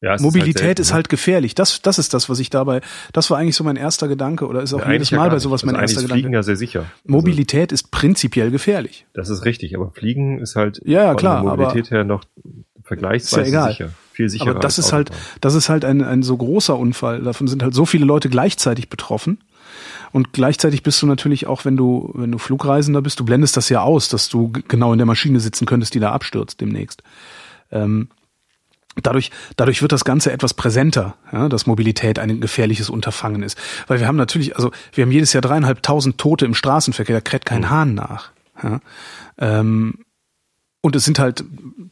ja 0.00 0.16
Mobilität 0.20 0.58
selten, 0.58 0.80
ist 0.82 0.88
ne? 0.90 0.94
halt 0.94 1.08
gefährlich. 1.08 1.54
Das, 1.56 1.82
das 1.82 1.98
ist 1.98 2.14
das, 2.14 2.30
was 2.30 2.38
ich 2.38 2.48
dabei, 2.48 2.80
das 3.12 3.28
war 3.28 3.38
eigentlich 3.38 3.56
so 3.56 3.64
mein 3.64 3.76
erster 3.76 4.06
Gedanke 4.08 4.46
oder 4.46 4.62
ist 4.62 4.72
auch 4.72 4.78
Ja, 4.80 4.92
jedes 4.92 5.10
ja 5.10 5.18
Mal 5.18 5.24
gar 5.24 5.30
bei 5.32 5.38
sowas 5.40 5.64
mein 5.64 5.74
also 5.74 5.82
erster 5.82 5.96
ist 5.98 6.04
Gedanke. 6.04 6.22
Fliegen 6.22 6.34
ja 6.34 6.42
sehr 6.44 6.56
sicher. 6.56 6.86
Mobilität 7.04 7.72
ist 7.72 7.90
prinzipiell 7.90 8.50
gefährlich. 8.52 9.04
Also, 9.16 9.32
das 9.32 9.38
ist 9.40 9.44
richtig, 9.44 9.76
aber 9.76 9.90
Fliegen 9.90 10.38
ist 10.38 10.54
halt 10.56 10.80
Ja, 10.84 11.08
von 11.08 11.16
klar, 11.16 11.42
der 11.42 11.50
aber- 11.50 11.64
Mobilität 11.64 11.90
her 11.90 12.04
noch 12.04 12.24
vergleichsweise 12.82 13.42
Ist 13.42 13.46
ja 13.46 13.60
egal. 13.60 13.70
sicher. 13.70 13.90
Viel 14.12 14.28
sicherer. 14.28 14.50
Aber 14.50 14.60
das 14.60 14.78
ist 14.78 14.92
halt, 14.92 15.10
das 15.40 15.54
ist 15.54 15.68
halt 15.68 15.84
ein, 15.84 16.02
ein 16.02 16.22
so 16.22 16.36
großer 16.36 16.76
Unfall. 16.78 17.22
Davon 17.22 17.48
sind 17.48 17.62
halt 17.62 17.74
so 17.74 17.86
viele 17.86 18.04
Leute 18.04 18.28
gleichzeitig 18.28 18.90
betroffen. 18.90 19.38
Und 20.12 20.32
gleichzeitig 20.34 20.82
bist 20.82 21.00
du 21.00 21.06
natürlich 21.06 21.46
auch, 21.46 21.64
wenn 21.64 21.76
du, 21.76 22.10
wenn 22.14 22.30
du 22.30 22.38
Flugreisender 22.38 23.00
bist, 23.00 23.18
du 23.18 23.24
blendest 23.24 23.56
das 23.56 23.70
ja 23.70 23.80
aus, 23.80 24.08
dass 24.08 24.28
du 24.28 24.52
genau 24.68 24.92
in 24.92 24.98
der 24.98 25.06
Maschine 25.06 25.40
sitzen 25.40 25.64
könntest, 25.64 25.94
die 25.94 26.00
da 26.00 26.12
abstürzt 26.12 26.60
demnächst. 26.60 27.02
Ähm, 27.70 28.08
dadurch, 29.02 29.30
dadurch 29.56 29.80
wird 29.80 29.92
das 29.92 30.04
Ganze 30.04 30.30
etwas 30.30 30.52
präsenter, 30.52 31.16
ja, 31.32 31.48
dass 31.48 31.66
Mobilität 31.66 32.18
ein 32.18 32.40
gefährliches 32.40 32.90
Unterfangen 32.90 33.42
ist. 33.42 33.56
Weil 33.86 34.00
wir 34.00 34.06
haben 34.06 34.16
natürlich, 34.16 34.56
also 34.56 34.70
wir 34.92 35.04
haben 35.04 35.12
jedes 35.12 35.32
Jahr 35.32 35.40
dreieinhalbtausend 35.40 36.18
Tote 36.18 36.44
im 36.44 36.54
Straßenverkehr, 36.54 37.16
da 37.16 37.20
kräht 37.22 37.46
kein 37.46 37.70
Hahn 37.70 37.94
nach. 37.94 38.32
Ja. 38.62 38.80
Ähm, 39.38 39.94
und 40.82 40.94
es 40.96 41.04
sind 41.04 41.18
halt 41.18 41.42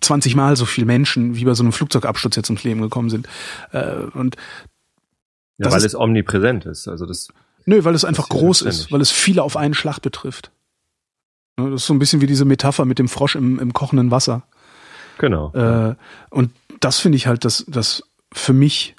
20 0.02 0.34
Mal 0.36 0.56
so 0.56 0.66
viele 0.66 0.86
Menschen, 0.86 1.36
wie 1.36 1.44
bei 1.46 1.54
so 1.54 1.62
einem 1.62 1.72
Flugzeugabsturz 1.72 2.36
jetzt 2.36 2.50
ums 2.50 2.64
Leben 2.64 2.82
gekommen 2.82 3.08
sind. 3.08 3.26
Äh, 3.72 3.94
und 4.14 4.36
ja, 5.58 5.70
weil 5.70 5.78
ist- 5.78 5.84
es 5.84 5.94
omnipräsent 5.94 6.66
ist. 6.66 6.86
Also 6.88 7.06
das, 7.06 7.28
nö, 7.66 7.82
weil 7.84 7.94
es 7.94 8.04
einfach 8.04 8.28
groß 8.28 8.58
ständig. 8.58 8.78
ist, 8.80 8.92
weil 8.92 9.00
es 9.00 9.10
viele 9.10 9.42
auf 9.42 9.56
einen 9.56 9.74
Schlag 9.74 10.00
betrifft. 10.00 10.50
Ne, 11.58 11.70
Das 11.70 11.82
ist 11.82 11.86
so 11.86 11.94
ein 11.94 11.98
bisschen 11.98 12.20
wie 12.20 12.26
diese 12.26 12.44
Metapher 12.44 12.84
mit 12.84 12.98
dem 12.98 13.08
Frosch 13.08 13.34
im, 13.36 13.58
im 13.58 13.72
kochenden 13.72 14.10
Wasser. 14.10 14.42
genau. 15.18 15.52
Äh, 15.54 15.94
und 16.30 16.52
das 16.80 16.98
finde 16.98 17.16
ich 17.16 17.26
halt 17.26 17.44
das, 17.44 17.64
das 17.68 18.02
für 18.32 18.52
mich 18.54 18.96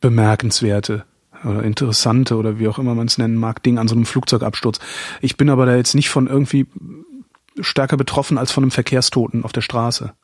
bemerkenswerte 0.00 1.04
oder 1.44 1.62
interessante 1.62 2.36
oder 2.36 2.58
wie 2.58 2.68
auch 2.68 2.78
immer 2.78 2.94
man 2.94 3.06
es 3.06 3.18
nennen 3.18 3.36
mag, 3.36 3.62
Ding 3.62 3.78
an 3.78 3.88
so 3.88 3.94
einem 3.94 4.04
Flugzeugabsturz. 4.06 4.78
Ich 5.20 5.36
bin 5.36 5.48
aber 5.50 5.66
da 5.66 5.74
jetzt 5.74 5.94
nicht 5.94 6.08
von 6.10 6.26
irgendwie 6.28 6.66
stärker 7.60 7.96
betroffen 7.96 8.38
als 8.38 8.50
von 8.52 8.64
einem 8.64 8.70
Verkehrstoten 8.70 9.44
auf 9.44 9.52
der 9.52 9.60
Straße. 9.60 10.14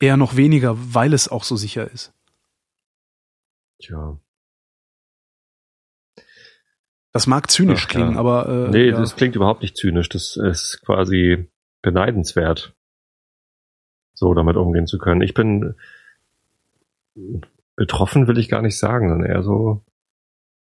Eher 0.00 0.16
noch 0.16 0.36
weniger, 0.36 0.76
weil 0.94 1.12
es 1.12 1.28
auch 1.28 1.44
so 1.44 1.56
sicher 1.56 1.90
ist. 1.90 2.12
Tja. 3.80 4.18
Das 7.12 7.26
mag 7.26 7.50
zynisch 7.50 7.84
Ach, 7.86 7.88
klingen, 7.88 8.12
ja. 8.14 8.18
aber 8.18 8.48
äh, 8.48 8.70
Nee, 8.70 8.90
ja. 8.90 8.96
das 8.98 9.16
klingt 9.16 9.34
überhaupt 9.34 9.62
nicht 9.62 9.76
zynisch. 9.76 10.08
Das 10.08 10.36
ist 10.36 10.80
quasi 10.84 11.48
beneidenswert, 11.82 12.74
so 14.14 14.34
damit 14.34 14.56
umgehen 14.56 14.86
zu 14.86 14.98
können. 14.98 15.22
Ich 15.22 15.34
bin 15.34 15.74
betroffen, 17.76 18.26
will 18.26 18.38
ich 18.38 18.48
gar 18.48 18.62
nicht 18.62 18.78
sagen, 18.78 19.08
sondern 19.08 19.30
eher 19.30 19.42
so, 19.42 19.84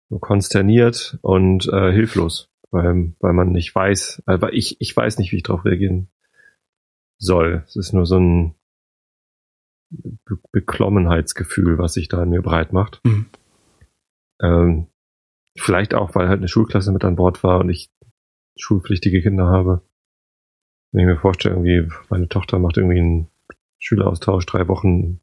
so 0.08 0.18
konsterniert 0.18 1.18
und 1.22 1.68
äh, 1.72 1.92
hilflos, 1.92 2.48
weil, 2.70 3.14
weil 3.20 3.32
man 3.32 3.52
nicht 3.52 3.74
weiß, 3.74 4.22
aber 4.26 4.52
ich, 4.52 4.80
ich 4.80 4.96
weiß 4.96 5.18
nicht, 5.18 5.32
wie 5.32 5.36
ich 5.36 5.42
darauf 5.42 5.64
reagieren 5.64 6.08
soll. 7.18 7.64
Es 7.66 7.76
ist 7.76 7.92
nur 7.92 8.06
so 8.06 8.18
ein 8.18 8.54
Be 9.90 10.38
Beklommenheitsgefühl, 10.52 11.78
was 11.78 11.94
sich 11.94 12.08
da 12.08 12.22
in 12.22 12.30
mir 12.30 12.42
breit 12.42 12.72
macht. 12.72 13.00
Mhm. 13.04 13.26
Ähm, 14.40 14.86
Vielleicht 15.60 15.94
auch, 15.94 16.14
weil 16.14 16.28
halt 16.28 16.38
eine 16.38 16.48
Schulklasse 16.48 16.92
mit 16.92 17.04
an 17.04 17.16
Bord 17.16 17.42
war 17.42 17.60
und 17.60 17.68
ich 17.68 17.90
schulpflichtige 18.56 19.22
Kinder 19.22 19.46
habe. 19.46 19.82
Wenn 20.92 21.00
ich 21.00 21.06
mir 21.06 21.18
vorstelle, 21.18 21.54
irgendwie, 21.54 21.92
meine 22.08 22.28
Tochter 22.28 22.58
macht 22.58 22.76
irgendwie 22.76 22.98
einen 22.98 23.28
Schüleraustausch 23.78 24.46
drei 24.46 24.68
Wochen. 24.68 25.20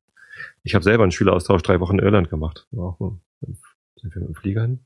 Ich 0.63 0.75
habe 0.75 0.83
selber 0.83 1.03
einen 1.03 1.11
Schüleraustausch 1.11 1.63
drei 1.63 1.79
Wochen 1.79 1.99
in 1.99 2.05
Irland 2.05 2.29
gemacht. 2.29 2.67
Auch, 2.77 3.17
sind 3.41 4.13
wir 4.13 4.21
mit 4.21 4.29
dem 4.29 4.35
Flieger 4.35 4.61
hin? 4.63 4.85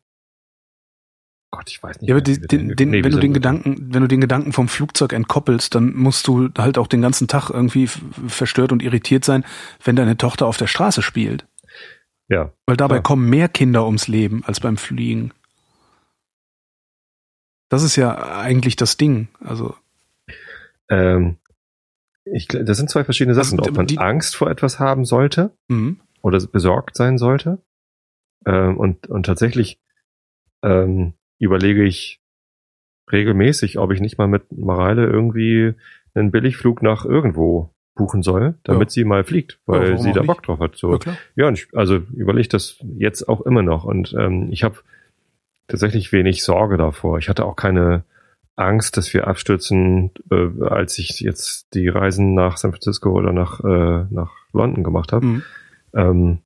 Gott, 1.52 1.70
ich 1.70 1.82
weiß 1.82 2.00
nicht. 2.00 2.10
Ja, 2.10 2.16
aber 2.16 2.22
die, 2.22 2.40
den, 2.40 2.76
den, 2.76 2.92
nee, 2.92 3.04
wenn 3.04 3.12
du 3.12 3.20
den 3.20 3.34
Gedanken, 3.34 3.94
wenn 3.94 4.02
du 4.02 4.08
den 4.08 4.22
Gedanken 4.22 4.54
vom 4.54 4.68
Flugzeug 4.68 5.14
entkoppelst, 5.14 5.74
dann 5.74 5.96
musst 5.96 6.28
du 6.28 6.50
halt 6.58 6.78
auch 6.78 6.88
den 6.88 7.02
ganzen 7.02 7.28
Tag 7.28 7.50
irgendwie 7.50 7.88
verstört 7.88 8.72
und 8.72 8.84
irritiert 8.84 9.26
sein, 9.26 9.44
wenn 9.84 9.96
deine 9.96 10.16
Tochter 10.16 10.46
auf 10.46 10.58
der 10.58 10.68
Straße 10.68 11.02
spielt. 11.02 11.48
Ja. 12.28 12.54
Weil 12.68 12.78
dabei 12.78 12.98
ja. 12.98 13.02
kommen 13.02 13.28
mehr 13.30 13.50
Kinder 13.50 13.86
ums 13.86 14.08
Leben 14.08 14.44
als 14.46 14.60
beim 14.60 14.78
Fliegen. 14.78 15.32
Das 17.70 17.82
ist 17.82 17.96
ja 17.96 18.38
eigentlich 18.38 18.76
das 18.76 18.98
Ding. 18.98 19.30
Also. 19.44 19.76
Ähm, 20.90 21.38
ich, 22.26 22.48
das 22.48 22.78
sind 22.78 22.92
zwei 22.92 23.04
verschiedene 23.04 23.34
Sachen. 23.34 23.60
Also, 23.60 23.72
Ob 23.72 23.78
man 23.78 23.88
die, 23.88 23.98
Angst 23.98 24.36
vor 24.36 24.52
etwas 24.52 24.80
haben 24.80 25.06
sollte 25.06 25.52
mhm. 25.68 26.00
oder 26.22 26.40
besorgt 26.46 26.96
sein 26.96 27.18
sollte. 27.18 27.60
Ähm, 28.46 28.78
und, 28.78 29.08
und 29.08 29.26
tatsächlich 29.26 29.80
ähm, 30.62 31.14
überlege 31.40 31.84
ich 31.84 32.22
regelmäßig, 33.12 33.80
ob 33.80 33.92
ich 33.92 34.02
nicht 34.02 34.18
mal 34.18 34.28
mit 34.28 34.52
Mareile 34.52 35.06
irgendwie 35.08 35.74
einen 36.14 36.32
Billigflug 36.32 36.82
nach 36.84 37.06
irgendwo 37.06 37.74
buchen 37.96 38.24
soll, 38.24 38.56
damit 38.64 38.90
ja. 38.90 38.94
sie 38.94 39.04
mal 39.04 39.24
fliegt, 39.24 39.60
weil 39.66 39.92
ja, 39.92 39.98
sie 39.98 40.14
da 40.14 40.22
Bock 40.22 40.42
drauf 40.44 40.60
hat. 40.60 40.78
So. 40.78 40.94
Ja, 40.94 41.18
ja 41.36 41.50
ich, 41.52 41.68
also 41.74 41.96
überlege 41.96 42.48
das 42.48 42.78
jetzt 42.98 43.28
auch 43.28 43.42
immer 43.42 43.62
noch. 43.62 43.84
Und 43.84 44.16
ähm, 44.18 44.48
ich 44.52 44.64
habe 44.64 44.78
tatsächlich 45.68 46.12
wenig 46.12 46.44
Sorge 46.44 46.78
davor. 46.78 47.18
Ich 47.18 47.30
hatte 47.30 47.46
auch 47.46 47.56
keine 47.56 48.04
Angst, 48.56 48.98
dass 48.98 49.14
wir 49.14 49.28
abstürzen, 49.28 50.12
äh, 50.32 50.64
als 50.64 50.98
ich 50.98 51.20
jetzt 51.20 51.74
die 51.74 51.88
Reisen 51.88 52.34
nach 52.34 52.58
San 52.58 52.72
Francisco 52.72 53.12
oder 53.12 53.34
nach, 53.34 53.60
äh, 53.64 54.06
nach 54.10 54.32
London 54.54 54.84
gemacht 54.84 55.12
habe. 55.12 55.26
Mhm. 55.26 55.44
Ähm, 55.94 56.40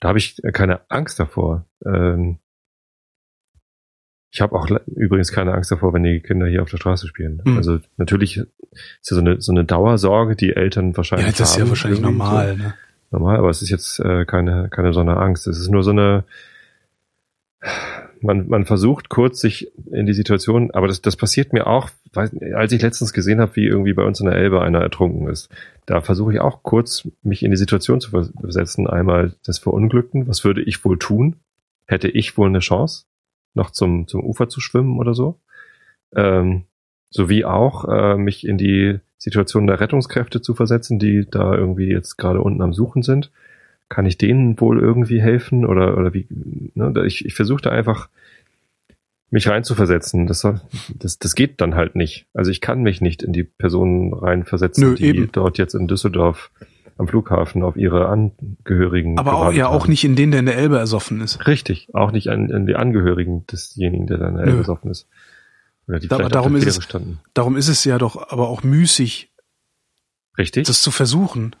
da 0.00 0.08
habe 0.08 0.18
ich 0.18 0.40
keine 0.52 0.80
Angst 0.88 1.18
davor. 1.20 1.64
Ähm, 1.84 2.38
ich 4.30 4.40
habe 4.40 4.54
auch 4.56 4.68
übrigens 4.86 5.32
keine 5.32 5.54
Angst 5.54 5.70
davor, 5.70 5.94
wenn 5.94 6.02
die 6.02 6.20
Kinder 6.20 6.46
hier 6.46 6.62
auf 6.62 6.70
der 6.70 6.76
Straße 6.76 7.06
spielen. 7.06 7.40
Mhm. 7.44 7.56
Also 7.56 7.78
natürlich 7.96 8.36
ist 8.36 9.10
ja 9.10 9.16
so 9.16 9.20
eine, 9.20 9.40
so 9.40 9.52
eine 9.52 9.64
Dauersorge, 9.64 10.36
die 10.36 10.54
Eltern 10.54 10.96
wahrscheinlich 10.96 11.26
haben. 11.26 11.34
Ja, 11.34 11.38
das 11.38 11.50
ist 11.52 11.58
ja 11.58 11.68
wahrscheinlich 11.68 12.00
normal. 12.00 12.56
So. 12.56 12.62
Ne? 12.62 12.74
Normal, 13.10 13.36
aber 13.38 13.48
es 13.48 13.62
ist 13.62 13.70
jetzt 13.70 14.00
äh, 14.00 14.26
keine, 14.26 14.68
keine 14.68 14.92
so 14.92 15.00
eine 15.00 15.16
Angst. 15.16 15.46
Es 15.46 15.58
ist 15.58 15.70
nur 15.70 15.82
so 15.82 15.92
eine, 15.92 16.24
man, 18.20 18.48
man 18.48 18.66
versucht 18.66 19.08
kurz 19.08 19.40
sich 19.40 19.72
in 19.90 20.04
die 20.04 20.12
Situation, 20.12 20.70
aber 20.72 20.88
das, 20.88 21.00
das 21.00 21.16
passiert 21.16 21.54
mir 21.54 21.66
auch, 21.66 21.88
weiß, 22.12 22.32
als 22.54 22.72
ich 22.72 22.82
letztens 22.82 23.14
gesehen 23.14 23.40
habe, 23.40 23.56
wie 23.56 23.66
irgendwie 23.66 23.94
bei 23.94 24.04
uns 24.04 24.20
in 24.20 24.26
der 24.26 24.36
Elbe 24.36 24.60
einer 24.60 24.80
ertrunken 24.80 25.28
ist. 25.28 25.48
Da 25.86 26.02
versuche 26.02 26.34
ich 26.34 26.40
auch 26.40 26.62
kurz, 26.62 27.08
mich 27.22 27.42
in 27.42 27.50
die 27.50 27.56
Situation 27.56 28.02
zu 28.02 28.10
versetzen. 28.10 28.86
Einmal 28.86 29.32
das 29.44 29.58
Verunglückten, 29.58 30.28
was 30.28 30.44
würde 30.44 30.62
ich 30.62 30.84
wohl 30.84 30.98
tun? 30.98 31.36
Hätte 31.86 32.08
ich 32.08 32.36
wohl 32.36 32.48
eine 32.48 32.58
Chance? 32.58 33.06
Noch 33.58 33.70
zum, 33.70 34.08
zum 34.08 34.24
Ufer 34.24 34.48
zu 34.48 34.60
schwimmen 34.60 34.98
oder 34.98 35.12
so. 35.12 35.38
Ähm, 36.14 36.64
sowie 37.10 37.44
auch 37.44 37.84
äh, 37.86 38.16
mich 38.16 38.46
in 38.46 38.56
die 38.56 39.00
Situation 39.18 39.66
der 39.66 39.80
Rettungskräfte 39.80 40.40
zu 40.40 40.54
versetzen, 40.54 40.98
die 40.98 41.26
da 41.28 41.54
irgendwie 41.54 41.88
jetzt 41.88 42.16
gerade 42.16 42.40
unten 42.40 42.62
am 42.62 42.72
Suchen 42.72 43.02
sind. 43.02 43.30
Kann 43.88 44.06
ich 44.06 44.18
denen 44.18 44.60
wohl 44.60 44.80
irgendwie 44.80 45.20
helfen 45.20 45.66
oder 45.66 45.96
oder 45.96 46.14
wie? 46.14 46.26
Ne? 46.74 46.92
Ich, 47.06 47.24
ich 47.24 47.34
versuchte 47.34 47.70
einfach 47.70 48.08
mich 49.30 49.48
reinzuversetzen. 49.48 50.26
Das, 50.26 50.46
das, 50.94 51.18
das 51.18 51.34
geht 51.34 51.60
dann 51.60 51.74
halt 51.74 51.94
nicht. 51.96 52.26
Also 52.34 52.50
ich 52.50 52.60
kann 52.60 52.82
mich 52.82 53.00
nicht 53.00 53.22
in 53.22 53.32
die 53.32 53.44
Personen 53.44 54.14
reinversetzen, 54.14 54.90
Nö, 54.90 54.94
die 54.94 55.06
eben. 55.06 55.32
dort 55.32 55.58
jetzt 55.58 55.74
in 55.74 55.86
Düsseldorf 55.86 56.50
am 56.98 57.08
Flughafen 57.08 57.62
auf 57.62 57.76
ihre 57.76 58.08
Angehörigen. 58.08 59.18
Aber 59.18 59.34
auch, 59.34 59.52
ja 59.52 59.66
haben. 59.66 59.74
auch 59.76 59.86
nicht 59.86 60.04
in 60.04 60.16
den, 60.16 60.32
der 60.32 60.40
in 60.40 60.46
der 60.46 60.56
Elbe 60.56 60.78
ersoffen 60.78 61.20
ist. 61.20 61.46
Richtig, 61.46 61.88
auch 61.94 62.10
nicht 62.10 62.28
an, 62.28 62.52
an 62.52 62.66
die 62.66 62.74
Angehörigen 62.74 63.46
desjenigen, 63.46 64.06
der 64.06 64.18
da 64.18 64.28
in 64.28 64.34
der 64.34 64.44
Elbe 64.44 64.56
Nö. 64.56 64.58
ersoffen 64.58 64.90
ist. 64.90 65.08
Oder 65.86 66.00
die 66.00 66.08
da, 66.08 66.16
vielleicht 66.16 66.34
darum 66.34 66.56
ist 66.56 66.66
es, 66.66 66.82
standen. 66.82 67.20
Darum 67.34 67.56
ist 67.56 67.68
es 67.68 67.84
ja 67.84 67.98
doch 67.98 68.30
aber 68.30 68.48
auch 68.48 68.62
müßig. 68.62 69.32
Richtig. 70.36 70.66
Das 70.66 70.82
zu 70.82 70.90
versuchen. 70.90 71.56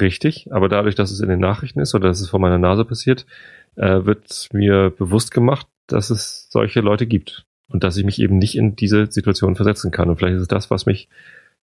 Richtig, 0.00 0.52
aber 0.52 0.68
dadurch, 0.68 0.94
dass 0.94 1.10
es 1.10 1.20
in 1.20 1.28
den 1.28 1.40
Nachrichten 1.40 1.80
ist 1.80 1.94
oder 1.94 2.08
dass 2.08 2.20
es 2.20 2.28
vor 2.28 2.38
meiner 2.38 2.58
Nase 2.58 2.84
passiert, 2.84 3.26
äh, 3.74 4.04
wird 4.04 4.48
mir 4.52 4.90
bewusst 4.90 5.32
gemacht, 5.32 5.66
dass 5.86 6.10
es 6.10 6.48
solche 6.50 6.80
Leute 6.80 7.06
gibt 7.06 7.46
und 7.68 7.82
dass 7.82 7.96
ich 7.96 8.04
mich 8.04 8.20
eben 8.20 8.38
nicht 8.38 8.56
in 8.56 8.76
diese 8.76 9.10
Situation 9.10 9.56
versetzen 9.56 9.90
kann. 9.90 10.08
Und 10.08 10.16
vielleicht 10.16 10.36
ist 10.36 10.42
es 10.42 10.48
das, 10.48 10.70
was 10.70 10.86
mich 10.86 11.08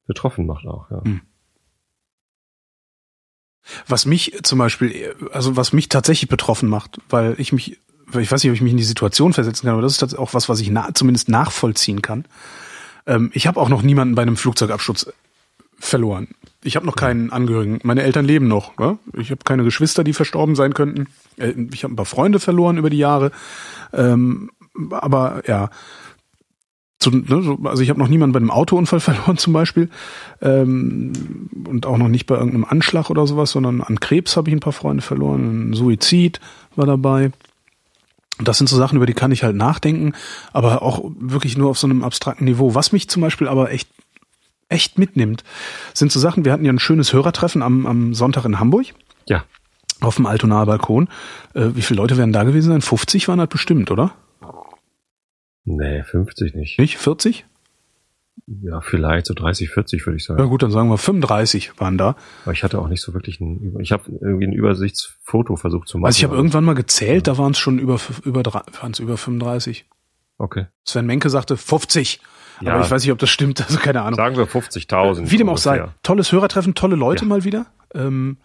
betroffen 0.08 0.46
macht 0.46 0.66
auch. 0.66 0.92
Ja. 0.92 1.04
Hm. 1.04 1.22
Was 3.88 4.06
mich 4.06 4.38
zum 4.44 4.60
Beispiel, 4.60 5.16
also 5.32 5.56
was 5.56 5.74
mich 5.74 5.90
tatsächlich 5.90 6.30
betroffen 6.30 6.70
macht, 6.70 7.00
weil 7.10 7.36
ich 7.38 7.52
mich, 7.52 7.78
ich 8.18 8.32
weiß 8.32 8.44
nicht, 8.44 8.52
ob 8.52 8.56
ich 8.56 8.62
mich 8.62 8.72
in 8.72 8.78
die 8.78 8.84
Situation 8.84 9.34
versetzen 9.34 9.66
kann, 9.66 9.74
aber 9.74 9.82
das 9.82 10.02
ist 10.02 10.18
auch 10.18 10.34
was, 10.34 10.50
was 10.50 10.60
ich 10.60 10.70
na, 10.70 10.94
zumindest 10.94 11.30
nachvollziehen 11.30 12.02
kann. 12.02 12.26
Ähm, 13.08 13.32
ich 13.34 13.48
habe 13.48 13.60
auch 13.60 13.70
noch 13.70 13.82
niemanden 13.82 14.16
bei 14.16 14.22
einem 14.22 14.38
Flugzeugabsturz 14.38 15.08
verloren. 15.80 16.30
Ich 16.64 16.76
habe 16.76 16.86
noch 16.86 16.96
keinen 16.96 17.32
Angehörigen. 17.32 17.80
Meine 17.84 18.04
Eltern 18.04 18.26
leben 18.26 18.48
noch. 18.48 18.78
Ne? 18.78 18.98
Ich 19.14 19.32
habe 19.32 19.42
keine 19.44 19.64
Geschwister, 19.64 20.04
die 20.04 20.14
verstorben 20.14 20.56
sein 20.56 20.74
könnten. 20.74 21.08
Äh, 21.38 21.54
ich 21.74 21.84
habe 21.84 21.94
ein 21.94 21.98
paar 21.98 22.06
Freunde 22.06 22.40
verloren 22.40 22.78
über 22.78 22.90
die 22.90 22.98
Jahre. 22.98 23.32
Ähm, 23.94 24.52
aber 24.92 25.44
ja, 25.48 25.70
zu, 27.06 27.18
ne, 27.18 27.42
so, 27.42 27.60
also 27.64 27.82
ich 27.82 27.90
habe 27.90 28.00
noch 28.00 28.08
niemanden 28.08 28.34
bei 28.34 28.40
einem 28.40 28.52
Autounfall 28.52 29.00
verloren 29.02 29.38
zum 29.38 29.54
Beispiel 29.54 29.90
ähm, 30.42 31.14
und 31.68 31.86
auch 31.86 31.98
noch 31.98 32.08
nicht 32.08 32.26
bei 32.26 32.36
irgendeinem 32.36 32.66
Anschlag 32.66 33.10
oder 33.10 33.28
sowas, 33.28 33.52
sondern 33.52 33.82
an 33.82 34.00
Krebs 34.00 34.38
habe 34.38 34.50
ich 34.50 34.56
ein 34.56 34.60
paar 34.60 34.74
Freunde 34.74 35.02
verloren, 35.02 35.70
ein 35.70 35.74
Suizid 35.74 36.40
war 36.76 36.86
dabei. 36.86 37.32
Und 38.38 38.50
das 38.50 38.58
sind 38.58 38.68
so 38.68 38.76
Sachen, 38.76 38.98
über 38.98 39.06
die 39.06 39.14
kann 39.14 39.32
ich 39.32 39.44
halt 39.44 39.56
nachdenken, 39.56 40.14
aber 40.52 40.82
auch 40.82 41.10
wirklich 41.18 41.58
nur 41.58 41.70
auf 41.70 41.78
so 41.78 41.88
einem 41.88 42.04
abstrakten 42.04 42.46
Niveau. 42.46 42.76
Was 42.76 42.92
mich 42.92 43.08
zum 43.08 43.22
Beispiel 43.22 43.48
aber 43.48 43.72
echt 43.72 43.88
echt 44.68 44.98
mitnimmt, 44.98 45.44
sind 45.94 46.12
so 46.12 46.20
Sachen, 46.20 46.44
wir 46.44 46.52
hatten 46.52 46.66
ja 46.66 46.74
ein 46.74 46.80
schönes 46.80 47.14
Hörertreffen 47.14 47.62
am, 47.62 47.86
am 47.86 48.14
Sonntag 48.14 48.46
in 48.46 48.60
Hamburg. 48.60 48.88
Ja. 49.28 49.44
Auf 50.02 50.16
dem 50.16 50.26
Altonaer 50.26 50.66
Balkon. 50.66 51.08
Äh, 51.54 51.70
wie 51.76 51.82
viele 51.82 52.02
Leute 52.02 52.18
werden 52.18 52.34
da 52.34 52.44
gewesen 52.44 52.70
sein? 52.70 52.82
50 52.82 53.28
waren 53.28 53.40
das 53.40 53.48
bestimmt, 53.48 53.92
oder? 53.92 54.14
Nee, 55.66 56.04
50 56.04 56.54
nicht. 56.54 56.80
Nicht? 56.80 56.98
40? 56.98 57.46
Ja, 58.48 58.82
vielleicht 58.82 59.26
so 59.26 59.34
30, 59.34 59.70
40 59.70 60.06
würde 60.06 60.18
ich 60.18 60.26
sagen. 60.26 60.40
Ja 60.40 60.46
gut, 60.46 60.62
dann 60.62 60.70
sagen 60.70 60.90
wir 60.90 60.98
35 60.98 61.80
waren 61.80 61.98
da. 61.98 62.16
Aber 62.44 62.52
ich 62.54 62.64
hatte 62.64 62.80
auch 62.80 62.88
nicht 62.88 63.02
so 63.02 63.14
wirklich 63.14 63.40
ein, 63.40 63.78
ich 63.80 63.92
habe 63.92 64.04
irgendwie 64.22 64.46
ein 64.46 64.54
Übersichtsfoto 64.54 65.56
versucht 65.56 65.88
zu 65.88 65.98
machen. 65.98 66.08
Also 66.08 66.18
ich 66.18 66.24
habe 66.24 66.36
irgendwann 66.36 66.64
mal 66.64 66.76
gezählt, 66.76 67.28
ja. 67.28 67.34
da 67.34 67.38
waren 67.40 67.52
es 67.52 67.58
schon 67.58 67.80
über, 67.80 68.00
über, 68.24 68.44
waren 68.46 68.92
es 68.92 69.00
über 69.00 69.18
35. 69.18 69.86
Okay. 70.38 70.68
Sven 70.84 71.08
Menke 71.08 71.30
sagte 71.30 71.58
50. 71.58 72.20
Ja. 72.62 72.74
Aber 72.74 72.86
ich 72.86 72.92
weiß 72.92 73.02
nicht, 73.04 73.12
ob 73.12 73.20
das 73.20 73.30
stimmt, 73.30 73.62
also 73.62 73.80
keine 73.80 74.02
Ahnung. 74.02 74.16
Sagen 74.16 74.38
wir 74.38 74.48
50.000. 74.48 75.32
Wie 75.32 75.38
dem 75.38 75.50
auch 75.50 75.58
sei. 75.58 75.88
Tolles 76.04 76.32
Hörertreffen, 76.32 76.76
tolle 76.76 76.96
Leute 76.96 77.24
ja. 77.24 77.28
mal 77.28 77.44
wieder. 77.44 77.66
Ähm, 77.94 78.38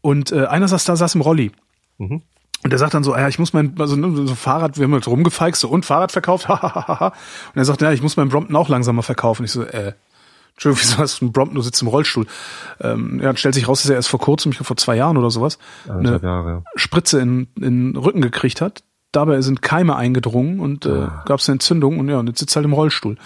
und 0.00 0.32
äh, 0.32 0.46
einer 0.46 0.68
saß 0.68 0.84
da, 0.84 0.96
saß 0.96 1.14
im 1.14 1.20
Rolli. 1.20 1.52
Mhm. 1.98 2.22
Und 2.66 2.72
er 2.72 2.78
sagt 2.78 2.94
dann 2.94 3.04
so, 3.04 3.14
ja, 3.14 3.28
ich 3.28 3.38
muss 3.38 3.52
mein, 3.52 3.76
also 3.78 3.94
ne, 3.94 4.26
so 4.26 4.34
Fahrrad, 4.34 4.76
wir 4.76 4.86
haben 4.86 4.92
halt 4.92 5.06
rumgefeixt, 5.06 5.60
so 5.60 5.68
und 5.68 5.86
Fahrrad 5.86 6.10
verkauft, 6.10 6.48
hahaha. 6.48 7.12
und 7.54 7.56
er 7.56 7.64
sagt, 7.64 7.80
ja, 7.80 7.92
ich 7.92 8.02
muss 8.02 8.16
mein 8.16 8.28
Brompton 8.28 8.56
auch 8.56 8.68
langsamer 8.68 9.04
verkaufen. 9.04 9.44
Ich 9.44 9.52
so, 9.52 9.62
äh, 9.62 9.92
Entschuldigung, 10.54 10.82
wieso 10.82 10.98
hast 10.98 11.20
du 11.20 11.26
einen 11.26 11.32
Brompton, 11.32 11.54
du 11.54 11.62
sitzt 11.62 11.80
im 11.82 11.86
Rollstuhl. 11.86 12.26
Ähm, 12.80 13.20
ja, 13.22 13.36
stellt 13.36 13.54
sich 13.54 13.68
raus, 13.68 13.82
dass 13.82 13.90
er 13.90 13.94
erst 13.94 14.08
vor 14.08 14.18
kurzem, 14.18 14.50
ich 14.50 14.58
glaube 14.58 14.66
vor 14.66 14.76
zwei 14.76 14.96
Jahren 14.96 15.16
oder 15.16 15.30
sowas, 15.30 15.60
eine 15.88 16.20
Jahre, 16.20 16.50
ja. 16.50 16.62
Spritze 16.74 17.20
in, 17.20 17.46
in 17.54 17.92
den 17.92 17.96
Rücken 17.96 18.20
gekriegt 18.20 18.60
hat. 18.60 18.82
Dabei 19.12 19.40
sind 19.42 19.62
Keime 19.62 19.94
eingedrungen 19.94 20.58
und 20.58 20.86
äh, 20.86 20.88
ah. 20.88 21.22
gab 21.24 21.38
es 21.38 21.48
eine 21.48 21.54
Entzündung 21.54 22.00
und 22.00 22.08
ja, 22.08 22.18
und 22.18 22.26
jetzt 22.26 22.40
sitzt 22.40 22.56
halt 22.56 22.64
im 22.64 22.72
Rollstuhl. 22.72 23.16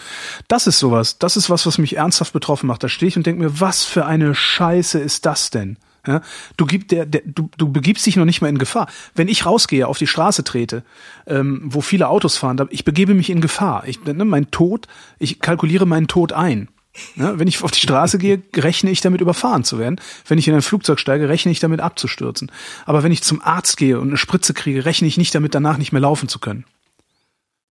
Das 0.49 0.67
ist 0.67 0.79
sowas, 0.81 1.17
das 1.17 1.39
ist 1.39 1.49
was, 1.49 1.65
was 1.65 1.79
mich 1.79 1.97
ernsthaft 1.97 2.35
betroffen 2.35 2.67
macht. 2.67 2.85
Da 2.85 2.91
stehe 2.91 3.09
ich 3.09 3.17
und 3.17 3.25
denke 3.25 3.43
mir, 3.43 3.59
was 3.59 3.85
für 3.85 4.05
eine 4.05 4.35
Scheiße 4.35 4.99
ist 4.99 5.25
das 5.25 5.49
denn? 5.49 5.79
Ja, 6.07 6.23
du, 6.57 6.67
gib 6.67 6.89
der, 6.89 7.05
der, 7.07 7.23
du, 7.25 7.51
du 7.57 7.71
begibst 7.71 8.07
dich 8.07 8.17
noch 8.17 8.25
nicht 8.25 8.41
mal 8.41 8.49
in 8.49 8.59
Gefahr. 8.59 8.89
Wenn 9.15 9.29
ich 9.29 9.45
rausgehe, 9.45 9.87
auf 9.87 9.99
die 9.99 10.07
Straße 10.07 10.45
trete, 10.45 10.83
ähm, 11.27 11.61
wo 11.65 11.81
viele 11.81 12.09
Autos 12.09 12.37
fahren, 12.37 12.57
da, 12.57 12.67
ich 12.71 12.85
begebe 12.85 13.15
mich 13.15 13.31
in 13.31 13.41
Gefahr. 13.41 13.85
Ich, 13.87 14.03
ne, 14.05 14.25
mein 14.25 14.51
Tod, 14.51 14.87
ich 15.19 15.41
kalkuliere 15.41 15.87
meinen 15.87 16.09
Tod 16.09 16.33
ein. 16.33 16.69
Ja, 17.15 17.39
wenn 17.39 17.47
ich 17.47 17.63
auf 17.63 17.71
die 17.71 17.81
Straße 17.81 18.19
gehe, 18.19 18.43
rechne 18.57 18.91
ich 18.91 19.01
damit 19.01 19.21
überfahren 19.21 19.63
zu 19.63 19.79
werden. 19.79 20.01
Wenn 20.27 20.39
ich 20.39 20.49
in 20.49 20.55
ein 20.55 20.63
Flugzeug 20.63 20.99
steige, 20.99 21.29
rechne 21.29 21.53
ich 21.53 21.61
damit 21.61 21.81
abzustürzen. 21.81 22.51
Aber 22.85 23.03
wenn 23.03 23.13
ich 23.13 23.23
zum 23.23 23.41
Arzt 23.43 23.77
gehe 23.77 24.01
und 24.01 24.09
eine 24.09 24.17
Spritze 24.17 24.55
kriege, 24.55 24.85
rechne 24.85 25.07
ich 25.07 25.17
nicht 25.17 25.35
damit, 25.35 25.55
danach 25.55 25.79
nicht 25.79 25.93
mehr 25.93 26.01
laufen 26.01 26.29
zu 26.29 26.41
können. 26.41 26.65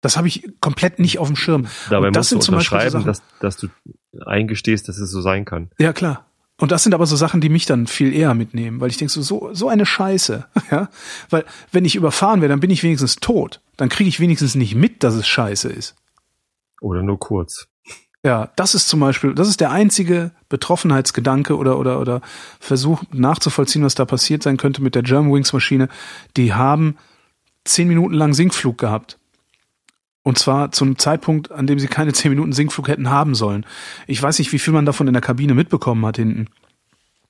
Das 0.03 0.16
habe 0.16 0.29
ich 0.29 0.49
komplett 0.61 0.99
nicht 0.99 1.18
auf 1.18 1.29
dem 1.29 1.37
Schirm. 1.37 1.66
Dabei 1.89 2.09
und 2.09 2.16
das 2.16 2.31
musst 2.33 2.45
sind 2.45 2.49
du 2.49 2.53
unterschreiben, 2.53 3.01
so 3.01 3.07
dass, 3.07 3.22
dass 3.41 3.57
du 3.57 3.68
eingestehst, 4.24 4.89
dass 4.89 4.99
es 4.99 5.11
so 5.11 5.20
sein 5.22 5.45
kann. 5.45 5.70
Ja, 5.79 5.93
klar. 5.93 6.27
Und 6.59 6.73
das 6.73 6.83
sind 6.83 6.95
aber 6.95 7.07
so 7.07 7.17
Sachen, 7.17 7.41
die 7.41 7.51
mich 7.51 7.67
dann 7.67 7.87
viel 7.87 8.15
eher 8.15 8.33
mitnehmen, 8.35 8.81
weil 8.81 8.89
ich 8.89 8.97
denke 8.97 9.13
so, 9.13 9.21
so, 9.21 9.51
so 9.53 9.69
eine 9.69 9.85
Scheiße, 9.85 10.47
ja. 10.71 10.89
Weil, 11.29 11.45
wenn 11.71 11.85
ich 11.85 11.97
überfahren 11.97 12.41
werde, 12.41 12.53
dann 12.53 12.61
bin 12.61 12.71
ich 12.71 12.83
wenigstens 12.83 13.17
tot. 13.17 13.61
Dann 13.77 13.89
kriege 13.91 14.09
ich 14.09 14.21
wenigstens 14.21 14.55
nicht 14.55 14.75
mit, 14.75 15.03
dass 15.03 15.15
es 15.15 15.27
scheiße 15.27 15.69
ist. 15.69 15.97
Oder 16.81 17.03
nur 17.03 17.19
kurz. 17.19 17.69
Ja, 18.25 18.51
das 18.57 18.75
ist 18.75 18.89
zum 18.89 19.01
Beispiel, 19.01 19.35
das 19.35 19.49
ist 19.49 19.61
der 19.61 19.71
einzige 19.71 20.33
Betroffenheitsgedanke 20.49 21.57
oder, 21.57 21.79
oder, 21.79 22.01
oder 22.01 22.23
Versuch 22.59 23.03
nachzuvollziehen, 23.13 23.85
was 23.85 23.95
da 23.95 24.05
passiert 24.05 24.43
sein 24.43 24.57
könnte 24.57 24.83
mit 24.83 24.95
der 24.95 25.03
Germanwings 25.03 25.53
Maschine. 25.53 25.89
Die 26.37 26.53
haben 26.53 26.97
zehn 27.65 27.87
Minuten 27.87 28.15
lang 28.15 28.35
Sinkflug 28.35 28.79
gehabt. 28.79 29.19
Und 30.27 30.39
zwar 30.39 30.72
zu 30.72 30.85
einem 30.85 30.99
Zeitpunkt, 30.99 31.53
an 31.53 31.68
dem 31.68 31.79
sie 31.79 31.87
keine 31.87 32.12
zehn 32.12 32.33
Minuten 32.33 32.53
Sinkflug 32.53 32.89
hätten 32.89 33.11
haben 33.11 33.37
sollen. 33.37 33.64
Ich 34.09 34.20
weiß 34.20 34.41
nicht, 34.41 34.51
wie 34.51 34.59
viel 34.59 34.72
man 34.72 34.85
davon 34.85 35.07
in 35.07 35.12
der 35.12 35.22
Kabine 35.22 35.55
mitbekommen 35.55 36.05
hat 36.05 36.16
hinten. 36.16 36.49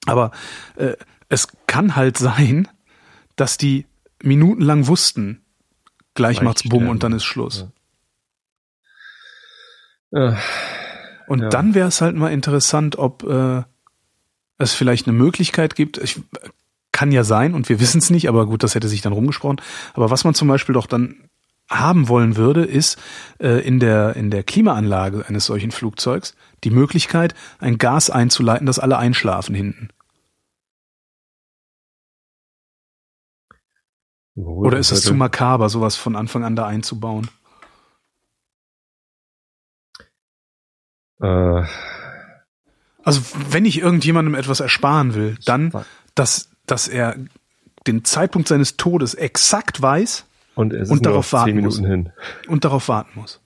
Aber 0.07 0.31
äh, 0.77 0.95
es 1.29 1.49
kann 1.67 1.95
halt 1.95 2.17
sein, 2.17 2.69
dass 3.37 3.59
die 3.59 3.85
minutenlang 4.23 4.87
wussten, 4.87 5.43
gleich, 6.15 6.41
macht's 6.41 6.63
Bumm 6.63 6.89
und 6.89 7.03
dann 7.03 7.13
ist 7.13 7.25
Schluss. 7.25 7.67
Ja. 10.11 10.31
Äh, 10.31 10.37
Und 11.29 11.43
Ja. 11.43 11.49
dann 11.51 11.75
wäre 11.75 11.89
es 11.89 12.01
halt 12.01 12.17
mal 12.17 12.33
interessant, 12.33 12.97
ob 12.97 13.25
äh, 13.25 13.63
es 14.57 14.73
vielleicht 14.73 15.07
eine 15.07 15.19
Möglichkeit 15.19 15.75
gibt. 15.75 15.99
Ich, 15.99 16.19
kann 16.93 17.13
ja 17.13 17.25
sein 17.25 17.53
und 17.53 17.69
wir 17.69 17.79
wissen 17.79 17.99
es 17.99 18.09
nicht, 18.09 18.27
aber 18.27 18.47
gut, 18.47 18.63
das 18.63 18.75
hätte 18.75 18.89
sich 18.89 19.03
dann 19.03 19.13
rumgesprochen. 19.13 19.61
Aber 19.93 20.09
was 20.09 20.25
man 20.25 20.33
zum 20.33 20.49
Beispiel 20.49 20.73
doch 20.73 20.87
dann 20.87 21.29
haben 21.69 22.09
wollen 22.09 22.37
würde, 22.37 22.65
ist 22.65 22.99
äh, 23.39 23.67
in 23.67 23.81
der 23.81 24.17
in 24.17 24.31
der 24.31 24.45
Klimaanlage 24.45 25.27
eines 25.29 25.47
solchen 25.47 25.71
Flugzeugs 25.73 26.35
die 26.65 26.71
Möglichkeit, 26.71 27.35
ein 27.59 27.79
Gas 27.79 28.11
einzuleiten, 28.11 28.67
dass 28.67 28.79
alle 28.79 28.99
einschlafen 28.99 29.55
hinten. 29.55 29.89
Gut, 34.35 34.67
Oder 34.67 34.79
ist 34.79 34.93
es 34.93 35.01
das 35.01 35.07
zu 35.09 35.15
makaber, 35.15 35.69
sowas 35.69 35.97
von 35.97 36.15
Anfang 36.15 36.45
an 36.45 36.57
da 36.57 36.67
einzubauen? 36.67 37.29
Äh, 41.21 41.63
Also 43.03 43.23
wenn 43.51 43.65
ich 43.65 43.79
irgendjemandem 43.79 44.35
etwas 44.35 44.61
ersparen 44.61 45.15
will, 45.15 45.39
dann, 45.45 45.73
dass, 46.15 46.51
dass 46.67 46.89
er 46.89 47.17
den 47.87 48.05
Zeitpunkt 48.05 48.49
seines 48.49 48.77
Todes 48.77 49.15
exakt 49.15 49.81
weiß 49.81 50.27
und 50.57 50.73
es 50.73 50.91
und 50.91 50.97
ist 50.97 51.07
darauf 51.07 51.33
noch 51.33 51.45
zehn 51.45 51.55
warten 51.55 51.65
muss. 51.65 51.81
Minuten 51.81 52.07
hin. 52.07 52.13
und 52.49 52.65
darauf 52.65 52.89
warten 52.89 53.21
muss. 53.21 53.41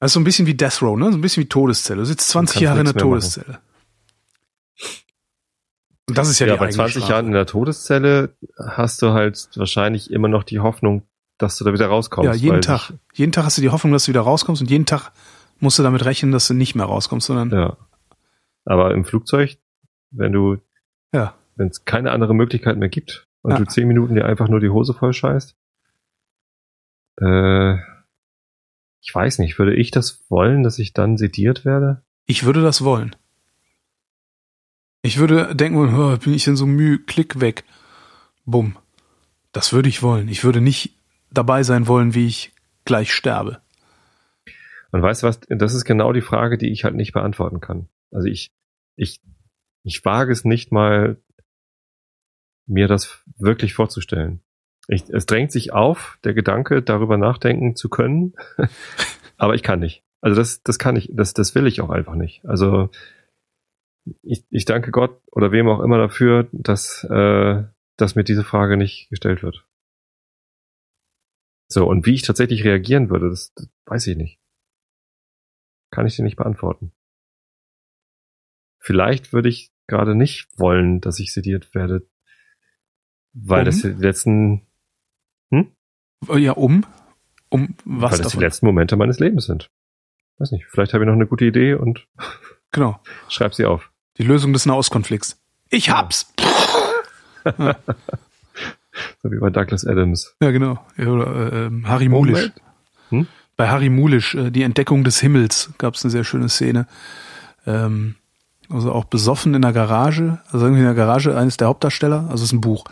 Also 0.00 0.14
so 0.14 0.20
ein 0.20 0.24
bisschen 0.24 0.46
wie 0.46 0.54
Death 0.54 0.82
Row, 0.82 0.96
ne? 0.98 1.10
So 1.12 1.16
ein 1.18 1.20
bisschen 1.20 1.44
wie 1.44 1.48
Todeszelle. 1.48 2.00
Du 2.00 2.04
sitzt 2.04 2.28
20 2.30 2.54
kannst 2.54 2.62
Jahre 2.62 2.78
in 2.80 2.84
der 2.86 2.94
machen. 2.94 3.02
Todeszelle. 3.08 3.58
Und 6.08 6.16
das 6.16 6.28
ist 6.30 6.38
ja, 6.38 6.46
Ja, 6.46 6.54
die 6.54 6.58
bei 6.58 6.64
eigene 6.66 6.74
20 6.76 6.96
Strafe. 6.96 7.12
Jahren 7.12 7.26
in 7.26 7.32
der 7.32 7.46
Todeszelle 7.46 8.34
hast 8.58 9.02
du 9.02 9.10
halt 9.12 9.48
wahrscheinlich 9.56 10.10
immer 10.10 10.28
noch 10.28 10.42
die 10.44 10.60
Hoffnung, 10.60 11.02
dass 11.36 11.56
du 11.58 11.64
da 11.64 11.72
wieder 11.72 11.86
rauskommst. 11.86 12.26
Ja, 12.26 12.34
jeden 12.34 12.62
Tag. 12.62 12.92
Jeden 13.14 13.32
Tag 13.32 13.44
hast 13.44 13.58
du 13.58 13.62
die 13.62 13.68
Hoffnung, 13.70 13.92
dass 13.92 14.04
du 14.04 14.08
wieder 14.10 14.22
rauskommst 14.22 14.62
und 14.62 14.70
jeden 14.70 14.86
Tag 14.86 15.10
musst 15.60 15.78
du 15.78 15.82
damit 15.82 16.04
rechnen, 16.04 16.32
dass 16.32 16.48
du 16.48 16.54
nicht 16.54 16.74
mehr 16.74 16.86
rauskommst, 16.86 17.26
sondern 17.26 17.50
ja. 17.50 17.76
Aber 18.64 18.92
im 18.94 19.04
Flugzeug, 19.04 19.58
wenn 20.10 20.32
du, 20.32 20.56
ja. 21.12 21.34
wenn 21.56 21.68
es 21.68 21.84
keine 21.84 22.10
andere 22.12 22.34
Möglichkeit 22.34 22.76
mehr 22.78 22.88
gibt 22.88 23.26
und 23.42 23.52
Ja. 23.52 23.58
du 23.58 23.64
zehn 23.64 23.88
Minuten 23.88 24.14
dir 24.14 24.24
einfach 24.26 24.48
nur 24.48 24.60
die 24.60 24.68
Hose 24.70 24.94
voll 24.94 25.12
scheißt, 25.12 25.56
äh, 27.20 27.78
ich 29.00 29.14
weiß 29.14 29.38
nicht, 29.38 29.58
würde 29.58 29.74
ich 29.74 29.90
das 29.90 30.24
wollen, 30.28 30.62
dass 30.62 30.78
ich 30.78 30.92
dann 30.92 31.16
sediert 31.16 31.64
werde? 31.64 32.02
Ich 32.26 32.44
würde 32.44 32.62
das 32.62 32.84
wollen. 32.84 33.16
Ich 35.02 35.18
würde 35.18 35.54
denken, 35.54 35.94
oh, 35.94 36.16
bin 36.18 36.34
ich 36.34 36.44
denn 36.44 36.56
so 36.56 36.66
müh, 36.66 36.98
klick 36.98 37.40
weg. 37.40 37.64
Bumm. 38.44 38.76
Das 39.52 39.72
würde 39.72 39.88
ich 39.88 40.02
wollen. 40.02 40.28
Ich 40.28 40.44
würde 40.44 40.60
nicht 40.60 40.94
dabei 41.30 41.62
sein 41.62 41.86
wollen, 41.86 42.14
wie 42.14 42.26
ich 42.26 42.52
gleich 42.84 43.12
sterbe. 43.12 43.62
Und 44.90 45.02
weißt 45.02 45.22
du 45.22 45.26
was, 45.26 45.40
das 45.48 45.74
ist 45.74 45.84
genau 45.84 46.12
die 46.12 46.22
Frage, 46.22 46.58
die 46.58 46.70
ich 46.70 46.84
halt 46.84 46.94
nicht 46.94 47.12
beantworten 47.12 47.60
kann. 47.60 47.88
Also 48.10 48.26
ich, 48.28 48.50
ich, 48.96 49.20
ich 49.82 50.04
wage 50.04 50.32
es 50.32 50.44
nicht 50.44 50.72
mal, 50.72 51.20
mir 52.66 52.88
das 52.88 53.22
wirklich 53.38 53.74
vorzustellen. 53.74 54.42
Ich, 54.88 55.08
es 55.10 55.26
drängt 55.26 55.52
sich 55.52 55.72
auf, 55.72 56.18
der 56.24 56.34
Gedanke, 56.34 56.82
darüber 56.82 57.18
nachdenken 57.18 57.76
zu 57.76 57.88
können, 57.88 58.34
aber 59.36 59.54
ich 59.54 59.62
kann 59.62 59.80
nicht. 59.80 60.02
Also 60.20 60.36
das, 60.36 60.62
das 60.62 60.78
kann 60.78 60.96
ich, 60.96 61.10
das, 61.12 61.34
das 61.34 61.54
will 61.54 61.66
ich 61.66 61.80
auch 61.80 61.90
einfach 61.90 62.14
nicht. 62.14 62.44
Also 62.44 62.90
ich, 64.22 64.44
ich 64.50 64.64
danke 64.64 64.90
Gott 64.90 65.20
oder 65.30 65.52
wem 65.52 65.68
auch 65.68 65.80
immer 65.80 65.98
dafür, 65.98 66.48
dass, 66.52 67.04
äh, 67.04 67.64
dass 67.96 68.14
mir 68.14 68.24
diese 68.24 68.44
Frage 68.44 68.76
nicht 68.76 69.10
gestellt 69.10 69.42
wird. 69.42 69.66
So, 71.70 71.86
und 71.86 72.06
wie 72.06 72.14
ich 72.14 72.22
tatsächlich 72.22 72.64
reagieren 72.64 73.10
würde, 73.10 73.28
das, 73.28 73.52
das 73.54 73.68
weiß 73.86 74.06
ich 74.06 74.16
nicht. 74.16 74.40
Kann 75.90 76.06
ich 76.06 76.16
dir 76.16 76.22
nicht 76.22 76.36
beantworten. 76.36 76.92
Vielleicht 78.80 79.32
würde 79.32 79.50
ich 79.50 79.70
gerade 79.86 80.14
nicht 80.14 80.48
wollen, 80.58 81.00
dass 81.00 81.18
ich 81.18 81.32
sediert 81.32 81.74
werde, 81.74 82.08
weil 83.32 83.60
Um? 83.60 83.64
das 83.66 83.82
die 83.82 83.88
letzten, 83.88 84.66
Ja, 86.34 86.52
um? 86.52 86.84
Um 87.48 87.74
weil 87.84 88.02
was 88.02 88.10
das 88.12 88.18
die 88.18 88.24
davon? 88.24 88.40
letzten 88.40 88.66
Momente 88.66 88.96
meines 88.96 89.18
Lebens 89.20 89.46
sind. 89.46 89.70
Weiß 90.38 90.50
nicht, 90.52 90.66
vielleicht 90.68 90.92
habe 90.94 91.04
ich 91.04 91.06
noch 91.08 91.14
eine 91.14 91.26
gute 91.26 91.44
Idee 91.44 91.74
und 91.74 92.06
Genau. 92.72 93.00
schreib 93.28 93.54
sie 93.54 93.64
auf. 93.64 93.90
Die 94.18 94.22
Lösung 94.24 94.52
des 94.52 94.66
Nahostkonflikts. 94.66 95.40
Ich 95.70 95.90
hab's! 95.90 96.32
So 99.22 99.30
wie 99.30 99.38
bei 99.38 99.50
Douglas 99.50 99.86
Adams. 99.86 100.34
Ja, 100.42 100.50
genau. 100.50 100.84
Ja, 100.96 101.06
oder, 101.06 101.52
äh, 101.52 101.66
ähm, 101.66 101.86
Harry 101.88 102.08
Mulisch. 102.08 102.50
Moment. 102.50 102.60
Hm? 103.10 103.26
Bei 103.56 103.68
Harry 103.68 103.90
Mulisch, 103.90 104.34
äh, 104.34 104.50
die 104.50 104.62
Entdeckung 104.62 105.04
des 105.04 105.20
Himmels, 105.20 105.70
gab 105.78 105.94
es 105.94 106.04
eine 106.04 106.10
sehr 106.10 106.24
schöne 106.24 106.48
Szene. 106.48 106.86
Ähm, 107.64 108.16
also 108.68 108.92
auch 108.92 109.04
besoffen 109.04 109.54
in 109.54 109.62
der 109.62 109.72
Garage, 109.72 110.40
also 110.50 110.66
irgendwie 110.66 110.80
in 110.80 110.86
der 110.86 110.94
Garage 110.96 111.36
eines 111.36 111.56
der 111.56 111.68
Hauptdarsteller, 111.68 112.22
also 112.24 112.34
es 112.34 112.42
ist 112.42 112.52
ein 112.52 112.60
Buch, 112.60 112.84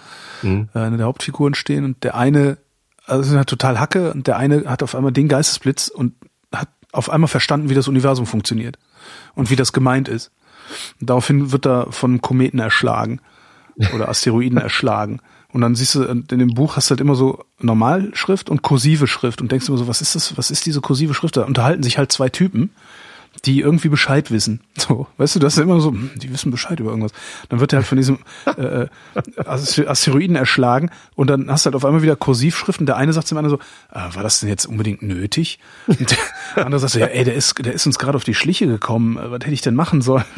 Hm? 0.42 0.68
äh, 0.74 0.78
eine 0.78 0.96
der 0.96 1.06
Hauptfiguren 1.06 1.54
stehen 1.54 1.84
und 1.84 2.04
der 2.04 2.14
eine, 2.14 2.58
also 3.06 3.30
ist 3.30 3.36
halt 3.36 3.48
total 3.48 3.78
Hacke 3.80 4.12
und 4.12 4.26
der 4.26 4.36
eine 4.36 4.64
hat 4.66 4.82
auf 4.82 4.94
einmal 4.94 5.12
den 5.12 5.28
Geistesblitz 5.28 5.88
und 5.88 6.14
hat 6.52 6.68
auf 6.92 7.10
einmal 7.10 7.28
verstanden, 7.28 7.68
wie 7.68 7.74
das 7.74 7.88
Universum 7.88 8.26
funktioniert 8.26 8.78
und 9.34 9.50
wie 9.50 9.56
das 9.56 9.72
gemeint 9.72 10.08
ist. 10.08 10.32
Und 11.00 11.10
daraufhin 11.10 11.52
wird 11.52 11.66
er 11.66 11.92
von 11.92 12.20
Kometen 12.20 12.58
erschlagen 12.58 13.20
oder 13.94 14.08
Asteroiden 14.08 14.58
erschlagen. 14.58 15.20
Und 15.52 15.60
dann 15.60 15.74
siehst 15.74 15.94
du, 15.94 16.02
in 16.02 16.26
dem 16.26 16.54
Buch 16.54 16.76
hast 16.76 16.90
du 16.90 16.92
halt 16.92 17.00
immer 17.00 17.14
so 17.14 17.44
Normalschrift 17.60 18.50
und 18.50 18.62
kursive 18.62 19.06
Schrift 19.06 19.40
und 19.40 19.50
denkst 19.52 19.68
immer 19.68 19.78
so, 19.78 19.88
was 19.88 20.00
ist 20.00 20.14
das, 20.14 20.36
was 20.36 20.50
ist 20.50 20.66
diese 20.66 20.80
kursive 20.80 21.14
Schrift? 21.14 21.36
Da 21.36 21.44
unterhalten 21.44 21.82
sich 21.82 21.98
halt 21.98 22.12
zwei 22.12 22.28
Typen, 22.28 22.70
die 23.44 23.60
irgendwie 23.60 23.88
Bescheid 23.88 24.30
wissen. 24.30 24.60
So, 24.86 25.08
weißt 25.16 25.34
du, 25.34 25.40
das 25.40 25.56
ist 25.56 25.62
immer 25.62 25.80
so, 25.80 25.90
hm, 25.90 26.10
die 26.14 26.32
wissen 26.32 26.52
Bescheid 26.52 26.78
über 26.78 26.90
irgendwas. 26.90 27.10
Dann 27.48 27.58
wird 27.58 27.72
er 27.72 27.78
halt 27.78 27.88
von 27.88 27.98
diesem 27.98 28.18
äh, 28.56 28.86
Aster- 29.44 29.88
Asteroiden 29.88 30.36
erschlagen 30.36 30.90
und 31.16 31.28
dann 31.28 31.50
hast 31.50 31.64
du 31.64 31.68
halt 31.68 31.74
auf 31.74 31.84
einmal 31.84 32.02
wieder 32.02 32.14
Kursivschrift 32.14 32.78
und 32.78 32.86
der 32.86 32.96
eine 32.96 33.12
sagt 33.12 33.26
zum 33.26 33.38
anderen 33.38 33.58
so, 33.58 33.64
ah, 33.88 34.14
war 34.14 34.22
das 34.22 34.38
denn 34.38 34.48
jetzt 34.48 34.66
unbedingt 34.66 35.02
nötig? 35.02 35.58
Und 35.88 36.16
der 36.56 36.66
andere 36.66 36.78
sagt 36.78 36.92
so, 36.92 37.00
ja, 37.00 37.06
ey, 37.06 37.24
der 37.24 37.34
ist, 37.34 37.58
der 37.64 37.72
ist 37.72 37.86
uns 37.86 37.98
gerade 37.98 38.16
auf 38.16 38.22
die 38.22 38.34
Schliche 38.34 38.68
gekommen, 38.68 39.16
äh, 39.16 39.30
was 39.30 39.40
hätte 39.40 39.50
ich 39.50 39.62
denn 39.62 39.74
machen 39.74 40.02
sollen? 40.02 40.24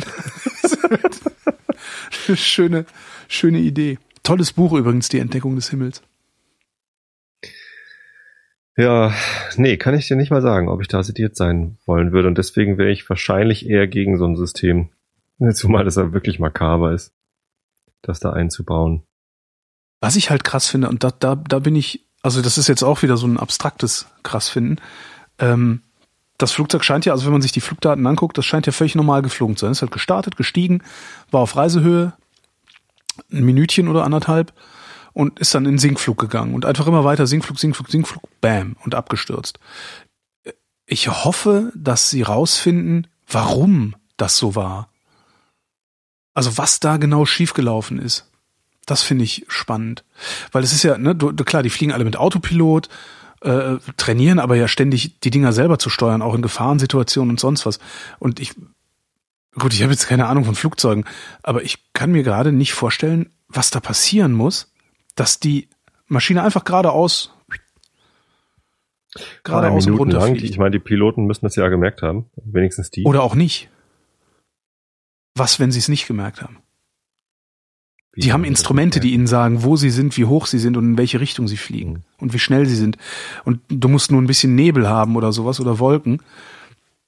schöne, 2.34 2.84
schöne 3.28 3.58
Idee. 3.58 3.98
Tolles 4.22 4.52
Buch 4.52 4.72
übrigens, 4.72 5.08
die 5.08 5.18
Entdeckung 5.18 5.56
des 5.56 5.70
Himmels. 5.70 6.02
Ja, 8.78 9.12
nee, 9.56 9.76
kann 9.76 9.96
ich 9.96 10.06
dir 10.06 10.14
nicht 10.14 10.30
mal 10.30 10.40
sagen, 10.40 10.68
ob 10.68 10.80
ich 10.80 10.86
da 10.86 11.02
sediert 11.02 11.34
sein 11.34 11.78
wollen 11.84 12.12
würde. 12.12 12.28
Und 12.28 12.38
deswegen 12.38 12.78
wäre 12.78 12.90
ich 12.90 13.08
wahrscheinlich 13.10 13.68
eher 13.68 13.88
gegen 13.88 14.16
so 14.16 14.24
ein 14.24 14.36
System. 14.36 14.90
Zumal 15.52 15.84
das 15.84 15.96
ja 15.96 16.12
wirklich 16.12 16.38
makaber 16.38 16.92
ist, 16.92 17.12
das 18.02 18.20
da 18.20 18.32
einzubauen. 18.32 19.02
Was 20.00 20.14
ich 20.14 20.30
halt 20.30 20.44
krass 20.44 20.68
finde, 20.68 20.88
und 20.88 21.02
da, 21.02 21.10
da, 21.10 21.34
da 21.34 21.58
bin 21.58 21.74
ich, 21.74 22.06
also 22.22 22.40
das 22.40 22.56
ist 22.56 22.68
jetzt 22.68 22.84
auch 22.84 23.02
wieder 23.02 23.16
so 23.16 23.26
ein 23.26 23.36
abstraktes 23.36 24.06
krass 24.22 24.48
finden. 24.48 24.76
Ähm, 25.40 25.82
das 26.38 26.52
Flugzeug 26.52 26.84
scheint 26.84 27.04
ja, 27.04 27.12
also 27.12 27.24
wenn 27.24 27.32
man 27.32 27.42
sich 27.42 27.50
die 27.50 27.60
Flugdaten 27.60 28.06
anguckt, 28.06 28.38
das 28.38 28.46
scheint 28.46 28.66
ja 28.66 28.72
völlig 28.72 28.94
normal 28.94 29.22
geflogen 29.22 29.56
zu 29.56 29.66
sein. 29.66 29.72
Es 29.72 29.82
halt 29.82 29.90
gestartet, 29.90 30.36
gestiegen, 30.36 30.84
war 31.32 31.40
auf 31.40 31.56
Reisehöhe, 31.56 32.12
ein 33.32 33.42
Minütchen 33.42 33.88
oder 33.88 34.04
anderthalb 34.04 34.52
und 35.18 35.40
ist 35.40 35.52
dann 35.52 35.66
in 35.66 35.78
Sinkflug 35.78 36.16
gegangen 36.16 36.54
und 36.54 36.64
einfach 36.64 36.86
immer 36.86 37.02
weiter 37.02 37.26
Sinkflug, 37.26 37.58
Sinkflug, 37.58 37.90
Sinkflug, 37.90 38.22
bam 38.40 38.76
und 38.84 38.94
abgestürzt. 38.94 39.58
Ich 40.86 41.08
hoffe, 41.08 41.72
dass 41.74 42.08
sie 42.08 42.22
rausfinden, 42.22 43.08
warum 43.26 43.96
das 44.16 44.36
so 44.36 44.54
war. 44.54 44.90
Also 46.34 46.56
was 46.56 46.78
da 46.78 46.98
genau 46.98 47.26
schiefgelaufen 47.26 47.98
ist. 47.98 48.30
Das 48.86 49.02
finde 49.02 49.24
ich 49.24 49.44
spannend. 49.48 50.04
Weil 50.52 50.62
es 50.62 50.72
ist 50.72 50.84
ja, 50.84 50.96
ne, 50.96 51.16
du, 51.16 51.32
klar, 51.32 51.64
die 51.64 51.70
fliegen 51.70 51.90
alle 51.90 52.04
mit 52.04 52.16
Autopilot, 52.16 52.88
äh, 53.40 53.78
trainieren 53.96 54.38
aber 54.38 54.54
ja 54.54 54.68
ständig 54.68 55.18
die 55.18 55.30
Dinger 55.30 55.52
selber 55.52 55.80
zu 55.80 55.90
steuern, 55.90 56.22
auch 56.22 56.34
in 56.36 56.42
Gefahrensituationen 56.42 57.30
und 57.30 57.40
sonst 57.40 57.66
was. 57.66 57.80
Und 58.20 58.38
ich 58.38 58.54
gut, 59.58 59.74
ich 59.74 59.82
habe 59.82 59.90
jetzt 59.90 60.06
keine 60.06 60.28
Ahnung 60.28 60.44
von 60.44 60.54
Flugzeugen, 60.54 61.04
aber 61.42 61.64
ich 61.64 61.92
kann 61.92 62.12
mir 62.12 62.22
gerade 62.22 62.52
nicht 62.52 62.72
vorstellen, 62.72 63.30
was 63.48 63.70
da 63.70 63.80
passieren 63.80 64.32
muss, 64.32 64.70
dass 65.18 65.40
die 65.40 65.68
Maschine 66.06 66.42
einfach 66.42 66.64
geradeaus 66.64 67.32
geradeaus 69.42 69.86
und 69.86 69.94
runterfliegt. 69.94 70.44
Ich 70.44 70.58
meine, 70.58 70.70
die 70.70 70.78
Piloten 70.78 71.26
müssen 71.26 71.44
das 71.44 71.56
ja 71.56 71.68
gemerkt 71.68 72.02
haben, 72.02 72.26
wenigstens 72.36 72.90
die. 72.90 73.04
Oder 73.04 73.22
auch 73.22 73.34
nicht. 73.34 73.68
Was, 75.34 75.60
wenn 75.60 75.72
sie 75.72 75.78
es 75.78 75.88
nicht 75.88 76.06
gemerkt 76.06 76.42
haben? 76.42 76.58
Wie 78.12 78.20
die 78.20 78.32
haben 78.32 78.44
Instrumente, 78.44 79.00
die 79.00 79.12
ihnen 79.12 79.26
sagen, 79.26 79.62
wo 79.62 79.76
sie 79.76 79.90
sind, 79.90 80.16
wie 80.16 80.24
hoch 80.24 80.46
sie 80.46 80.58
sind 80.58 80.76
und 80.76 80.84
in 80.84 80.98
welche 80.98 81.20
Richtung 81.20 81.48
sie 81.48 81.56
fliegen 81.56 81.92
mhm. 81.92 82.02
und 82.18 82.32
wie 82.32 82.38
schnell 82.38 82.66
sie 82.66 82.76
sind. 82.76 82.96
Und 83.44 83.60
du 83.68 83.88
musst 83.88 84.10
nur 84.10 84.20
ein 84.20 84.26
bisschen 84.26 84.54
Nebel 84.54 84.88
haben 84.88 85.16
oder 85.16 85.32
sowas 85.32 85.60
oder 85.60 85.78
Wolken, 85.78 86.22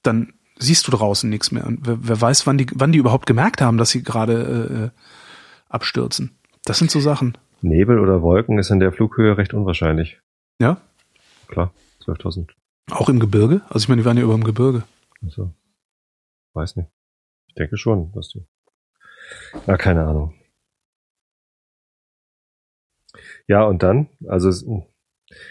dann 0.03 0.33
siehst 0.57 0.87
du 0.87 0.91
draußen 0.91 1.29
nichts 1.29 1.51
mehr. 1.51 1.65
Und 1.65 1.85
wer, 1.85 1.97
wer 2.01 2.21
weiß, 2.21 2.47
wann 2.47 2.57
die, 2.57 2.67
wann 2.73 2.91
die 2.91 2.99
überhaupt 2.99 3.25
gemerkt 3.25 3.61
haben, 3.61 3.77
dass 3.77 3.89
sie 3.89 4.03
gerade 4.03 4.91
äh, 4.93 4.99
abstürzen. 5.69 6.31
Das 6.65 6.77
sind 6.77 6.91
so 6.91 6.99
Sachen. 6.99 7.37
Nebel 7.63 7.99
oder 7.99 8.21
Wolken 8.21 8.57
ist 8.59 8.69
in 8.69 8.79
der 8.79 8.91
Flughöhe 8.91 9.37
recht 9.37 9.53
unwahrscheinlich. 9.53 10.19
Ja? 10.59 10.81
Klar, 11.47 11.73
12.000. 12.03 12.49
Auch 12.91 13.09
im 13.09 13.19
Gebirge? 13.19 13.61
Also 13.69 13.83
ich 13.83 13.89
meine, 13.89 14.01
die 14.01 14.05
waren 14.05 14.17
ja 14.17 14.23
über 14.23 14.33
dem 14.33 14.43
Gebirge. 14.43 14.83
Also, 15.23 15.53
weiß 16.53 16.75
nicht. 16.75 16.89
Ich 17.47 17.55
denke 17.55 17.77
schon, 17.77 18.11
dass 18.13 18.29
die. 18.29 18.45
Ja, 19.67 19.77
keine 19.77 20.05
Ahnung. 20.05 20.33
Ja, 23.47 23.63
und 23.63 23.83
dann, 23.83 24.07
also 24.27 24.49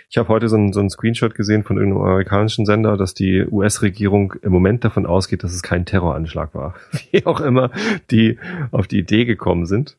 ich 0.08 0.18
habe 0.18 0.28
heute 0.28 0.48
so 0.48 0.56
ein, 0.56 0.72
so 0.72 0.80
ein 0.80 0.90
Screenshot 0.90 1.34
gesehen 1.34 1.64
von 1.64 1.76
irgendeinem 1.76 2.04
amerikanischen 2.04 2.66
Sender, 2.66 2.96
dass 2.96 3.14
die 3.14 3.46
US-Regierung 3.46 4.34
im 4.42 4.52
Moment 4.52 4.84
davon 4.84 5.06
ausgeht, 5.06 5.44
dass 5.44 5.52
es 5.52 5.62
kein 5.62 5.86
Terroranschlag 5.86 6.54
war. 6.54 6.74
Wie 7.10 7.24
auch 7.26 7.40
immer 7.40 7.70
die 8.10 8.38
auf 8.70 8.86
die 8.86 8.98
Idee 8.98 9.24
gekommen 9.24 9.66
sind 9.66 9.96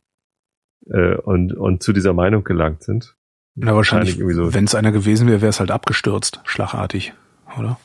äh, 0.88 1.16
und, 1.16 1.54
und 1.54 1.84
zu 1.84 1.94
dieser 1.94 2.14
Meinung 2.14 2.44
gelangt 2.44 2.84
sind. 2.84 3.16
Na, 3.56 3.76
wahrscheinlich, 3.76 4.18
so. 4.18 4.54
wenn 4.54 4.66
es 4.66 4.76
einer 4.76 4.92
gewesen 4.92 5.28
wäre, 5.28 5.42
wäre 5.42 5.50
es 5.50 5.60
halt 5.60 5.72
abgestürzt, 5.72 6.40
schlagartig, 6.46 7.14
oder? 7.58 7.80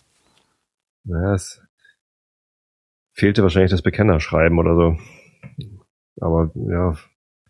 Naja, 1.04 1.34
es 1.34 1.60
fehlte 3.12 3.42
wahrscheinlich 3.42 3.70
das 3.70 3.82
Bekennerschreiben 3.82 4.58
oder 4.58 4.74
so. 4.74 4.98
Aber 6.20 6.50
ja. 6.54 6.96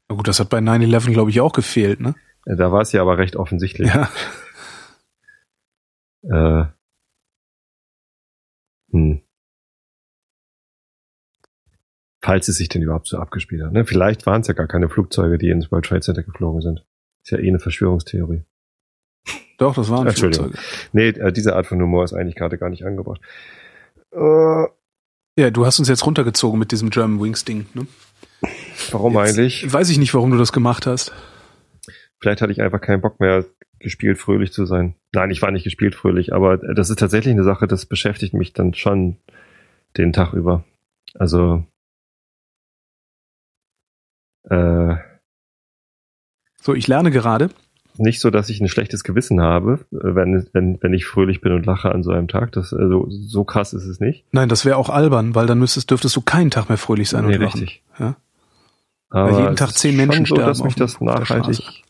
Na 0.09 0.17
gut, 0.17 0.29
das 0.29 0.41
hat 0.41 0.49
bei 0.49 0.59
9-11, 0.59 1.13
glaube 1.13 1.31
ich, 1.31 1.41
auch 1.41 1.53
gefehlt, 1.53 2.01
ne? 2.01 2.15
Da 2.45 2.71
war 2.71 2.81
es 2.81 2.93
ja 2.93 3.03
aber 3.03 3.19
recht 3.19 3.37
offensichtlich. 3.37 3.93
Ja. 3.93 4.09
Äh, 6.29 6.67
hm. 8.91 9.21
Falls 12.27 12.49
es 12.49 12.57
sich 12.57 12.69
denn 12.69 12.83
überhaupt 12.83 13.07
so 13.07 13.19
abgespielt 13.19 13.63
hat. 13.63 13.73
Ne? 13.73 13.85
Vielleicht 13.85 14.27
waren 14.27 14.41
es 14.41 14.49
ja 14.49 14.55
gar 14.55 14.67
keine 14.67 14.89
Flugzeuge, 14.89 15.39
die 15.39 15.49
ins 15.49 15.71
World 15.71 15.85
Trade 15.85 16.01
Center 16.01 16.25
geflogen 16.25 16.61
sind. 16.61 16.85
Ist 17.23 17.31
ja 17.31 17.39
eh 17.39 17.47
eine 17.47 17.61
Verschwörungstheorie. 17.61 18.43
Doch, 19.59 19.77
das 19.77 19.91
waren 19.91 20.11
Flugzeuge. 20.11 20.59
Nee, 20.93 21.11
äh, 21.11 21.33
diese 21.33 21.55
Art 21.55 21.69
von 21.69 21.81
Humor 21.81 22.03
ist 22.03 22.15
eigentlich 22.15 22.35
gerade 22.35 22.59
gar 22.59 22.69
nicht 22.69 22.85
angebracht. 22.85 23.21
Äh, 24.11 24.65
ja, 25.39 25.51
du 25.53 25.67
hast 25.67 25.79
uns 25.79 25.89
jetzt 25.89 26.05
runtergezogen 26.05 26.59
mit 26.59 26.73
diesem 26.73 26.91
German 26.91 27.23
Wings 27.23 27.45
Ding, 27.45 27.67
ne? 27.75 27.87
Warum 28.91 29.15
jetzt 29.15 29.39
eigentlich? 29.39 29.73
Weiß 29.73 29.89
ich 29.91 29.99
nicht, 29.99 30.13
warum 30.13 30.33
du 30.33 30.37
das 30.37 30.53
gemacht 30.53 30.85
hast. 30.85 31.13
Vielleicht 32.19 32.43
hatte 32.43 32.51
ich 32.51 32.61
einfach 32.61 32.81
keinen 32.81 33.03
Bock 33.03 33.21
mehr, 33.21 33.45
gespielt 33.79 34.19
fröhlich 34.19 34.53
zu 34.53 34.67
sein. 34.67 34.97
Nein, 35.13 35.31
ich 35.31 35.43
war 35.43 35.53
nicht 35.53 35.63
gespielt 35.63 35.95
fröhlich, 35.95 36.33
aber 36.33 36.57
das 36.57 36.91
ist 36.91 36.99
tatsächlich 36.99 37.35
eine 37.35 37.45
Sache, 37.45 37.69
das 37.69 37.87
beschäftigt 37.87 38.35
mich 38.35 38.53
dann 38.53 38.75
schon 38.75 39.19
den 39.97 40.13
Tag 40.13 40.33
über. 40.33 40.65
Also 41.15 41.65
äh, 44.51 44.97
so, 46.61 46.75
ich 46.75 46.89
lerne 46.89 47.11
gerade. 47.11 47.51
Nicht 47.99 48.21
so, 48.21 48.31
dass 48.31 48.51
ich 48.51 48.61
ein 48.61 48.69
schlechtes 48.69 49.05
Gewissen 49.05 49.41
habe, 49.41 49.87
wenn, 49.91 50.49
wenn, 50.53 50.83
wenn 50.83 50.93
ich 50.93 51.07
fröhlich 51.07 51.41
bin 51.41 51.53
und 51.53 51.65
lache 51.65 51.91
an 51.91 52.03
so 52.03 52.11
einem 52.11 52.29
Tag. 52.29 52.53
Das, 52.53 52.75
also, 52.75 53.07
so 53.09 53.45
krass 53.45 53.73
ist 53.73 53.87
es 53.87 54.01
nicht. 54.01 54.25
Nein, 54.33 54.49
das 54.49 54.65
wäre 54.65 54.77
auch 54.77 54.91
albern, 54.91 55.35
weil 55.35 55.47
dann 55.47 55.59
müsstest, 55.59 55.91
dürftest 55.91 56.15
du 56.17 56.21
keinen 56.21 56.51
Tag 56.51 56.69
mehr 56.69 56.77
fröhlich 56.77 57.09
sein 57.09 57.25
nee, 57.25 57.37
und 57.37 57.43
lachen. 57.43 57.61
richtig. 57.61 57.83
Ja? 57.99 58.17
Aber 59.09 59.33
weil 59.33 59.43
jeden 59.45 59.57
Tag 59.57 59.71
zehn 59.71 59.97
Menschen 59.97 60.27
so, 60.27 60.35
sterben. 60.35 60.49
dass 60.49 60.63
mich 60.63 60.75
das 60.75 61.01
nachhaltig 61.01 61.85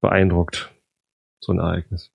beeindruckt. 0.00 0.70
So 1.40 1.52
ein 1.52 1.58
Ereignis. 1.58 2.10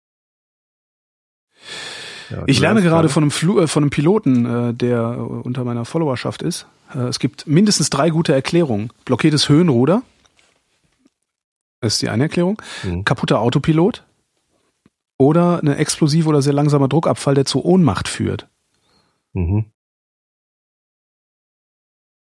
Ja, 2.30 2.44
ich 2.46 2.60
lerne 2.60 2.82
gerade 2.82 3.10
von 3.10 3.24
einem, 3.24 3.32
Flu 3.32 3.60
äh, 3.60 3.68
von 3.68 3.84
einem 3.84 3.90
Piloten, 3.90 4.46
äh, 4.46 4.74
der 4.74 5.18
unter 5.18 5.64
meiner 5.64 5.86
Followerschaft 5.86 6.42
ist. 6.42 6.68
Äh, 6.94 7.08
es 7.08 7.20
gibt 7.20 7.48
mindestens 7.48 7.90
drei 7.90 8.10
gute 8.10 8.34
Erklärungen. 8.34 8.92
Blockiertes 9.06 9.50
Höhenruder. 9.50 10.04
Das 11.82 11.94
ist 11.94 12.02
die 12.02 12.10
eine 12.10 12.24
Erklärung. 12.24 12.62
Mhm. 12.84 13.04
Kaputter 13.04 13.40
Autopilot. 13.40 14.04
Oder 15.18 15.60
eine 15.60 15.78
explosive 15.78 16.30
oder 16.30 16.42
sehr 16.42 16.54
langsamer 16.54 16.88
Druckabfall, 16.88 17.34
der 17.34 17.46
zu 17.46 17.66
Ohnmacht 17.66 18.08
führt. 18.08 18.48
Mhm. 19.34 19.66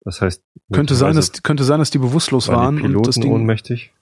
Das 0.01 0.21
heißt, 0.21 0.43
könnte 0.73 0.95
sein, 0.95 1.17
dass, 1.17 1.43
könnte 1.43 1.65
sein, 1.65 1.81
dass 1.81 1.91
die 1.91 1.99
bewusstlos 1.99 2.49
waren, 2.49 2.81
waren 2.81 2.97
und 2.97 3.07
das 3.07 3.17
Ding 3.17 3.33
ohnmächtig. 3.33 3.93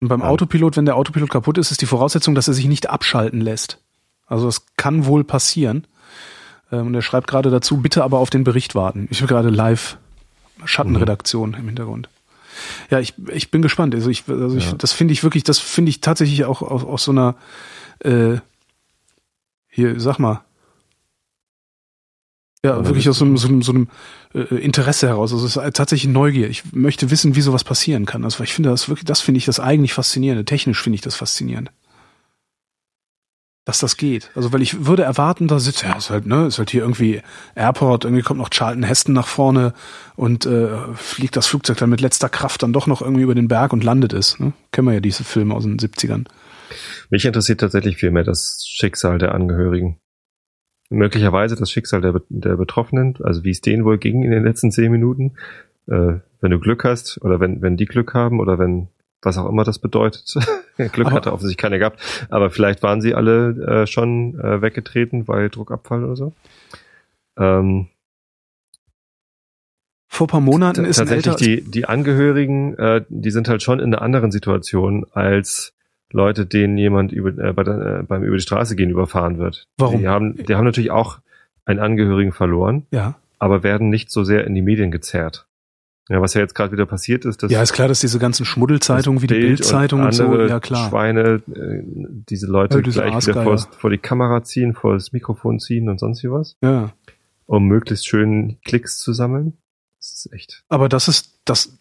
Und 0.00 0.08
beim 0.08 0.20
ja. 0.20 0.26
Autopilot, 0.26 0.76
wenn 0.76 0.86
der 0.86 0.96
Autopilot 0.96 1.30
kaputt 1.30 1.58
ist, 1.58 1.70
ist 1.70 1.82
die 1.82 1.86
Voraussetzung, 1.86 2.34
dass 2.34 2.48
er 2.48 2.54
sich 2.54 2.66
nicht 2.66 2.88
abschalten 2.88 3.40
lässt. 3.40 3.82
Also 4.26 4.48
es 4.48 4.66
kann 4.76 5.06
wohl 5.06 5.24
passieren. 5.24 5.86
Ähm, 6.74 6.88
und 6.88 6.94
er 6.94 7.02
schreibt 7.02 7.26
gerade 7.26 7.50
dazu, 7.50 7.78
bitte 7.78 8.04
aber 8.04 8.18
auf 8.18 8.30
den 8.30 8.44
Bericht 8.44 8.74
warten. 8.74 9.08
Ich 9.10 9.18
bin 9.18 9.28
gerade 9.28 9.50
live 9.50 9.98
Schattenredaktion 10.64 11.50
mhm. 11.50 11.56
im 11.56 11.66
Hintergrund. 11.66 12.08
Ja, 12.90 13.00
ich, 13.00 13.14
ich 13.32 13.50
bin 13.50 13.62
gespannt. 13.62 13.94
Also 13.94 14.10
ich, 14.10 14.24
also 14.28 14.56
ich, 14.56 14.66
ja. 14.66 14.74
das 14.74 14.92
finde 14.92 15.12
ich 15.12 15.22
wirklich, 15.22 15.44
das 15.44 15.58
finde 15.58 15.90
ich 15.90 16.00
tatsächlich 16.00 16.44
auch 16.44 16.62
aus, 16.62 16.84
aus 16.84 17.04
so 17.04 17.10
einer 17.12 17.34
äh, 18.00 18.36
hier, 19.68 19.98
sag 19.98 20.18
mal, 20.18 20.44
ja, 22.64 22.78
Oder 22.78 22.86
wirklich 22.86 23.10
aus 23.10 23.18
so 23.18 23.26
einem, 23.26 23.36
so 23.36 23.46
einem, 23.46 23.60
so 23.60 23.72
einem 23.72 23.88
äh, 24.32 24.38
Interesse 24.54 25.06
heraus. 25.06 25.34
Also 25.34 25.44
es 25.44 25.56
ist 25.56 25.76
tatsächlich 25.76 26.10
Neugier. 26.10 26.48
Ich 26.48 26.72
möchte 26.72 27.10
wissen, 27.10 27.36
wie 27.36 27.42
sowas 27.42 27.62
passieren 27.62 28.06
kann. 28.06 28.24
Also 28.24 28.42
ich 28.42 28.54
finde 28.54 28.70
das 28.70 28.88
wirklich, 28.88 29.04
das 29.04 29.20
finde 29.20 29.36
ich 29.36 29.44
das 29.44 29.60
eigentlich 29.60 29.92
faszinierende. 29.92 30.46
Technisch 30.46 30.80
finde 30.80 30.94
ich 30.94 31.02
das 31.02 31.14
faszinierend. 31.14 31.70
Dass 33.66 33.78
das 33.78 33.96
geht. 33.96 34.30
Also 34.34 34.52
weil 34.52 34.60
ich 34.60 34.84
würde 34.84 35.04
erwarten, 35.04 35.48
da 35.48 35.58
sitzt, 35.58 35.84
ja, 35.84 35.96
ist 35.96 36.10
halt, 36.10 36.26
ne, 36.26 36.46
ist 36.46 36.58
halt 36.58 36.68
hier 36.68 36.82
irgendwie 36.82 37.22
Airport, 37.54 38.04
irgendwie 38.04 38.22
kommt 38.22 38.38
noch 38.38 38.50
Charlton 38.50 38.82
Heston 38.82 39.14
nach 39.14 39.26
vorne 39.26 39.72
und 40.16 40.44
äh, 40.44 40.68
fliegt 40.94 41.34
das 41.36 41.46
Flugzeug 41.46 41.78
dann 41.78 41.88
mit 41.88 42.02
letzter 42.02 42.28
Kraft 42.28 42.62
dann 42.62 42.74
doch 42.74 42.86
noch 42.86 43.00
irgendwie 43.00 43.22
über 43.22 43.34
den 43.34 43.48
Berg 43.48 43.72
und 43.72 43.82
landet 43.82 44.12
es. 44.12 44.38
Ne? 44.38 44.52
Kennen 44.70 44.88
wir 44.88 44.94
ja 44.94 45.00
diese 45.00 45.24
Filme 45.24 45.54
aus 45.54 45.62
den 45.62 45.78
70ern. 45.78 46.26
Mich 47.08 47.24
interessiert 47.24 47.60
tatsächlich 47.60 47.96
viel 47.96 48.10
mehr 48.10 48.24
das 48.24 48.66
Schicksal 48.68 49.16
der 49.16 49.34
Angehörigen 49.34 49.98
möglicherweise 50.90 51.56
das 51.56 51.70
Schicksal 51.70 52.00
der, 52.00 52.20
der 52.28 52.56
Betroffenen, 52.56 53.16
also 53.22 53.44
wie 53.44 53.50
es 53.50 53.60
denen 53.60 53.84
wohl 53.84 53.98
ging 53.98 54.22
in 54.22 54.30
den 54.30 54.44
letzten 54.44 54.70
zehn 54.70 54.90
Minuten. 54.90 55.36
Äh, 55.86 56.20
wenn 56.40 56.50
du 56.50 56.58
Glück 56.60 56.84
hast 56.84 57.20
oder 57.22 57.40
wenn, 57.40 57.62
wenn 57.62 57.76
die 57.76 57.86
Glück 57.86 58.14
haben 58.14 58.40
oder 58.40 58.58
wenn 58.58 58.88
was 59.24 59.38
auch 59.38 59.48
immer 59.48 59.64
das 59.64 59.78
bedeutet. 59.78 60.34
Glück 60.76 61.06
aber, 61.06 61.16
hatte 61.16 61.32
offensichtlich 61.32 61.62
keiner 61.62 61.78
gehabt, 61.78 62.00
aber 62.30 62.50
vielleicht 62.50 62.82
waren 62.82 63.00
sie 63.00 63.14
alle 63.14 63.82
äh, 63.82 63.86
schon 63.86 64.38
äh, 64.38 64.62
weggetreten, 64.62 65.28
weil 65.28 65.50
Druckabfall 65.50 66.04
oder 66.04 66.16
so. 66.16 66.32
Ähm, 67.38 67.88
Vor 70.08 70.26
paar 70.26 70.40
Monaten 70.40 70.84
ist 70.84 70.96
tatsächlich 70.96 71.36
die 71.36 71.62
die 71.62 71.86
Angehörigen, 71.86 72.76
äh, 72.78 73.04
die 73.08 73.30
sind 73.30 73.48
halt 73.48 73.62
schon 73.62 73.80
in 73.80 73.94
einer 73.94 74.02
anderen 74.02 74.30
Situation 74.30 75.06
als 75.12 75.74
Leute, 76.14 76.46
denen 76.46 76.78
jemand 76.78 77.12
über, 77.12 77.30
äh, 77.30 77.52
bei 77.52 77.62
äh, 77.62 78.02
beim 78.04 78.22
über 78.22 78.36
die 78.36 78.42
Straße 78.42 78.76
gehen 78.76 78.90
überfahren 78.90 79.38
wird. 79.38 79.66
Warum? 79.76 79.98
Die 79.98 80.08
haben, 80.08 80.36
die 80.36 80.54
haben 80.54 80.64
natürlich 80.64 80.92
auch 80.92 81.18
einen 81.64 81.80
Angehörigen 81.80 82.32
verloren, 82.32 82.86
ja. 82.92 83.16
aber 83.40 83.62
werden 83.62 83.90
nicht 83.90 84.10
so 84.10 84.22
sehr 84.22 84.46
in 84.46 84.54
die 84.54 84.62
Medien 84.62 84.92
gezerrt. 84.92 85.46
Ja, 86.10 86.20
was 86.20 86.34
ja 86.34 86.42
jetzt 86.42 86.54
gerade 86.54 86.70
wieder 86.72 86.84
passiert 86.84 87.24
ist, 87.24 87.42
dass 87.42 87.50
ja 87.50 87.62
ist 87.62 87.72
klar, 87.72 87.88
dass 87.88 88.00
diese 88.00 88.18
ganzen 88.18 88.44
Schmuddelzeitungen 88.44 89.22
wie 89.22 89.26
die 89.26 89.34
Bildzeitung 89.34 90.00
und, 90.00 90.06
und, 90.06 90.12
so, 90.12 90.38
ja 90.38 90.60
klar, 90.60 90.90
Schweine, 90.90 91.42
äh, 91.54 91.82
diese 92.28 92.46
Leute 92.46 92.76
ja, 92.76 92.82
gleich 92.82 93.26
wieder 93.26 93.42
vor, 93.42 93.58
vor, 93.58 93.90
die 93.90 93.98
Kamera 93.98 94.42
ziehen, 94.42 94.74
vor 94.74 94.94
das 94.94 95.12
Mikrofon 95.12 95.60
ziehen 95.60 95.88
und 95.88 95.98
sonst 95.98 96.22
wie 96.22 96.30
was, 96.30 96.56
ja, 96.62 96.92
um 97.46 97.64
möglichst 97.64 98.06
schön 98.06 98.58
Klicks 98.64 98.98
zu 98.98 99.14
sammeln. 99.14 99.56
Das 99.98 100.12
ist 100.12 100.32
echt. 100.32 100.64
Aber 100.68 100.90
das 100.90 101.08
ist 101.08 101.40
das 101.46 101.78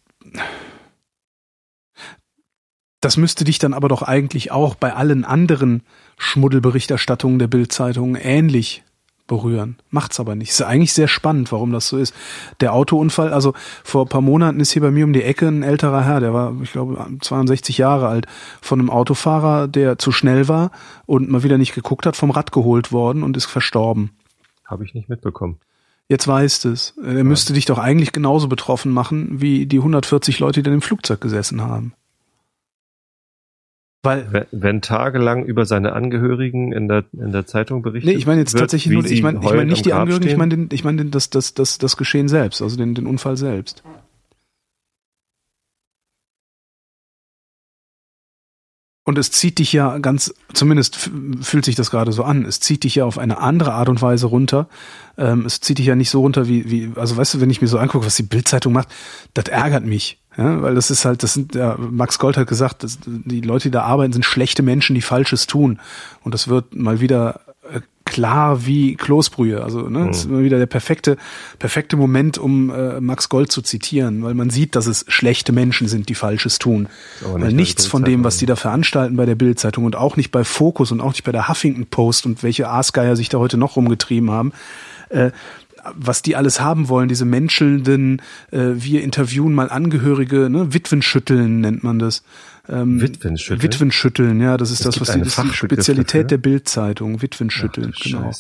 das 3.02 3.18
müsste 3.18 3.44
dich 3.44 3.60
dann 3.60 3.74
aber 3.74 3.90
doch 3.90 4.02
eigentlich 4.02 4.52
auch 4.52 4.76
bei 4.76 4.94
allen 4.94 5.26
anderen 5.26 5.84
Schmuddelberichterstattungen 6.18 7.38
der 7.38 7.48
Bildzeitung 7.48 8.16
ähnlich 8.16 8.84
berühren. 9.28 9.78
Macht's 9.90 10.20
aber 10.20 10.36
nicht. 10.36 10.52
Ist 10.52 10.62
eigentlich 10.62 10.94
sehr 10.94 11.08
spannend, 11.08 11.52
warum 11.52 11.72
das 11.72 11.88
so 11.88 11.98
ist. 11.98 12.14
Der 12.60 12.74
Autounfall, 12.74 13.32
also 13.32 13.54
vor 13.84 14.06
ein 14.06 14.10
paar 14.10 14.22
Monaten 14.22 14.60
ist 14.60 14.72
hier 14.72 14.82
bei 14.82 14.92
mir 14.92 15.06
um 15.06 15.14
die 15.14 15.24
Ecke 15.24 15.48
ein 15.48 15.64
älterer 15.64 16.04
Herr, 16.04 16.20
der 16.20 16.34
war, 16.34 16.54
ich 16.62 16.72
glaube, 16.72 17.06
62 17.22 17.78
Jahre 17.78 18.08
alt, 18.08 18.28
von 18.62 18.80
einem 18.80 18.90
Autofahrer, 18.90 19.68
der 19.68 19.98
zu 19.98 20.12
schnell 20.12 20.48
war 20.48 20.72
und 21.06 21.30
mal 21.30 21.44
wieder 21.44 21.58
nicht 21.58 21.74
geguckt 21.74 22.06
hat, 22.06 22.16
vom 22.16 22.32
Rad 22.32 22.52
geholt 22.52 22.92
worden 22.92 23.24
und 23.24 23.38
ist 23.38 23.46
verstorben. 23.46 24.12
Habe 24.66 24.86
ich 24.86 24.94
nicht 24.94 25.10
mitbekommen. 25.10 25.60
Jetzt 26.10 26.28
weißt 26.28 26.66
es. 26.66 26.96
Er 27.04 27.24
müsste 27.24 27.54
dich 27.54 27.66
doch 27.66 27.80
eigentlich 27.80 28.12
genauso 28.12 28.48
betroffen 28.48 28.92
machen 28.92 29.42
wie 29.42 29.66
die 29.66 29.78
140 29.78 30.40
Leute, 30.40 30.62
die 30.62 30.70
in 30.70 30.76
dem 30.76 30.82
Flugzeug 30.82 31.22
gesessen 31.22 31.62
haben. 31.62 31.94
Weil 34.06 34.48
wenn, 34.52 34.82
tagelang 34.82 35.46
über 35.46 35.66
seine 35.66 35.94
Angehörigen 35.94 36.74
in 36.74 36.90
der 36.90 37.06
in 37.14 37.32
der 37.32 37.46
Zeitung 37.46 37.82
berichtet 37.82 38.12
Nee, 38.12 38.18
ich 38.18 38.28
meine 38.28 38.42
jetzt 38.42 38.54
wird, 38.54 38.64
tatsächlich 38.64 38.94
nur 38.94 39.06
ich 39.06 39.24
meine 39.24 39.40
ich 39.40 39.50
meine 39.50 39.66
nicht 39.66 39.86
die 39.86 39.94
Angehörigen, 39.94 40.28
ich 40.28 40.36
meine 40.36 40.68
ich 40.74 40.84
meine 40.84 41.06
das 41.06 41.30
das 41.30 41.54
das 41.54 41.78
das 41.78 41.96
Geschehen 41.96 42.28
selbst, 42.28 42.62
also 42.62 42.76
den 42.76 42.96
den 42.96 43.08
Unfall 43.08 43.38
selbst. 43.38 43.82
Und 49.06 49.18
es 49.18 49.32
zieht 49.32 49.60
dich 49.60 49.74
ja 49.74 49.98
ganz, 49.98 50.34
zumindest 50.54 51.10
fühlt 51.42 51.66
sich 51.66 51.76
das 51.76 51.92
gerade 51.92 52.14
so 52.14 52.24
an, 52.24 52.46
es 52.46 52.62
zieht 52.62 52.86
dich 52.86 52.96
ja 52.96 53.06
auf 53.06 53.18
eine 53.18 53.38
andere 53.40 53.74
Art 53.74 53.90
und 53.90 54.02
Weise 54.02 54.28
runter. 54.28 54.70
Ähm, 55.18 55.46
es 55.46 55.60
zieht 55.60 55.78
dich 55.78 55.88
ja 55.88 55.96
nicht 55.96 56.10
so 56.10 56.22
runter 56.22 56.48
wie, 56.48 56.72
wie, 56.72 56.92
also 56.96 57.18
weißt 57.18 57.34
du, 57.34 57.42
wenn 57.42 57.50
ich 57.50 57.62
mir 57.62 57.68
so 57.68 57.80
angucke, 57.80 58.06
was 58.06 58.16
die 58.16 58.24
Bildzeitung 58.24 58.72
macht, 58.72 58.88
das 59.34 59.46
ärgert 59.50 59.86
mich. 59.86 60.20
Ja, 60.38 60.62
weil 60.62 60.76
das 60.76 60.90
ist 60.90 61.06
halt, 61.06 61.24
das 61.24 61.34
sind, 61.34 61.56
ja, 61.56 61.78
Max 61.78 62.18
Gold 62.18 62.38
hat 62.38 62.48
gesagt, 62.48 62.84
dass 62.84 62.98
die 63.06 63.42
Leute, 63.42 63.70
die 63.70 63.72
da 63.72 63.84
arbeiten, 63.84 64.14
sind 64.14 64.26
schlechte 64.26 64.64
Menschen, 64.64 64.96
die 64.96 65.02
Falsches 65.02 65.48
tun. 65.48 65.80
Und 66.24 66.34
das 66.34 66.48
wird 66.48 66.76
mal 66.76 67.00
wieder 67.02 67.42
äh, 67.72 67.82
klar 68.06 68.66
wie 68.66 68.96
Kloßbrühe. 68.96 69.64
Also 69.64 69.82
ne, 69.90 70.00
mhm. 70.00 70.10
ist 70.10 70.26
immer 70.26 70.42
wieder 70.42 70.58
der 70.58 70.66
perfekte, 70.66 71.18
perfekte 71.60 71.98
Moment, 71.98 72.38
um 72.38 72.72
äh, 72.72 73.00
Max 73.00 73.30
Gold 73.30 73.52
zu 73.52 73.62
zitieren, 73.62 74.24
weil 74.24 74.34
man 74.34 74.50
sieht, 74.50 74.76
dass 74.76 74.88
es 74.88 75.06
schlechte 75.08 75.52
Menschen 75.52 75.88
sind, 75.88 76.10
die 76.10 76.16
Falsches 76.16 76.58
tun. 76.58 76.88
Nicht 77.22 77.42
weil 77.42 77.54
nichts 77.54 77.86
von 77.86 78.04
dem, 78.04 78.24
was 78.24 78.38
die 78.38 78.46
da 78.48 78.56
veranstalten 78.56 79.16
bei 79.16 79.26
der 79.26 79.36
Bildzeitung 79.36 79.86
und 79.86 79.96
auch 79.96 80.18
nicht 80.18 80.32
bei 80.32 80.44
Focus 80.44 80.92
und 80.92 81.00
auch 81.00 81.12
nicht 81.12 81.24
bei 81.24 81.32
der 81.32 81.48
Huffington 81.48 81.86
Post 81.86 82.26
und 82.26 82.42
welche 82.42 82.70
Aasgeier 82.70 83.16
sich 83.16 83.30
da 83.30 83.38
heute 83.38 83.58
noch 83.58 83.76
rumgetrieben 83.76 84.32
haben, 84.32 84.52
äh, 85.10 85.32
was 85.96 86.22
die 86.22 86.36
alles 86.36 86.62
haben 86.62 86.90
wollen, 86.90 87.10
diese 87.10 87.26
menschelnden, 87.26 88.22
äh, 88.52 88.72
wir 88.76 89.04
interviewen 89.04 89.54
mal 89.54 89.70
Angehörige, 89.70 90.50
ne, 90.50 90.74
Witwenschütteln 90.74 91.62
nennt 91.62 91.84
man 91.84 92.00
das. 92.00 92.24
Ähm, 92.70 93.02
Witwenschütteln? 93.02 93.64
Witwenschütteln, 93.64 94.42
ja, 94.42 94.58
das 94.58 94.72
ist 94.72 94.80
es 94.80 94.86
das, 94.86 95.02
was 95.02 95.12
die, 95.12 95.20
das 95.20 95.38
ist 95.38 95.44
die 95.44 95.54
Spezialität 95.54 96.32
der 96.32 96.38
Bildzeitung. 96.38 97.22
Witwenschütteln, 97.22 97.94
Ach, 97.96 98.04
genau. 98.04 98.32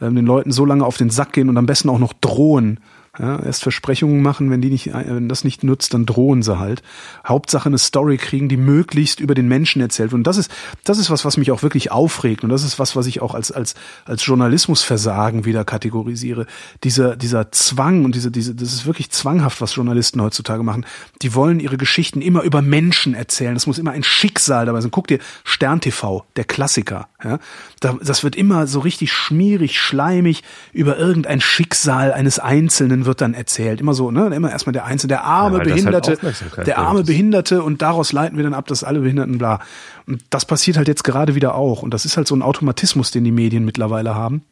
Ähm, 0.00 0.16
den 0.16 0.26
Leuten 0.26 0.50
so 0.50 0.64
lange 0.64 0.84
auf 0.84 0.96
den 0.96 1.10
Sack 1.10 1.32
gehen 1.32 1.48
und 1.48 1.56
am 1.56 1.66
besten 1.66 1.88
auch 1.88 2.00
noch 2.00 2.12
drohen, 2.12 2.80
ja, 3.18 3.42
erst 3.42 3.62
Versprechungen 3.62 4.22
machen, 4.22 4.50
wenn 4.50 4.60
die 4.60 4.70
nicht, 4.70 4.92
wenn 4.94 5.28
das 5.28 5.42
nicht 5.42 5.64
nutzt, 5.64 5.94
dann 5.94 6.06
drohen 6.06 6.42
sie 6.42 6.58
halt. 6.60 6.82
Hauptsache 7.26 7.68
eine 7.68 7.78
Story 7.78 8.18
kriegen, 8.18 8.48
die 8.48 8.56
möglichst 8.56 9.18
über 9.18 9.34
den 9.34 9.48
Menschen 9.48 9.82
erzählt. 9.82 10.12
Und 10.12 10.24
das 10.24 10.36
ist, 10.36 10.50
das 10.84 10.98
ist 10.98 11.10
was, 11.10 11.24
was 11.24 11.36
mich 11.36 11.50
auch 11.50 11.64
wirklich 11.64 11.90
aufregt. 11.90 12.44
Und 12.44 12.50
das 12.50 12.62
ist 12.62 12.78
was, 12.78 12.94
was 12.94 13.06
ich 13.06 13.20
auch 13.20 13.34
als, 13.34 13.50
als, 13.50 13.74
als 14.04 14.24
Journalismusversagen 14.24 15.44
wieder 15.44 15.64
kategorisiere. 15.64 16.46
Dieser, 16.84 17.16
dieser 17.16 17.50
Zwang 17.50 18.04
und 18.04 18.14
diese, 18.14 18.30
diese, 18.30 18.54
das 18.54 18.72
ist 18.72 18.86
wirklich 18.86 19.10
zwanghaft, 19.10 19.60
was 19.60 19.74
Journalisten 19.74 20.22
heutzutage 20.22 20.62
machen. 20.62 20.86
Die 21.20 21.34
wollen 21.34 21.58
ihre 21.58 21.78
Geschichten 21.78 22.22
immer 22.22 22.42
über 22.42 22.62
Menschen 22.62 23.14
erzählen. 23.14 23.56
Es 23.56 23.66
muss 23.66 23.78
immer 23.78 23.90
ein 23.90 24.04
Schicksal 24.04 24.66
dabei 24.66 24.80
sein. 24.80 24.92
Guck 24.92 25.08
dir 25.08 25.18
Stern 25.42 25.80
TV, 25.80 26.24
der 26.36 26.44
Klassiker, 26.44 27.08
ja. 27.24 27.38
Das 27.80 28.22
wird 28.22 28.36
immer 28.36 28.66
so 28.66 28.80
richtig 28.80 29.12
schmierig, 29.12 29.80
schleimig 29.80 30.42
über 30.72 30.98
irgendein 30.98 31.40
Schicksal 31.40 32.12
eines 32.12 32.38
Einzelnen 32.38 32.99
Einzelnen 33.00 33.06
wird 33.06 33.20
dann 33.20 33.34
erzählt. 33.34 33.80
Immer 33.80 33.94
so, 33.94 34.10
ne? 34.10 34.34
Immer 34.34 34.50
erstmal 34.50 34.72
der 34.72 34.84
Einzelne, 34.84 35.08
der 35.08 35.24
arme 35.24 35.58
ja, 35.58 35.64
halt 35.64 35.68
Behinderte, 35.68 36.18
halt 36.22 36.66
der 36.66 36.78
arme 36.78 37.02
Behinderte 37.04 37.62
und 37.62 37.82
daraus 37.82 38.12
leiten 38.12 38.36
wir 38.36 38.44
dann 38.44 38.54
ab, 38.54 38.66
dass 38.66 38.84
alle 38.84 39.00
Behinderten 39.00 39.38
bla. 39.38 39.60
Und 40.06 40.22
das 40.30 40.44
passiert 40.44 40.76
halt 40.76 40.88
jetzt 40.88 41.04
gerade 41.04 41.34
wieder 41.34 41.54
auch. 41.54 41.82
Und 41.82 41.92
das 41.94 42.04
ist 42.04 42.16
halt 42.16 42.28
so 42.28 42.34
ein 42.34 42.42
Automatismus, 42.42 43.10
den 43.10 43.24
die 43.24 43.32
Medien 43.32 43.64
mittlerweile 43.64 44.14
haben 44.14 44.42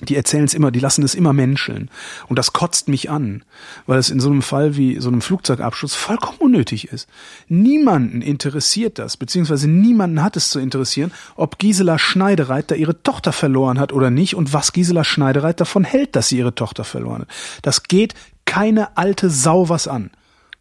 die 0.00 0.16
erzählen 0.16 0.44
es 0.44 0.54
immer, 0.54 0.70
die 0.70 0.80
lassen 0.80 1.04
es 1.04 1.14
immer 1.14 1.32
menscheln. 1.32 1.88
Und 2.28 2.38
das 2.38 2.52
kotzt 2.52 2.88
mich 2.88 3.10
an, 3.10 3.44
weil 3.86 3.98
es 3.98 4.10
in 4.10 4.18
so 4.18 4.28
einem 4.28 4.42
Fall 4.42 4.76
wie 4.76 5.00
so 5.00 5.08
einem 5.08 5.20
Flugzeugabsturz 5.20 5.94
vollkommen 5.94 6.38
unnötig 6.38 6.88
ist. 6.88 7.08
Niemanden 7.48 8.20
interessiert 8.20 8.98
das, 8.98 9.16
beziehungsweise 9.16 9.68
niemanden 9.68 10.22
hat 10.22 10.36
es 10.36 10.50
zu 10.50 10.58
interessieren, 10.58 11.12
ob 11.36 11.58
Gisela 11.58 11.98
Schneidereit 11.98 12.72
ihre 12.72 13.02
Tochter 13.02 13.32
verloren 13.32 13.78
hat 13.78 13.92
oder 13.92 14.10
nicht 14.10 14.34
und 14.34 14.52
was 14.52 14.72
Gisela 14.72 15.04
Schneidereit 15.04 15.60
davon 15.60 15.84
hält, 15.84 16.16
dass 16.16 16.28
sie 16.28 16.38
ihre 16.38 16.54
Tochter 16.54 16.84
verloren 16.84 17.22
hat. 17.22 17.28
Das 17.62 17.84
geht 17.84 18.14
keine 18.46 18.96
alte 18.96 19.30
Sau 19.30 19.68
was 19.68 19.86
an. 19.86 20.10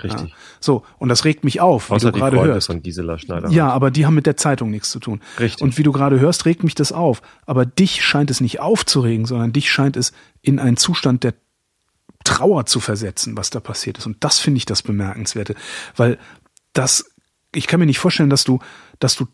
Richtig. 0.01 0.29
Ja. 0.29 0.35
So, 0.59 0.83
und 0.97 1.09
das 1.09 1.25
regt 1.25 1.43
mich 1.43 1.61
auf, 1.61 1.91
Außer 1.91 2.09
wie 2.09 2.11
du 2.13 2.19
gerade 2.19 2.43
hörst. 2.43 2.67
von 2.67 2.81
Gisela 2.81 3.17
Schneider. 3.17 3.49
Ja, 3.49 3.69
aber 3.69 3.91
die 3.91 4.05
haben 4.05 4.15
mit 4.15 4.25
der 4.25 4.37
Zeitung 4.37 4.71
nichts 4.71 4.89
zu 4.89 4.99
tun. 4.99 5.21
Richtig. 5.39 5.61
Und 5.61 5.77
wie 5.77 5.83
du 5.83 5.91
gerade 5.91 6.19
hörst, 6.19 6.45
regt 6.45 6.63
mich 6.63 6.75
das 6.75 6.91
auf. 6.91 7.21
Aber 7.45 7.65
dich 7.65 8.03
scheint 8.03 8.31
es 8.31 8.41
nicht 8.41 8.59
aufzuregen, 8.59 9.25
sondern 9.25 9.53
dich 9.53 9.71
scheint 9.71 9.97
es 9.97 10.13
in 10.41 10.59
einen 10.59 10.77
Zustand 10.77 11.23
der 11.23 11.33
Trauer 12.23 12.65
zu 12.65 12.79
versetzen, 12.79 13.37
was 13.37 13.49
da 13.49 13.59
passiert 13.59 13.97
ist. 13.97 14.05
Und 14.05 14.23
das 14.23 14.39
finde 14.39 14.57
ich 14.57 14.65
das 14.65 14.81
Bemerkenswerte. 14.81 15.55
Weil 15.95 16.17
das, 16.71 17.13
ich 17.53 17.67
kann 17.67 17.79
mir 17.79 17.85
nicht 17.85 17.99
vorstellen, 17.99 18.29
dass 18.29 18.43
du, 18.43 18.59
dass 18.99 19.15
du 19.15 19.27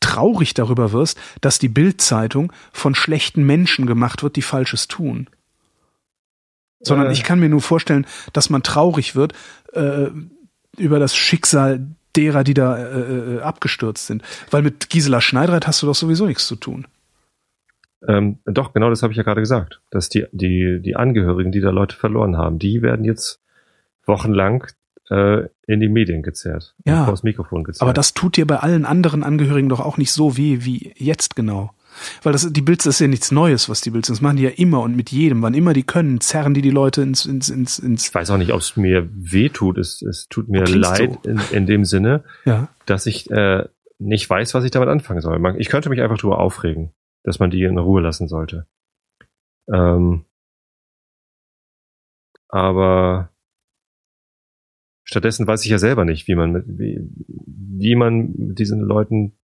traurig 0.00 0.54
darüber 0.54 0.92
wirst, 0.92 1.18
dass 1.40 1.58
die 1.58 1.68
Bildzeitung 1.68 2.52
von 2.72 2.94
schlechten 2.94 3.44
Menschen 3.44 3.86
gemacht 3.86 4.22
wird, 4.22 4.36
die 4.36 4.42
Falsches 4.42 4.86
tun 4.86 5.28
sondern 6.84 7.08
äh. 7.08 7.12
ich 7.12 7.22
kann 7.22 7.40
mir 7.40 7.48
nur 7.48 7.60
vorstellen, 7.60 8.06
dass 8.32 8.50
man 8.50 8.62
traurig 8.62 9.16
wird 9.16 9.32
äh, 9.72 10.08
über 10.76 10.98
das 10.98 11.16
Schicksal 11.16 11.86
derer, 12.16 12.44
die 12.44 12.54
da 12.54 12.76
äh, 12.76 13.36
äh, 13.36 13.40
abgestürzt 13.40 14.06
sind. 14.06 14.22
Weil 14.50 14.62
mit 14.62 14.88
Gisela 14.90 15.20
Schneidereit 15.20 15.66
hast 15.66 15.82
du 15.82 15.86
doch 15.86 15.94
sowieso 15.94 16.26
nichts 16.26 16.46
zu 16.46 16.56
tun. 16.56 16.86
Ähm, 18.06 18.38
doch, 18.44 18.72
genau 18.72 18.90
das 18.90 19.02
habe 19.02 19.12
ich 19.12 19.16
ja 19.16 19.22
gerade 19.22 19.40
gesagt. 19.40 19.80
Dass 19.90 20.08
die, 20.08 20.26
die, 20.32 20.80
die 20.82 20.96
Angehörigen, 20.96 21.52
die 21.52 21.60
da 21.60 21.70
Leute 21.70 21.96
verloren 21.96 22.36
haben, 22.36 22.58
die 22.58 22.82
werden 22.82 23.04
jetzt 23.04 23.40
wochenlang 24.06 24.66
äh, 25.10 25.48
in 25.66 25.80
die 25.80 25.88
Medien 25.88 26.22
gezerrt. 26.22 26.74
Ja. 26.84 27.04
Vor 27.04 27.12
das 27.12 27.22
Mikrofon 27.22 27.64
gezerrt. 27.64 27.82
Aber 27.82 27.92
das 27.92 28.14
tut 28.14 28.36
dir 28.36 28.46
bei 28.46 28.58
allen 28.58 28.84
anderen 28.84 29.22
Angehörigen 29.22 29.68
doch 29.68 29.80
auch 29.80 29.96
nicht 29.96 30.12
so 30.12 30.36
weh 30.36 30.58
wie 30.60 30.92
jetzt 30.96 31.36
genau. 31.36 31.73
Weil 32.22 32.32
das, 32.32 32.52
die 32.52 32.60
Bilds, 32.60 32.84
das 32.84 32.96
ist 32.96 33.00
ja 33.00 33.08
nichts 33.08 33.30
Neues, 33.30 33.68
was 33.68 33.80
die 33.80 33.90
Bilds 33.90 34.08
sind. 34.08 34.16
Das 34.16 34.22
machen 34.22 34.36
die 34.36 34.44
ja 34.44 34.50
immer 34.50 34.80
und 34.80 34.96
mit 34.96 35.10
jedem. 35.10 35.42
Wann 35.42 35.54
immer 35.54 35.72
die 35.72 35.82
können, 35.82 36.20
zerren 36.20 36.54
die 36.54 36.62
die 36.62 36.70
Leute 36.70 37.02
ins, 37.02 37.26
ins, 37.26 37.48
ins, 37.48 37.78
ins. 37.78 38.08
Ich 38.08 38.14
weiß 38.14 38.30
auch 38.30 38.38
nicht, 38.38 38.52
ob 38.52 38.60
es 38.60 38.76
mir 38.76 39.08
weh 39.12 39.48
tut. 39.48 39.78
Es, 39.78 40.02
es 40.02 40.28
tut 40.28 40.48
mir 40.48 40.64
leid 40.64 41.18
so. 41.22 41.30
in, 41.30 41.40
in 41.52 41.66
dem 41.66 41.84
Sinne, 41.84 42.24
ja. 42.44 42.68
dass 42.86 43.06
ich 43.06 43.30
äh, 43.30 43.64
nicht 43.98 44.28
weiß, 44.28 44.54
was 44.54 44.64
ich 44.64 44.70
damit 44.70 44.88
anfangen 44.88 45.20
soll. 45.20 45.56
Ich 45.58 45.68
könnte 45.68 45.88
mich 45.88 46.00
einfach 46.00 46.18
drüber 46.18 46.38
aufregen, 46.38 46.92
dass 47.22 47.38
man 47.38 47.50
die 47.50 47.62
in 47.62 47.78
Ruhe 47.78 48.00
lassen 48.00 48.28
sollte. 48.28 48.66
Ähm, 49.72 50.24
aber 52.48 53.30
stattdessen 55.04 55.46
weiß 55.46 55.64
ich 55.64 55.70
ja 55.70 55.78
selber 55.78 56.04
nicht, 56.04 56.28
wie 56.28 56.34
man 56.34 56.52
mit, 56.52 56.64
wie, 56.66 57.00
wie 57.26 57.94
man 57.94 58.32
mit 58.36 58.58
diesen 58.58 58.80
Leuten 58.80 59.36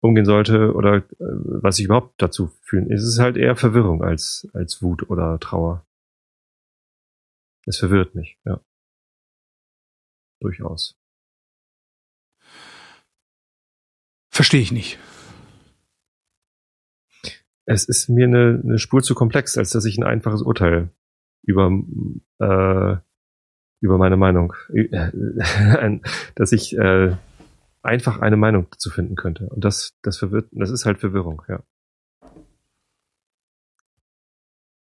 umgehen 0.00 0.24
sollte 0.24 0.74
oder 0.74 0.96
äh, 0.96 1.02
was 1.18 1.78
ich 1.78 1.86
überhaupt 1.86 2.20
dazu 2.20 2.48
fühlen. 2.62 2.90
Es 2.90 3.02
ist 3.02 3.18
halt 3.18 3.36
eher 3.36 3.56
Verwirrung 3.56 4.02
als, 4.02 4.48
als 4.52 4.82
Wut 4.82 5.08
oder 5.10 5.38
Trauer. 5.40 5.86
Es 7.66 7.78
verwirrt 7.78 8.14
mich, 8.14 8.38
ja. 8.44 8.60
Durchaus. 10.40 10.96
Verstehe 14.30 14.60
ich 14.60 14.70
nicht. 14.70 14.98
Es 17.64 17.84
ist 17.88 18.08
mir 18.08 18.26
eine, 18.26 18.60
eine 18.62 18.78
Spur 18.78 19.02
zu 19.02 19.14
komplex, 19.14 19.58
als 19.58 19.70
dass 19.70 19.84
ich 19.86 19.98
ein 19.98 20.04
einfaches 20.04 20.42
Urteil 20.42 20.90
über, 21.42 21.68
äh, 22.38 22.96
über 23.80 23.98
meine 23.98 24.16
Meinung, 24.16 24.52
äh, 24.72 25.10
dass 26.36 26.52
ich 26.52 26.76
äh, 26.78 27.16
einfach 27.86 28.20
eine 28.20 28.36
Meinung 28.36 28.68
zu 28.76 28.90
finden 28.90 29.16
könnte. 29.16 29.48
Und 29.48 29.64
das, 29.64 29.94
das 30.02 30.18
verwirrt, 30.18 30.48
das 30.52 30.70
ist 30.70 30.84
halt 30.84 30.98
Verwirrung, 30.98 31.42
ja. 31.48 31.62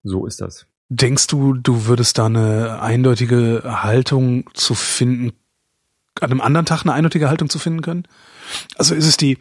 So 0.04 0.26
ist 0.26 0.42
das. 0.42 0.68
Denkst 0.90 1.28
du, 1.28 1.54
du 1.54 1.86
würdest 1.86 2.18
da 2.18 2.26
eine 2.26 2.82
eindeutige 2.82 3.64
Haltung 3.66 4.50
zu 4.54 4.74
finden, 4.76 5.34
an 6.20 6.32
einem 6.32 6.42
anderen 6.42 6.66
Tag 6.66 6.82
eine 6.82 6.94
eindeutige 6.94 7.30
Haltung 7.30 7.50
zu 7.50 7.60
finden 7.60 7.82
können? 7.82 8.08
Also 8.78 8.96
ist 8.96 9.08
es 9.08 9.18
die, 9.18 9.38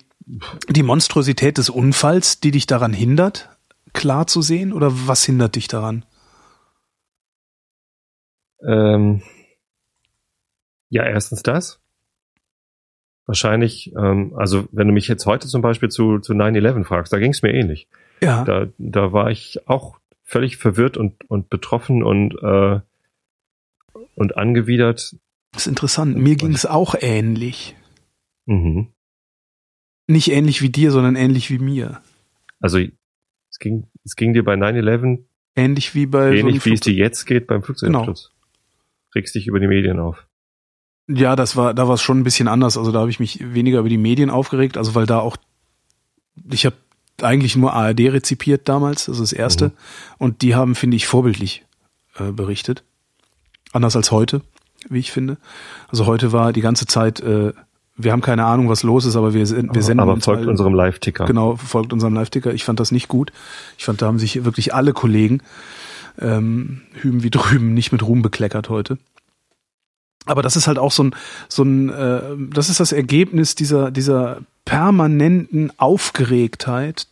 die 0.69 0.83
Monstrosität 0.83 1.59
des 1.59 1.71
Unfalls, 1.71 2.41
die 2.41 2.51
dich 2.51 2.67
daran 2.67 2.93
hindert, 2.93 3.49
klar 3.93 4.27
zu 4.27 4.43
sehen, 4.43 4.73
oder 4.73 4.91
was 5.09 5.25
hindert 5.25 5.57
dich 5.57 5.67
daran? 5.67 6.05
Ähm, 8.63 9.23
ja, 10.91 11.05
erstens 11.05 11.43
das 11.43 11.81
wahrscheinlich, 13.31 13.93
ähm, 13.97 14.33
also 14.37 14.67
wenn 14.73 14.89
du 14.89 14.93
mich 14.93 15.07
jetzt 15.07 15.25
heute 15.25 15.47
zum 15.47 15.63
Beispiel 15.63 15.89
zu, 15.89 16.19
zu 16.19 16.33
9-11 16.33 16.85
fragst, 16.85 17.13
da 17.13 17.19
ging 17.21 17.31
es 17.31 17.43
mir 17.43 17.55
ähnlich. 17.55 17.87
Ja. 18.21 18.45
Da, 18.45 18.67
da 18.77 19.13
war 19.13 19.31
ich 19.31 19.69
auch 19.69 20.01
völlig 20.25 20.57
verwirrt 20.57 20.97
und, 20.97 21.15
und 21.31 21.49
betroffen 21.49 22.03
und, 22.03 22.35
äh, 22.43 22.81
und 24.17 24.37
angewidert. 24.37 25.15
Das 25.53 25.63
ist 25.63 25.67
interessant. 25.69 26.17
Mir 26.17 26.35
ging 26.35 26.53
es 26.53 26.67
auch 26.67 26.97
ähnlich. 27.01 27.77
Mhm. 28.47 28.89
Nicht 30.09 30.33
ähnlich 30.33 30.61
wie 30.61 30.71
dir, 30.71 30.91
sondern 30.91 31.15
ähnlich 31.15 31.51
wie 31.51 31.61
mir. 31.61 32.01
Also 32.59 32.79
es 32.79 33.59
ging, 33.61 33.87
es 34.05 34.17
ging 34.17 34.35
dir 34.35 34.43
bei 34.45 34.55
9-11 34.55 35.23
Ähnlich 35.55 35.95
wie 35.95 36.07
bei 36.07 36.37
Ähnlich 36.37 36.63
so 36.63 36.67
wie 36.67 36.75
es 36.75 36.81
dir 36.81 36.95
jetzt 36.95 37.27
geht 37.27 37.47
beim 37.47 37.63
Flugzeugabsturz. 37.63 38.31
Genau. 38.33 39.15
Regst 39.15 39.37
dich 39.37 39.47
über 39.47 39.61
die 39.61 39.69
Medien 39.69 40.01
auf. 40.01 40.27
Ja, 41.13 41.35
das 41.35 41.57
war, 41.57 41.75
da 41.75 41.89
war 41.89 41.95
es 41.95 42.03
schon 42.03 42.21
ein 42.21 42.25
bisschen 42.25 42.49
anders. 42.49 42.79
Also 42.79 42.93
da 42.93 43.01
habe 43.01 43.11
ich 43.11 43.21
mich 43.21 43.41
weniger 43.55 43.81
über 43.81 43.89
die 43.89 43.99
Medien 43.99 44.31
aufgeregt, 44.31 44.77
also 44.77 44.95
weil 44.95 45.07
da 45.07 45.19
auch, 45.19 45.37
ich 46.51 46.67
habe 46.67 46.77
eigentlich 47.23 47.57
nur 47.57 47.75
ARD 47.75 48.01
rezipiert 48.01 48.69
damals, 48.69 49.07
das 49.07 49.19
ist 49.19 49.33
das 49.33 49.33
erste. 49.33 49.69
Mhm. 49.69 49.73
Und 50.19 50.43
die 50.43 50.55
haben, 50.55 50.75
finde 50.75 50.97
ich, 50.97 51.07
vorbildlich 51.07 51.65
äh, 52.19 52.33
berichtet. 52.33 52.85
Anders 53.73 53.97
als 53.97 54.11
heute, 54.11 54.43
wie 54.89 55.01
ich 55.01 55.13
finde. 55.13 55.37
Also 55.89 56.07
heute 56.07 56.33
war 56.33 56.53
die 56.53 56.61
ganze 56.61 56.87
Zeit, 56.87 57.21
äh, 57.21 57.53
wir 57.97 58.13
haben 58.13 58.23
keine 58.23 58.45
Ahnung, 58.45 58.69
was 58.69 58.83
los 58.83 59.05
ist, 59.05 59.17
aber 59.17 59.35
wir, 59.35 59.41
wir 59.41 59.47
senden. 59.47 60.01
Aber 60.01 60.19
folgt 60.21 60.45
mal, 60.45 60.51
unserem 60.51 60.75
Live-Ticker. 60.75 61.27
Genau, 61.27 61.57
folgt 61.57 61.93
unserem 61.93 62.15
Live-Ticker. 62.15 62.55
Ich 62.55 62.65
fand 62.65 62.81
das 62.81 62.93
nicht 62.93 63.09
gut. 63.09 63.33
Ich 63.79 63.85
fand, 63.85 64.01
da 64.01 64.07
haben 64.07 64.19
sich 64.19 64.45
wirklich 64.45 64.75
alle 64.75 64.93
Kollegen 64.93 65.43
ähm, 66.19 66.83
hüben 66.95 67.23
wie 67.23 67.31
drüben 67.31 67.75
nicht 67.75 67.93
mit 67.93 68.03
Ruhm 68.03 68.23
bekleckert 68.23 68.69
heute. 68.69 68.99
Aber 70.27 70.43
das 70.43 70.57
ist 70.57 70.67
halt 70.67 70.79
auch 70.79 70.93
so 70.93 71.05
ein, 71.05 71.15
so 71.49 71.63
ein, 71.63 71.89
äh, 71.89 72.23
das 72.53 72.69
ist 72.69 72.81
das 72.81 72.93
Ergebnis 72.93 73.55
dieser, 73.55 73.91
dieser 73.91 74.41
permanenten 74.65 75.73
Aufgeregtheit, 75.79 77.07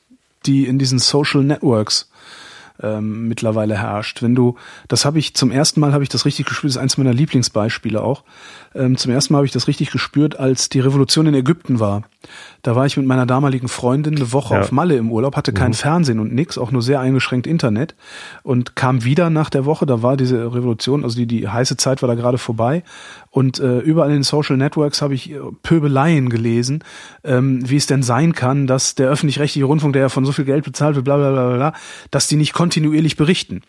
die 0.46 0.66
in 0.66 0.78
diesen 0.78 0.98
Social 0.98 1.42
Networks 1.42 2.10
ähm, 2.82 3.28
mittlerweile 3.28 3.76
herrscht. 3.78 4.22
Wenn 4.22 4.34
du, 4.34 4.56
das 4.88 5.04
habe 5.04 5.18
ich 5.18 5.34
zum 5.34 5.50
ersten 5.50 5.80
Mal 5.80 5.92
habe 5.92 6.02
ich 6.02 6.08
das 6.08 6.24
richtig 6.24 6.46
gespürt, 6.46 6.70
das 6.70 6.76
ist 6.76 6.82
eins 6.82 6.98
meiner 6.98 7.14
Lieblingsbeispiele 7.14 8.02
auch. 8.02 8.24
Ähm, 8.74 8.96
zum 8.96 9.12
ersten 9.12 9.32
Mal 9.32 9.38
habe 9.38 9.46
ich 9.46 9.52
das 9.52 9.68
richtig 9.68 9.90
gespürt, 9.90 10.38
als 10.38 10.68
die 10.68 10.80
Revolution 10.80 11.26
in 11.26 11.34
Ägypten 11.34 11.80
war. 11.80 12.02
Da 12.62 12.76
war 12.76 12.86
ich 12.86 12.96
mit 12.96 13.06
meiner 13.06 13.26
damaligen 13.26 13.68
Freundin 13.68 14.16
eine 14.16 14.32
Woche 14.32 14.54
ja. 14.54 14.60
auf 14.60 14.72
Malle 14.72 14.96
im 14.96 15.10
Urlaub, 15.10 15.36
hatte 15.36 15.52
kein 15.52 15.70
mhm. 15.70 15.74
Fernsehen 15.74 16.20
und 16.20 16.34
nix, 16.34 16.58
auch 16.58 16.70
nur 16.70 16.82
sehr 16.82 17.00
eingeschränkt 17.00 17.46
Internet 17.46 17.94
und 18.42 18.76
kam 18.76 19.04
wieder 19.04 19.30
nach 19.30 19.50
der 19.50 19.64
Woche. 19.64 19.86
Da 19.86 20.02
war 20.02 20.16
diese 20.16 20.54
Revolution, 20.54 21.04
also 21.04 21.16
die, 21.16 21.26
die 21.26 21.48
heiße 21.48 21.76
Zeit 21.76 22.02
war 22.02 22.08
da 22.08 22.14
gerade 22.14 22.38
vorbei 22.38 22.82
und 23.30 23.60
äh, 23.60 23.78
überall 23.78 24.08
in 24.08 24.16
den 24.16 24.22
Social 24.22 24.56
Networks 24.56 25.02
habe 25.02 25.14
ich 25.14 25.30
äh, 25.30 25.38
Pöbeleien 25.62 26.28
gelesen, 26.28 26.82
ähm, 27.24 27.60
wie 27.68 27.76
es 27.76 27.86
denn 27.86 28.02
sein 28.02 28.32
kann, 28.32 28.66
dass 28.66 28.94
der 28.94 29.08
öffentlich-rechtliche 29.10 29.64
Rundfunk, 29.64 29.92
der 29.92 30.02
ja 30.02 30.08
von 30.08 30.24
so 30.24 30.32
viel 30.32 30.44
Geld 30.44 30.64
bezahlt 30.64 30.96
wird, 30.96 31.04
bla 31.04 31.16
bla 31.16 31.30
bla 31.30 31.56
bla, 31.56 31.72
dass 32.10 32.26
die 32.26 32.36
nicht 32.36 32.52
kontinuierlich 32.68 33.16
berichten. 33.16 33.62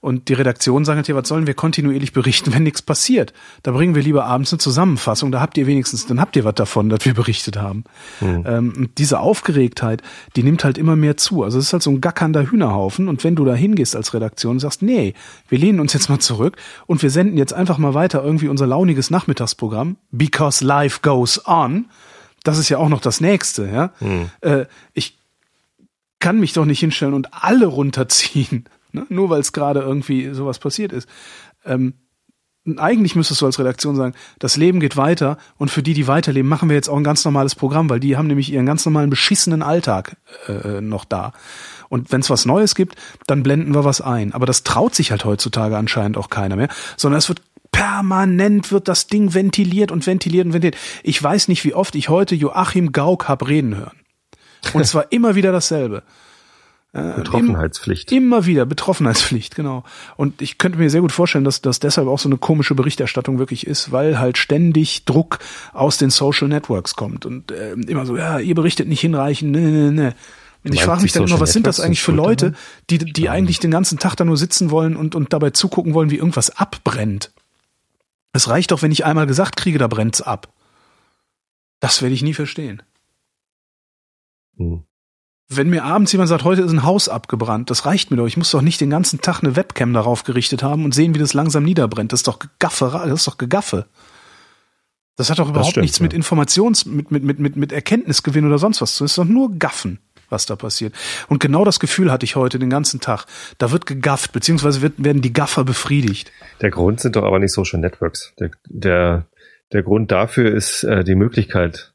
Und 0.00 0.28
die 0.28 0.34
Redaktion 0.34 0.84
sagt 0.84 0.98
halt, 0.98 1.08
ja, 1.08 1.16
was 1.16 1.26
sollen 1.26 1.48
wir 1.48 1.54
kontinuierlich 1.54 2.12
berichten, 2.12 2.54
wenn 2.54 2.62
nichts 2.62 2.80
passiert? 2.80 3.32
Da 3.64 3.72
bringen 3.72 3.96
wir 3.96 4.02
lieber 4.02 4.24
abends 4.24 4.52
eine 4.52 4.58
Zusammenfassung, 4.58 5.32
da 5.32 5.40
habt 5.40 5.58
ihr 5.58 5.66
wenigstens, 5.66 6.06
dann 6.06 6.20
habt 6.20 6.36
ihr 6.36 6.44
was 6.44 6.54
davon, 6.54 6.88
dass 6.88 7.04
wir 7.04 7.14
berichtet 7.14 7.56
haben. 7.56 7.82
Mhm. 8.20 8.44
Ähm, 8.46 8.72
und 8.76 8.98
diese 8.98 9.18
Aufgeregtheit, 9.18 10.02
die 10.36 10.44
nimmt 10.44 10.62
halt 10.62 10.78
immer 10.78 10.94
mehr 10.94 11.16
zu. 11.16 11.42
Also 11.42 11.58
es 11.58 11.64
ist 11.66 11.72
halt 11.72 11.82
so 11.82 11.90
ein 11.90 12.00
gackernder 12.00 12.48
Hühnerhaufen. 12.48 13.08
Und 13.08 13.24
wenn 13.24 13.34
du 13.34 13.44
da 13.44 13.54
hingehst 13.54 13.96
als 13.96 14.14
Redaktion 14.14 14.52
und 14.52 14.60
sagst, 14.60 14.80
nee, 14.80 15.14
wir 15.48 15.58
lehnen 15.58 15.80
uns 15.80 15.92
jetzt 15.92 16.08
mal 16.08 16.20
zurück 16.20 16.56
und 16.86 17.02
wir 17.02 17.10
senden 17.10 17.36
jetzt 17.36 17.52
einfach 17.52 17.78
mal 17.78 17.94
weiter 17.94 18.22
irgendwie 18.22 18.46
unser 18.46 18.68
launiges 18.68 19.10
Nachmittagsprogramm, 19.10 19.96
because 20.12 20.64
life 20.64 21.00
goes 21.02 21.44
on, 21.48 21.86
das 22.44 22.58
ist 22.58 22.68
ja 22.68 22.78
auch 22.78 22.90
noch 22.90 23.00
das 23.00 23.20
nächste, 23.20 23.66
ja. 23.66 23.90
Mhm. 23.98 24.30
Äh, 24.40 24.66
ich 24.94 25.18
kann 26.18 26.40
mich 26.40 26.52
doch 26.52 26.64
nicht 26.64 26.80
hinstellen 26.80 27.14
und 27.14 27.28
alle 27.32 27.66
runterziehen 27.66 28.64
ne? 28.92 29.06
nur 29.08 29.30
weil 29.30 29.40
es 29.40 29.52
gerade 29.52 29.80
irgendwie 29.80 30.32
sowas 30.34 30.58
passiert 30.58 30.92
ist. 30.92 31.08
Ähm, 31.64 31.94
eigentlich 32.78 33.14
müsstest 33.14 33.40
du 33.40 33.46
als 33.46 33.60
Redaktion 33.60 33.94
sagen, 33.94 34.14
das 34.40 34.56
Leben 34.56 34.80
geht 34.80 34.96
weiter 34.96 35.38
und 35.56 35.70
für 35.70 35.84
die, 35.84 35.94
die 35.94 36.08
weiterleben, 36.08 36.48
machen 36.48 36.68
wir 36.68 36.74
jetzt 36.74 36.88
auch 36.88 36.96
ein 36.96 37.04
ganz 37.04 37.24
normales 37.24 37.54
Programm, 37.54 37.88
weil 37.88 38.00
die 38.00 38.16
haben 38.16 38.26
nämlich 38.26 38.52
ihren 38.52 38.66
ganz 38.66 38.84
normalen 38.84 39.08
beschissenen 39.08 39.62
Alltag 39.62 40.16
äh, 40.48 40.80
noch 40.80 41.04
da. 41.04 41.32
Und 41.88 42.10
wenn 42.10 42.20
es 42.20 42.30
was 42.30 42.44
Neues 42.44 42.74
gibt, 42.74 42.96
dann 43.28 43.44
blenden 43.44 43.72
wir 43.72 43.84
was 43.84 44.00
ein. 44.00 44.34
Aber 44.34 44.46
das 44.46 44.64
traut 44.64 44.96
sich 44.96 45.12
halt 45.12 45.24
heutzutage 45.24 45.76
anscheinend 45.76 46.16
auch 46.16 46.28
keiner 46.28 46.56
mehr, 46.56 46.68
sondern 46.96 47.18
es 47.18 47.28
wird 47.28 47.40
permanent 47.70 48.72
wird 48.72 48.88
das 48.88 49.06
Ding 49.06 49.34
ventiliert 49.34 49.92
und 49.92 50.06
ventiliert 50.06 50.46
und 50.46 50.52
ventiliert. 50.52 50.80
Ich 51.04 51.22
weiß 51.22 51.46
nicht, 51.48 51.62
wie 51.64 51.74
oft 51.74 51.94
ich 51.94 52.08
heute 52.08 52.34
Joachim 52.34 52.90
Gauck 52.90 53.28
hab 53.28 53.46
reden 53.46 53.76
hören. 53.76 53.96
Und 54.72 54.80
es 54.80 54.94
war 54.94 55.10
immer 55.12 55.34
wieder 55.34 55.52
dasselbe. 55.52 56.02
Äh, 56.96 57.12
Betroffenheitspflicht. 57.16 58.10
Immer 58.10 58.46
wieder, 58.46 58.64
Betroffenheitspflicht, 58.64 59.54
genau. 59.54 59.84
Und 60.16 60.40
ich 60.40 60.56
könnte 60.56 60.78
mir 60.78 60.88
sehr 60.88 61.02
gut 61.02 61.12
vorstellen, 61.12 61.44
dass 61.44 61.60
das 61.60 61.78
deshalb 61.78 62.08
auch 62.08 62.18
so 62.18 62.28
eine 62.28 62.38
komische 62.38 62.74
Berichterstattung 62.74 63.38
wirklich 63.38 63.66
ist, 63.66 63.92
weil 63.92 64.18
halt 64.18 64.38
ständig 64.38 65.04
Druck 65.04 65.40
aus 65.74 65.98
den 65.98 66.08
Social 66.08 66.48
Networks 66.48 66.94
kommt 66.94 67.26
und 67.26 67.50
äh, 67.50 67.72
immer 67.72 68.06
so, 68.06 68.16
ja, 68.16 68.38
ihr 68.38 68.54
berichtet 68.54 68.88
nicht 68.88 69.00
hinreichend, 69.00 69.52
ne, 69.52 69.60
ne, 69.60 69.92
ne. 69.92 70.14
Und 70.64 70.72
ich 70.72 70.82
frage 70.82 71.02
mich 71.02 71.12
dann 71.12 71.24
immer, 71.24 71.38
was 71.38 71.52
sind 71.52 71.66
das 71.66 71.80
eigentlich 71.80 72.02
für 72.02 72.12
Leute, 72.12 72.54
die, 72.88 72.98
die 72.98 73.24
ja. 73.24 73.32
eigentlich 73.32 73.60
den 73.60 73.70
ganzen 73.70 73.98
Tag 73.98 74.16
da 74.16 74.24
nur 74.24 74.38
sitzen 74.38 74.70
wollen 74.70 74.96
und, 74.96 75.14
und 75.14 75.34
dabei 75.34 75.50
zugucken 75.50 75.92
wollen, 75.92 76.10
wie 76.10 76.16
irgendwas 76.16 76.56
abbrennt. 76.56 77.30
Es 78.32 78.48
reicht 78.48 78.72
doch, 78.72 78.82
wenn 78.82 78.90
ich 78.90 79.04
einmal 79.04 79.26
gesagt 79.26 79.56
kriege, 79.56 79.78
da 79.78 79.86
brennt's 79.86 80.22
ab. 80.22 80.48
Das 81.78 82.02
werde 82.02 82.14
ich 82.14 82.22
nie 82.22 82.34
verstehen. 82.34 82.82
Hm. 84.56 84.84
Wenn 85.48 85.70
mir 85.70 85.84
abends 85.84 86.10
jemand 86.10 86.28
sagt, 86.28 86.42
heute 86.42 86.62
ist 86.62 86.72
ein 86.72 86.82
Haus 86.82 87.08
abgebrannt, 87.08 87.70
das 87.70 87.86
reicht 87.86 88.10
mir 88.10 88.16
doch. 88.16 88.26
Ich 88.26 88.36
muss 88.36 88.50
doch 88.50 88.62
nicht 88.62 88.80
den 88.80 88.90
ganzen 88.90 89.20
Tag 89.20 89.42
eine 89.42 89.54
Webcam 89.54 89.92
darauf 89.92 90.24
gerichtet 90.24 90.64
haben 90.64 90.84
und 90.84 90.92
sehen, 90.92 91.14
wie 91.14 91.20
das 91.20 91.34
langsam 91.34 91.62
niederbrennt. 91.62 92.12
Das 92.12 92.20
ist 92.20 92.28
doch 92.28 92.40
Gegaffe, 92.40 92.90
das 92.92 93.20
ist 93.20 93.28
doch 93.28 93.38
Gegaffe. 93.38 93.86
Das 95.16 95.30
hat 95.30 95.38
doch 95.38 95.48
überhaupt 95.48 95.70
stimmt, 95.70 95.82
nichts 95.82 95.98
ja. 95.98 96.02
mit 96.02 96.12
Informations, 96.12 96.84
mit, 96.84 97.10
mit, 97.10 97.22
mit, 97.22 97.38
mit, 97.38 97.56
mit 97.56 97.72
Erkenntnisgewinn 97.72 98.44
oder 98.44 98.58
sonst 98.58 98.80
was 98.82 98.94
zu 98.94 98.98
tun. 98.98 99.04
Das 99.06 99.12
ist 99.12 99.18
doch 99.18 99.24
nur 99.24 99.56
Gaffen, 99.56 100.00
was 100.28 100.46
da 100.46 100.56
passiert. 100.56 100.94
Und 101.28 101.40
genau 101.40 101.64
das 101.64 101.80
Gefühl 101.80 102.10
hatte 102.10 102.24
ich 102.24 102.34
heute 102.34 102.58
den 102.58 102.68
ganzen 102.68 103.00
Tag. 103.00 103.26
Da 103.58 103.70
wird 103.70 103.86
gegafft, 103.86 104.32
beziehungsweise 104.32 104.82
wird, 104.82 105.02
werden 105.02 105.22
die 105.22 105.32
Gaffer 105.32 105.64
befriedigt. 105.64 106.32
Der 106.60 106.70
Grund 106.70 107.00
sind 107.00 107.16
doch 107.16 107.22
aber 107.22 107.38
nicht 107.38 107.52
Social 107.52 107.80
Networks. 107.80 108.34
Der, 108.40 108.50
der, 108.66 109.26
der 109.72 109.82
Grund 109.84 110.10
dafür 110.10 110.52
ist 110.52 110.82
äh, 110.82 111.02
die 111.02 111.14
Möglichkeit 111.14 111.94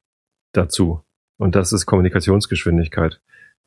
dazu. 0.54 1.04
Und 1.42 1.56
das 1.56 1.74
ist 1.74 1.88
Kommunikationsgeschwindigkeit. 1.88 3.20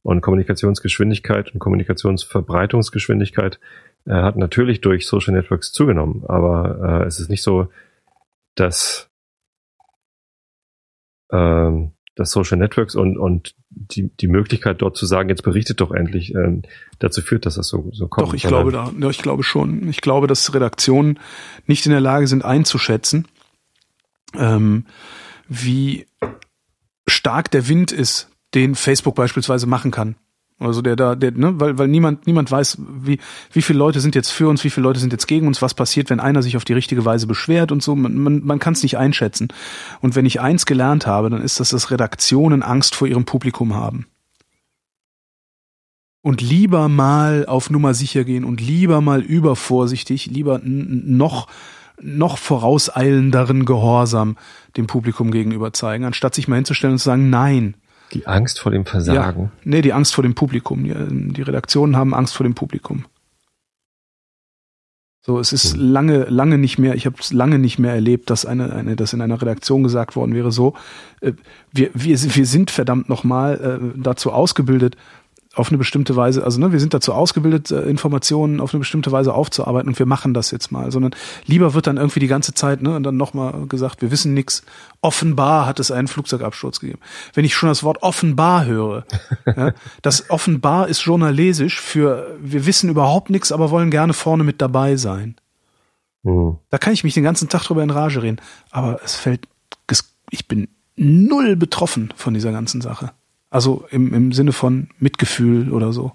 Und 0.03 0.21
Kommunikationsgeschwindigkeit 0.21 1.53
und 1.53 1.59
Kommunikationsverbreitungsgeschwindigkeit 1.59 3.59
äh, 4.07 4.13
hat 4.13 4.37
natürlich 4.37 4.81
durch 4.81 5.09
Social 5.09 5.35
Networks 5.35 5.73
zugenommen, 5.73 6.23
aber 6.29 7.03
äh, 7.03 7.07
es 7.07 7.19
ist 7.19 7.31
nicht 7.31 7.43
so, 7.43 7.67
dass, 8.55 9.11
ähm, 11.33 11.91
dass 12.15 12.31
Social 12.31 12.59
Networks 12.59 12.95
und, 12.95 13.19
und 13.19 13.57
die, 13.71 14.09
die 14.21 14.29
Möglichkeit 14.29 14.81
dort 14.81 14.97
zu 14.97 15.05
sagen, 15.05 15.29
jetzt 15.29 15.43
berichtet 15.43 15.81
doch 15.81 15.91
endlich, 15.91 16.33
ähm, 16.33 16.63
dazu 17.01 17.23
führt, 17.23 17.45
dass 17.45 17.57
das 17.57 17.67
so, 17.67 17.91
so 17.93 18.07
kommt. 18.07 18.29
Doch, 18.29 18.35
ich 18.35 18.45
glaube 18.45 18.71
da, 18.71 18.93
ja, 18.97 19.11
ich 19.11 19.19
glaube 19.19 19.43
schon. 19.43 19.89
Ich 19.89 20.01
glaube, 20.01 20.29
dass 20.29 20.55
Redaktionen 20.55 21.19
nicht 21.67 21.87
in 21.87 21.91
der 21.91 22.01
Lage 22.01 22.29
sind 22.29 22.45
einzuschätzen, 22.45 23.27
ähm, 24.37 24.87
wie 25.49 26.07
stark 27.07 27.51
der 27.51 27.69
Wind 27.69 27.93
ist, 27.93 28.29
den 28.55 28.75
Facebook 28.75 29.15
beispielsweise 29.15 29.67
machen 29.67 29.91
kann. 29.91 30.17
Also 30.61 30.83
der 30.83 30.95
da, 30.95 31.17
der, 31.17 31.33
ne, 31.33 31.59
weil, 31.59 31.79
weil 31.79 31.89
niemand, 31.89 32.27
niemand 32.27 32.51
weiß, 32.51 32.79
wie, 33.03 33.19
wie 33.53 33.63
viele 33.63 33.79
Leute 33.79 34.01
sind 34.01 34.15
jetzt 34.15 34.31
für 34.31 34.49
uns, 34.49 34.63
wie 34.63 34.71
viele 34.71 34.85
Leute 34.85 35.01
sind 35.01 35.13
jetzt 35.13 35.27
gegen 35.27 35.49
uns, 35.49 35.61
was 35.63 35.75
passiert, 35.75 36.11
wenn 36.11 36.21
einer 36.21 36.43
sich 36.43 36.57
auf 36.57 36.65
die 36.65 36.73
richtige 36.73 37.05
Weise 37.05 37.27
beschwert 37.27 37.73
und 37.73 37.83
so. 37.83 37.97
Man, 37.97 38.17
man, 38.19 38.45
man 38.45 38.59
kann 38.61 38.75
es 38.75 38.83
nicht 38.85 38.97
einschätzen. 38.97 39.49
Und 40.01 40.15
wenn 40.15 40.27
ich 40.27 40.41
eins 40.41 40.65
gelernt 40.65 41.07
habe, 41.07 41.29
dann 41.29 41.43
ist 41.43 41.59
das, 41.59 41.71
dass 41.71 41.91
Redaktionen 41.91 42.63
Angst 42.63 42.95
vor 42.95 43.09
ihrem 43.09 43.25
Publikum 43.25 43.75
haben. 43.75 44.07
Und 46.23 46.41
lieber 46.41 46.89
mal 46.89 47.45
auf 47.47 47.69
Nummer 47.69 47.93
sicher 47.93 48.25
gehen 48.25 48.45
und 48.45 48.61
lieber 48.61 49.01
mal 49.01 49.21
übervorsichtig, 49.21 50.27
lieber 50.27 50.61
noch, 50.63 51.49
noch 52.01 52.39
vorauseilenderen 52.39 53.65
Gehorsam 53.65 54.37
dem 54.77 54.87
Publikum 54.87 55.31
gegenüber 55.31 55.73
zeigen, 55.73 56.05
anstatt 56.05 56.35
sich 56.35 56.49
mal 56.49 56.57
hinzustellen 56.57 56.95
und 56.95 56.99
zu 56.99 57.05
sagen, 57.05 57.31
nein, 57.31 57.75
die 58.13 58.27
Angst 58.27 58.61
vor 58.61 58.71
dem 58.71 58.85
Versagen. 58.85 59.43
Ja, 59.43 59.51
nee, 59.65 59.83
die 59.83 59.93
Angst 59.93 60.15
vor 60.15 60.23
dem 60.23 60.35
Publikum. 60.35 60.85
Die, 60.85 60.95
die 61.33 61.43
Redaktionen 61.43 61.97
haben 61.97 62.15
Angst 62.15 62.37
vor 62.37 62.45
dem 62.45 62.55
Publikum. 62.55 63.07
So, 65.27 65.39
es 65.39 65.55
ist 65.55 65.73
hm. 65.73 65.81
lange, 65.81 66.25
lange 66.25 66.59
nicht 66.59 66.79
mehr, 66.79 66.95
ich 66.95 67.07
habe 67.07 67.17
es 67.19 67.33
lange 67.33 67.59
nicht 67.59 67.79
mehr 67.79 67.95
erlebt, 67.95 68.29
dass 68.29 68.45
eine, 68.45 68.73
eine, 68.75 68.95
dass 68.95 69.15
in 69.15 69.23
einer 69.23 69.41
Redaktion 69.41 69.83
gesagt 69.83 70.17
worden 70.17 70.35
wäre, 70.35 70.53
so, 70.53 70.75
äh, 71.23 71.33
wir, 71.73 71.91
wir, 71.95 72.19
wir 72.23 72.47
sind 72.47 72.71
verdammt 72.71 73.09
nochmal 73.09 73.81
äh, 73.95 73.99
dazu 73.99 74.33
ausgebildet, 74.33 74.97
auf 75.55 75.69
eine 75.69 75.79
bestimmte 75.79 76.17
Weise, 76.17 76.45
also 76.45 76.61
ne, 76.61 76.73
wir 76.73 76.81
sind 76.81 76.95
dazu 76.95 77.13
ausgebildet, 77.13 77.71
äh, 77.71 77.83
Informationen 77.83 78.61
auf 78.61 78.75
eine 78.75 78.81
bestimmte 78.81 79.13
Weise 79.13 79.35
aufzuarbeiten 79.35 79.89
und 79.89 79.99
wir 79.99 80.07
machen 80.07 80.35
das 80.35 80.51
jetzt 80.51 80.73
mal, 80.73 80.91
sondern 80.91 81.15
lieber 81.47 81.75
wird 81.75 81.87
dann 81.87 81.97
irgendwie 81.97 82.21
die 82.21 82.27
ganze 82.27 82.55
Zeit, 82.55 82.83
ne, 82.83 82.97
und 82.97 83.03
dann 83.03 83.17
nochmal 83.17 83.67
gesagt, 83.67 84.03
wir 84.03 84.11
wissen 84.11 84.35
nichts. 84.35 84.63
Offenbar 85.01 85.67
hat 85.67 85.81
es 85.81 85.91
einen 85.91 86.09
Flugzeugabsturz 86.09 86.81
gegeben. 86.81 87.01
Wenn 87.35 87.45
ich 87.45 87.55
schon 87.55 87.69
das 87.69 87.83
Wort 87.83 88.03
offenbar 88.03 88.65
höre, 88.65 89.05
ja, 89.47 89.73
das 90.03 90.31
offenbar 90.31 90.89
ist 90.89 91.03
journalistisch 91.03 91.81
für 91.81 92.37
wir 92.41 92.67
wissen 92.67 92.91
überhaupt 92.91 93.31
nichts, 93.31 93.53
aber 93.53 93.71
wollen 93.71 93.91
gerne 93.91 94.13
vorne 94.13 94.45
mit 94.45 94.61
dabei 94.61 94.97
sein. 94.97 95.37
Mhm. 96.23 96.59
Da 96.71 96.79
kann 96.79 96.93
ich 96.93 97.05
mich 97.05 97.15
den 97.15 97.25
ganzen 97.25 97.49
Tag 97.49 97.65
drüber 97.65 97.83
in 97.83 97.91
Rage 97.91 98.23
reden, 98.23 98.41
aber 98.71 99.01
es 99.05 99.15
fällt, 99.15 99.47
ich 100.31 100.49
bin 100.49 100.69
null 100.97 101.57
betroffen 101.57 102.13
von 102.17 102.35
dieser 102.35 102.53
ganzen 102.53 102.81
Sache. 102.81 103.13
Also 103.55 103.85
im, 103.93 104.13
im 104.13 104.33
Sinne 104.33 104.51
von 104.51 104.89
Mitgefühl 104.99 105.73
oder 105.73 105.93
so. 105.93 106.11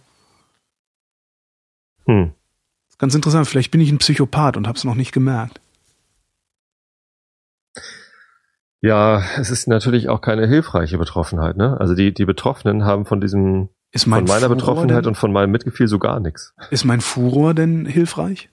Hm. 2.06 2.34
Ganz 2.98 3.16
interessant, 3.16 3.48
vielleicht 3.48 3.72
bin 3.72 3.80
ich 3.80 3.90
ein 3.90 3.98
Psychopath 3.98 4.58
und 4.58 4.68
habe 4.68 4.78
es 4.78 4.84
noch 4.84 4.96
nicht 4.96 5.14
gemerkt. 5.14 5.62
Ja, 8.82 9.24
es 9.38 9.52
ist 9.52 9.70
natürlich 9.70 10.10
auch 10.10 10.20
keine 10.20 10.48
hilfreiche 10.48 10.98
Betroffenheit. 10.98 11.56
Ne? 11.56 11.80
Also 11.80 11.96
die, 11.96 12.14
die 12.14 12.26
Betroffenen 12.26 12.84
haben 12.84 13.06
von 13.06 13.22
diesem, 13.22 13.70
von 13.96 14.10
meiner 14.10 14.26
Furor 14.26 14.50
Betroffenheit 14.50 15.06
denn, 15.06 15.10
und 15.12 15.16
von 15.16 15.32
meinem 15.32 15.52
Mitgefühl 15.52 15.88
so 15.88 15.98
gar 15.98 16.20
nichts. 16.20 16.54
Ist 16.72 16.84
mein 16.84 17.00
Furor 17.00 17.54
denn 17.54 17.86
hilfreich? 17.86 18.50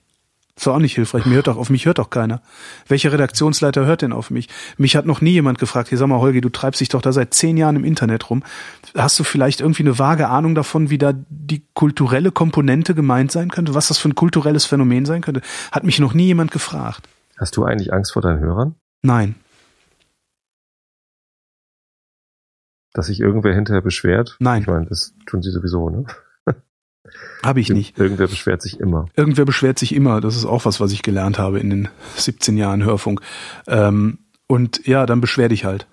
Ist 0.57 0.65
doch 0.65 0.73
auch 0.73 0.79
nicht 0.79 0.95
hilfreich. 0.95 1.27
Mir 1.27 1.35
hört 1.35 1.45
doch, 1.45 1.57
auf 1.57 1.69
mich 1.69 1.85
hört 1.85 1.99
doch 1.99 2.09
keiner. 2.09 2.41
Welcher 2.87 3.11
Redaktionsleiter 3.11 3.85
hört 3.85 4.01
denn 4.01 4.11
auf 4.11 4.31
mich? 4.31 4.49
Mich 4.77 4.95
hat 4.95 5.05
noch 5.05 5.21
nie 5.21 5.33
jemand 5.33 5.59
gefragt, 5.59 5.89
hier 5.89 5.99
sag 5.99 6.07
mal, 6.07 6.19
Holgi, 6.19 6.41
du 6.41 6.49
treibst 6.49 6.81
dich 6.81 6.89
doch 6.89 7.03
da 7.03 7.13
seit 7.13 7.35
zehn 7.35 7.57
Jahren 7.57 7.75
im 7.75 7.85
Internet 7.85 8.31
rum. 8.31 8.43
Hast 8.95 9.19
du 9.19 9.23
vielleicht 9.23 9.61
irgendwie 9.61 9.83
eine 9.83 9.99
vage 9.99 10.27
Ahnung 10.27 10.55
davon, 10.55 10.89
wie 10.89 10.97
da 10.97 11.13
die 11.29 11.63
kulturelle 11.75 12.31
Komponente 12.31 12.95
gemeint 12.95 13.31
sein 13.31 13.51
könnte? 13.51 13.75
Was 13.75 13.89
das 13.89 13.99
für 13.99 14.09
ein 14.09 14.15
kulturelles 14.15 14.65
Phänomen 14.65 15.05
sein 15.05 15.21
könnte? 15.21 15.41
Hat 15.71 15.83
mich 15.83 15.99
noch 15.99 16.15
nie 16.15 16.25
jemand 16.25 16.49
gefragt. 16.49 17.07
Hast 17.37 17.55
du 17.55 17.63
eigentlich 17.63 17.93
Angst 17.93 18.13
vor 18.13 18.23
deinen 18.23 18.39
Hörern? 18.39 18.73
Nein. 19.03 19.35
Dass 22.93 23.05
sich 23.05 23.19
irgendwer 23.19 23.53
hinterher 23.53 23.83
beschwert? 23.83 24.37
Nein. 24.39 24.63
Ich 24.63 24.67
meine, 24.67 24.87
das 24.87 25.13
tun 25.27 25.43
sie 25.43 25.51
sowieso, 25.51 25.91
ne? 25.91 26.05
Habe 27.43 27.59
ich 27.59 27.69
nicht. 27.69 27.97
Irgendwer 27.97 28.27
beschwert 28.27 28.61
sich 28.61 28.79
immer. 28.79 29.07
Irgendwer 29.15 29.45
beschwert 29.45 29.79
sich 29.79 29.95
immer. 29.95 30.21
Das 30.21 30.35
ist 30.35 30.45
auch 30.45 30.65
was, 30.65 30.79
was 30.79 30.91
ich 30.91 31.01
gelernt 31.01 31.39
habe 31.39 31.59
in 31.59 31.69
den 31.69 31.89
17 32.15 32.57
Jahren 32.57 32.83
Hörfunk. 32.83 33.21
Ähm, 33.67 34.19
und 34.47 34.85
ja, 34.85 35.05
dann 35.05 35.21
beschwer 35.21 35.49
dich 35.49 35.65
halt. 35.65 35.87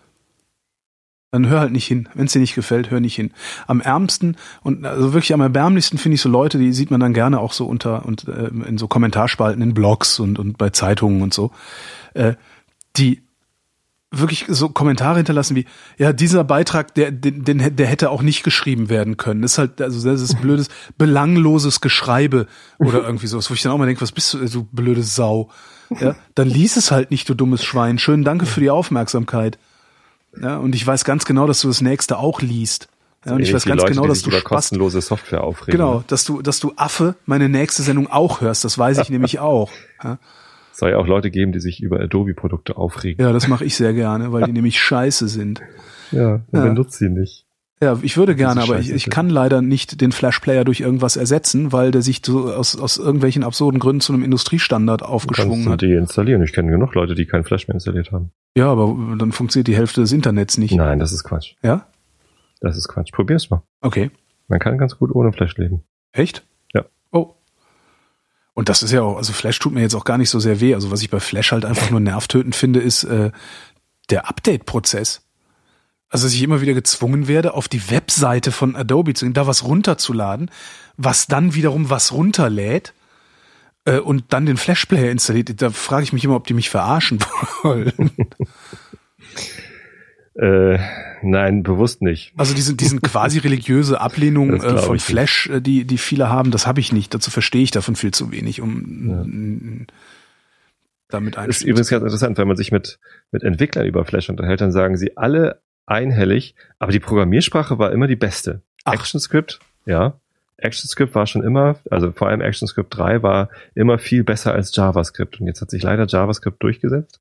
Dann 1.31 1.49
hör 1.49 1.61
halt 1.61 1.73
nicht 1.73 1.87
hin. 1.87 2.09
Wenn 2.15 2.27
es 2.27 2.33
dir 2.33 2.39
nicht 2.39 2.55
gefällt, 2.55 2.93
hör 2.93 3.01
nicht 3.01 3.17
hin. 3.17 3.33
Am 3.67 3.81
ärmsten 3.81 4.37
und 4.63 4.87
also 4.87 5.13
wirklich 5.13 5.35
am 5.35 5.41
erbärmlichsten 5.41 5.99
finde 5.99 6.15
ich 6.15 6.21
so 6.21 6.29
Leute, 6.29 6.59
die 6.59 6.73
sieht 6.73 6.93
man 6.93 7.01
dann 7.01 7.13
gerne 7.13 7.41
auch 7.41 7.53
so 7.53 7.67
unter 7.67 8.07
und 8.07 8.29
äh, 8.29 8.51
in 8.69 8.79
so 8.79 8.87
Kommentarspalten 8.87 9.61
in 9.61 9.75
Blogs 9.75 10.21
und 10.21 10.39
und 10.39 10.59
bei 10.59 10.71
Zeitungen 10.71 11.23
und 11.23 11.35
so, 11.35 11.51
äh, 12.15 12.35
die 12.97 13.25
wirklich 14.21 14.47
so 14.49 14.69
Kommentare 14.69 15.17
hinterlassen 15.17 15.57
wie, 15.57 15.67
ja, 15.99 16.13
dieser 16.13 16.45
Beitrag, 16.45 16.95
der, 16.95 17.11
den, 17.11 17.45
den, 17.45 17.77
der 17.77 17.87
hätte 17.87 18.11
auch 18.11 18.23
nicht 18.23 18.43
geschrieben 18.43 18.89
werden 18.89 19.17
können. 19.17 19.43
Das 19.43 19.53
ist 19.53 19.59
halt, 19.59 19.81
also 19.81 20.09
das 20.09 20.21
ist 20.21 20.41
blödes, 20.41 20.69
belangloses 20.99 21.81
Geschreibe 21.81 22.47
oder 22.79 23.05
irgendwie 23.05 23.27
sowas, 23.27 23.51
wo 23.51 23.55
ich 23.55 23.63
dann 23.63 23.73
auch 23.73 23.79
mal 23.79 23.87
denke, 23.87 24.03
was 24.03 24.13
bist 24.13 24.35
du, 24.35 24.47
du 24.47 24.65
blöde 24.65 25.03
Sau. 25.03 25.51
Ja, 26.01 26.17
dann 26.35 26.49
lies 26.49 26.77
es 26.77 26.91
halt 26.91 27.11
nicht, 27.11 27.29
du 27.29 27.35
dummes 27.35 27.63
Schwein. 27.63 27.99
Schönen 27.99 28.25
Danke 28.25 28.47
für 28.47 28.61
die 28.61 28.71
Aufmerksamkeit. 28.71 29.59
Ja, 30.41 30.57
und 30.57 30.75
ich 30.75 30.85
weiß 30.85 31.05
ganz 31.05 31.25
genau, 31.25 31.47
dass 31.47 31.61
du 31.61 31.69
das 31.69 31.81
nächste 31.81 32.19
auch 32.19 32.41
liest. 32.41 32.89
Ja, 33.25 33.35
und 33.35 33.41
ich 33.41 33.55
weiß 33.55 33.65
ganz 33.65 33.81
Leute, 33.81 33.95
genau, 33.95 34.07
dass 34.07 34.23
du 34.23 34.29
über 34.31 34.39
Spast, 34.39 34.55
kostenlose 34.55 35.01
Software 35.01 35.45
aufregen. 35.45 35.79
genau, 35.79 36.05
dass 36.09 36.25
du, 36.25 36.43
dass 36.43 36.61
du 36.61 36.73
Affe 36.77 37.17
meine 37.25 37.49
nächste 37.49 37.83
Sendung 37.83 38.11
auch 38.11 38.41
hörst. 38.41 38.65
Das 38.65 38.77
weiß 38.77 38.99
ich 38.99 39.09
nämlich 39.11 39.39
auch. 39.39 39.71
Ja, 40.03 40.19
soll 40.75 40.91
ja 40.91 40.99
auch 40.99 41.07
Leute 41.07 41.31
geben, 41.31 41.53
die 41.53 41.61
sich 41.61 41.83
über 41.83 42.01
Adobe-Produkte 42.01 42.77
aufregen. 42.77 43.25
ja 43.25 43.33
das 43.33 43.49
mache 43.49 43.65
ich 43.65 43.77
sehr 43.77 43.93
gerne, 43.95 44.33
weil 44.33 44.45
die 44.45 44.53
nämlich 44.53 44.79
scheiße 44.81 45.29
sind. 45.29 45.63
Ja, 46.11 46.43
Ja. 46.53 46.63
benutzt 46.65 46.99
sie 46.99 47.09
nicht. 47.09 47.47
Ja, 47.83 47.99
ich 48.03 48.17
würde 48.17 48.35
gerne, 48.37 48.63
aber 48.63 48.79
ich, 48.79 48.91
ich 48.91 49.11
kann 49.11 49.29
leider 49.29 49.61
nicht 49.61 50.01
den 50.01 50.13
Flash-Player 50.13 50.65
durch 50.65 50.81
irgendwas 50.81 51.17
ersetzen, 51.17 51.73
weil 51.73 51.91
der 51.91 52.03
sich 52.03 52.23
so 52.25 52.51
aus, 52.53 52.79
aus 52.79 52.97
irgendwelchen 52.99 53.43
absurden 53.43 53.79
Gründen 53.81 54.01
zu 54.01 54.13
einem 54.13 54.23
Industriestandard 54.23 55.01
Kannst 55.01 55.13
aufgeschwungen 55.13 55.65
du 55.67 55.71
hat. 55.73 55.83
die 55.83 55.93
installieren. 55.93 56.43
Ich 56.43 56.53
kenne 56.53 56.71
genug 56.71 56.95
Leute, 56.95 57.15
die 57.15 57.27
kein 57.27 57.45
Flash 57.45 57.67
mehr 57.69 57.75
installiert 57.75 58.13
haben. 58.13 58.31
Ja, 58.57 58.69
aber 58.71 58.97
dann 59.19 59.33
funktioniert 59.33 59.67
die 59.69 59.77
Hälfte 59.77 60.01
des 60.01 60.13
Internets 60.13 60.57
nicht. 60.57 60.75
Nein, 60.75 60.99
das 61.01 61.13
ist 61.13 61.25
Quatsch. 61.25 61.55
Ja? 61.63 61.87
Das 62.61 62.77
ist 62.79 62.89
Quatsch. 62.89 63.13
Probier's 63.13 63.51
mal. 63.51 63.63
Okay. 63.83 64.11
Man 64.49 64.61
kann 64.61 64.79
ganz 64.79 64.97
gut 64.97 65.11
ohne 65.15 65.33
Flash 65.33 65.57
leben. 65.59 65.83
Echt? 66.13 66.47
Und 68.55 68.69
das 68.69 68.83
ist 68.83 68.93
ja 68.93 69.03
auch, 69.03 69.17
also 69.17 69.33
Flash 69.33 69.59
tut 69.59 69.75
mir 69.75 69.83
jetzt 69.83 69.95
auch 69.95 70.05
gar 70.05 70.17
nicht 70.17 70.31
so 70.31 70.39
sehr 70.39 70.61
weh. 70.61 70.75
Also 70.75 70.91
was 70.91 71.03
ich 71.03 71.11
bei 71.11 71.21
Flash 71.21 71.53
halt 71.53 71.65
einfach 71.65 71.91
nur 71.91 72.01
nervtötend 72.01 72.55
finde, 72.55 72.81
ist 72.81 73.05
äh, 73.05 73.33
der 74.11 74.29
Update-Prozess. 74.29 75.23
Also 76.09 76.27
dass 76.27 76.35
ich 76.35 76.43
immer 76.43 76.61
wieder 76.61 76.75
gezwungen 76.75 77.27
werde, 77.27 77.55
auf 77.55 77.67
die 77.67 77.91
Webseite 77.91 78.53
von 78.53 78.77
Adobe 78.77 79.15
zu 79.15 79.25
gehen, 79.25 79.35
da 79.35 79.49
was 79.49 79.65
runterzuladen, 79.65 80.51
was 80.97 81.27
dann 81.27 81.55
wiederum 81.55 81.91
was 81.91 82.13
runterlädt 82.13 82.95
äh, 83.85 83.99
und 83.99 84.27
dann 84.29 84.47
den 84.47 84.57
Flash-Player 84.57 85.11
installiert. 85.11 85.61
Da 85.61 85.71
frage 85.71 86.05
ich 86.05 86.13
mich 86.13 86.23
immer, 86.25 86.37
ob 86.37 86.47
die 86.47 86.55
mich 86.55 86.71
verarschen 86.71 87.19
wollen. 87.65 88.13
Äh, 90.37 90.79
nein, 91.23 91.63
bewusst 91.63 92.03
nicht. 92.03 92.33
Also 92.37 92.55
diese 92.55 92.75
diesen 92.75 93.01
quasi 93.01 93.39
religiöse 93.39 94.01
Ablehnung 94.01 94.55
äh, 94.55 94.79
von 94.79 94.95
nicht. 94.95 95.05
Flash, 95.05 95.49
äh, 95.49 95.61
die 95.61 95.85
die 95.85 95.99
viele 95.99 96.29
haben, 96.29 96.51
das 96.51 96.67
habe 96.67 96.81
ich 96.81 96.93
nicht. 96.93 97.15
Dazu 97.15 97.31
verstehe 97.31 97.63
ich 97.63 97.71
davon 97.71 97.95
viel 97.95 98.11
zu 98.11 98.33
wenig, 98.33 98.61
um 98.61 99.87
damit 101.09 101.37
Das 101.37 101.49
ist 101.49 101.63
übrigens 101.63 101.89
ganz 101.89 102.03
interessant, 102.03 102.39
wenn 102.39 102.49
man 102.49 102.57
sich 102.57 102.73
mit, 102.73 102.99
mit 103.31 103.43
Entwicklern 103.45 103.87
über 103.87 104.05
Flash 104.05 104.29
unterhält, 104.29 104.61
dann 104.61 104.73
sagen 104.73 104.97
sie 104.97 105.17
alle 105.17 105.61
einhellig, 105.87 106.55
aber 106.79 106.93
die 106.93 107.01
Programmiersprache 107.01 107.79
war 107.79 107.93
immer 107.93 108.07
die 108.07 108.17
beste. 108.17 108.63
Ach. 108.85 108.95
ActionScript, 108.95 109.61
ja. 109.87 110.19
ActionScript 110.61 111.15
war 111.15 111.27
schon 111.27 111.43
immer, 111.43 111.77
also 111.91 112.13
vor 112.13 112.29
allem 112.29 112.41
ActionScript 112.41 112.97
3 112.97 113.23
war 113.23 113.51
immer 113.75 113.99
viel 113.99 114.25
besser 114.25 114.55
als 114.55 114.75
JavaScript. 114.75 115.41
Und 115.41 115.47
jetzt 115.47 115.61
hat 115.61 115.71
sich 115.71 115.83
leider 115.83 116.07
JavaScript 116.07 116.63
durchgesetzt. 116.63 117.21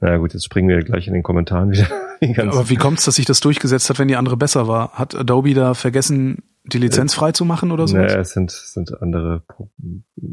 Na 0.00 0.16
gut, 0.16 0.32
jetzt 0.32 0.44
springen 0.44 0.68
wir 0.68 0.82
gleich 0.82 1.08
in 1.08 1.14
den 1.14 1.22
Kommentaren 1.22 1.72
wieder. 1.72 1.86
Aber 2.50 2.68
wie 2.70 2.76
kommt 2.76 2.98
es, 2.98 3.04
dass 3.04 3.16
sich 3.16 3.26
das 3.26 3.40
durchgesetzt 3.40 3.90
hat, 3.90 3.98
wenn 3.98 4.08
die 4.08 4.16
andere 4.16 4.36
besser 4.36 4.68
war? 4.68 4.92
Hat 4.92 5.14
Adobe 5.14 5.54
da 5.54 5.74
vergessen, 5.74 6.42
die 6.64 6.78
Lizenz 6.78 7.14
frei 7.14 7.32
zu 7.32 7.44
machen 7.44 7.72
oder 7.72 7.88
so? 7.88 7.96
Naja, 7.96 8.18
es 8.20 8.30
sind, 8.30 8.50
sind 8.50 9.00
andere, 9.02 9.42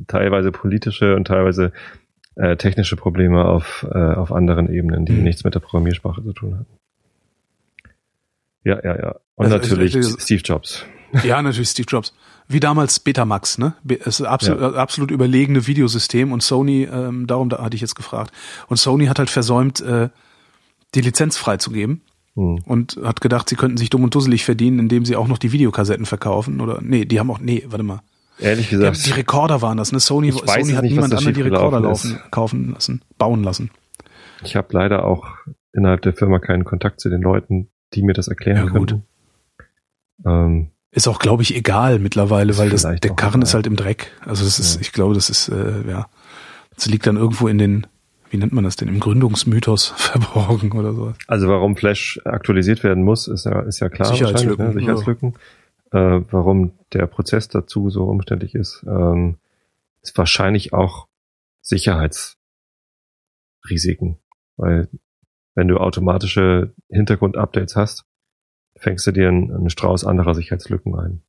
teilweise 0.08 0.52
politische 0.52 1.16
und 1.16 1.26
teilweise 1.28 1.72
äh, 2.36 2.58
technische 2.58 2.96
Probleme 2.96 3.46
auf, 3.46 3.88
äh, 3.90 3.98
auf 3.98 4.32
anderen 4.32 4.72
Ebenen, 4.72 5.06
die 5.06 5.14
Mhm. 5.14 5.24
nichts 5.24 5.44
mit 5.44 5.56
der 5.56 5.62
Programmiersprache 5.62 6.24
zu 6.24 6.34
tun 6.34 6.56
haben. 6.56 6.66
Ja, 8.64 8.80
ja, 8.84 8.98
ja. 8.98 9.16
Und 9.36 9.46
Also, 9.46 9.58
natürlich 9.58 9.96
also, 9.96 10.18
Steve 10.20 10.42
Jobs. 10.44 10.86
Ja, 11.24 11.42
natürlich 11.42 11.70
Steve 11.70 11.88
Jobs. 11.90 12.14
Wie 12.48 12.60
damals 12.60 13.00
Betamax, 13.00 13.58
ne? 13.58 13.74
Es 14.02 14.20
ist 14.20 14.26
absolut, 14.26 14.76
absolut 14.76 15.10
überlegene 15.12 15.66
Videosystem 15.68 16.32
und 16.32 16.44
Sony, 16.44 16.84
ähm, 16.84 17.26
darum 17.28 17.50
da 17.50 17.62
hatte 17.64 17.76
ich 17.76 17.82
jetzt 17.82 17.96
gefragt. 17.96 18.32
Und 18.68 18.78
Sony 18.78 19.08
hat 19.08 19.18
halt 19.20 19.30
versäumt, 19.32 19.82
äh, 19.82 20.10
die 20.94 21.02
Lizenz 21.02 21.38
freizugeben 21.38 22.02
Hm. 22.36 22.60
und 22.66 23.00
hat 23.04 23.22
gedacht, 23.22 23.50
sie 23.50 23.56
könnten 23.56 23.78
sich 23.78 23.90
dumm 23.90 24.04
und 24.04 24.14
dusselig 24.14 24.44
verdienen, 24.46 24.78
indem 24.80 25.06
sie 25.06 25.16
auch 25.16 25.28
noch 25.28 25.38
die 25.38 25.52
Videokassetten 25.54 26.06
verkaufen. 26.06 26.60
Oder 26.62 26.80
nee, 26.82 27.06
die 27.06 27.20
haben 27.20 27.32
auch, 27.32 27.40
nee, 27.40 27.64
warte 27.68 27.84
mal. 27.84 28.02
Ehrlich 28.40 28.70
Ja, 28.72 28.78
gesagt, 28.92 29.06
die 29.08 29.12
Rekorder 29.12 29.62
waren 29.62 29.78
das, 29.78 29.92
ne? 29.94 30.00
Sony, 30.02 30.32
Sony 30.34 30.74
hat 30.74 30.84
nicht, 30.84 30.92
niemand 30.92 31.14
anderen 31.16 31.34
die 31.34 31.42
Rekorder 31.42 31.80
laufen, 31.80 32.20
kaufen 32.32 32.74
lassen, 32.74 33.02
bauen 33.18 33.44
lassen. 33.44 33.72
ich 34.44 34.56
habe 34.58 34.68
leider 34.72 35.06
auch 35.06 35.26
innerhalb 35.72 36.02
der 36.02 36.14
Firma 36.14 36.40
keinen 36.40 36.66
Kontakt 36.66 37.00
zu 37.00 37.10
den 37.10 37.22
Leuten, 37.22 37.70
die 37.94 38.04
mir 38.04 38.14
das 38.14 38.28
erklären 38.28 38.68
Ja, 38.68 38.72
gut. 38.74 38.90
können. 38.90 39.04
Ähm, 40.26 40.72
Ist 40.96 41.08
auch, 41.08 41.20
glaube 41.20 41.44
ich, 41.44 41.56
egal 41.56 42.00
mittlerweile, 42.00 42.58
weil 42.58 42.70
das, 42.70 42.84
der 42.84 43.00
Karren 43.16 43.42
ist 43.42 43.54
halt 43.54 43.68
im 43.68 43.76
Dreck. 43.76 44.12
Also 44.26 44.46
das 44.46 44.60
ist, 44.60 44.76
Ja. 44.76 44.82
ich 44.82 44.92
glaube, 44.94 45.14
das 45.14 45.30
ist, 45.30 45.50
äh, 45.50 45.88
ja, 45.88 46.08
das 46.76 46.86
liegt 46.88 47.06
dann 47.06 47.18
irgendwo 47.18 47.48
in 47.50 47.58
den, 47.58 47.86
wie 48.32 48.38
nennt 48.38 48.54
man 48.54 48.64
das 48.64 48.78
denn, 48.78 48.88
im 48.88 49.00
Gründungsmythos 49.02 49.88
verborgen 49.98 50.72
oder 50.72 50.94
so. 50.94 51.14
also 51.28 51.48
warum 51.50 51.76
Flash 51.76 52.20
aktualisiert 52.26 52.84
werden 52.84 53.04
muss, 53.04 53.28
ist 53.28 53.46
ja, 53.46 53.60
ist 53.62 53.82
ja 53.82 53.90
klar. 53.90 54.08
Sicherheitslücken, 54.08 54.58
wahrscheinlich, 54.66 54.88
Ne? 54.88 54.98
Sicherheitslücken. 54.98 55.34
Äh, 55.92 56.22
warum 56.32 56.72
der 56.94 57.06
Prozess 57.08 57.48
dazu 57.50 57.90
so 57.90 58.06
umständlich 58.06 58.56
ist, 58.56 58.84
ähm, 58.88 59.38
ist 60.02 60.18
wahrscheinlich 60.18 60.72
auch 60.74 61.08
Sicherheitsrisiken. 61.62 64.18
Weil 64.58 64.88
wenn 65.56 65.68
du 65.68 65.78
automatische 65.78 66.74
Hintergrundupdates 66.90 67.76
hast, 67.76 68.06
fängst 68.78 69.06
du 69.08 69.12
dir 69.12 69.28
einen, 69.30 69.54
einen 69.54 69.70
Strauß 69.70 70.06
anderer 70.06 70.36
Sicherheitslücken 70.36 70.96
ein. 70.96 71.22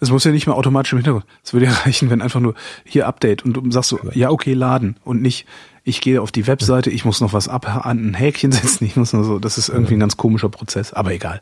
Es 0.00 0.10
muss 0.10 0.24
ja 0.24 0.32
nicht 0.32 0.46
mal 0.46 0.54
automatisch 0.54 0.92
im 0.92 0.98
Hintergrund. 0.98 1.26
Es 1.44 1.52
würde 1.52 1.66
ja 1.66 1.72
reichen, 1.84 2.10
wenn 2.10 2.22
einfach 2.22 2.40
nur 2.40 2.54
hier 2.84 3.06
Update 3.06 3.44
und 3.44 3.52
du 3.54 3.70
sagst 3.70 3.90
so, 3.90 3.98
ja, 4.12 4.30
okay, 4.30 4.54
laden 4.54 4.96
und 5.04 5.22
nicht, 5.22 5.46
ich 5.84 6.00
gehe 6.00 6.20
auf 6.20 6.32
die 6.32 6.46
Webseite, 6.46 6.90
ich 6.90 7.04
muss 7.04 7.20
noch 7.20 7.32
was 7.32 7.48
ab, 7.48 7.86
an 7.86 8.10
ein 8.10 8.14
Häkchen 8.14 8.52
setzen, 8.52 8.84
ich 8.84 8.96
muss 8.96 9.12
nur 9.12 9.24
so, 9.24 9.38
das 9.38 9.58
ist 9.58 9.68
irgendwie 9.68 9.94
ein 9.94 10.00
ganz 10.00 10.16
komischer 10.16 10.48
Prozess, 10.48 10.92
aber 10.92 11.12
egal. 11.12 11.40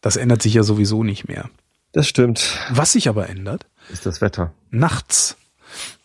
Das 0.00 0.16
ändert 0.16 0.42
sich 0.42 0.54
ja 0.54 0.62
sowieso 0.62 1.02
nicht 1.02 1.28
mehr. 1.28 1.48
Das 1.92 2.08
stimmt. 2.08 2.58
Was 2.70 2.92
sich 2.92 3.08
aber 3.08 3.28
ändert, 3.28 3.66
Ist 3.90 4.04
das 4.06 4.20
Wetter. 4.20 4.52
nachts. 4.70 5.36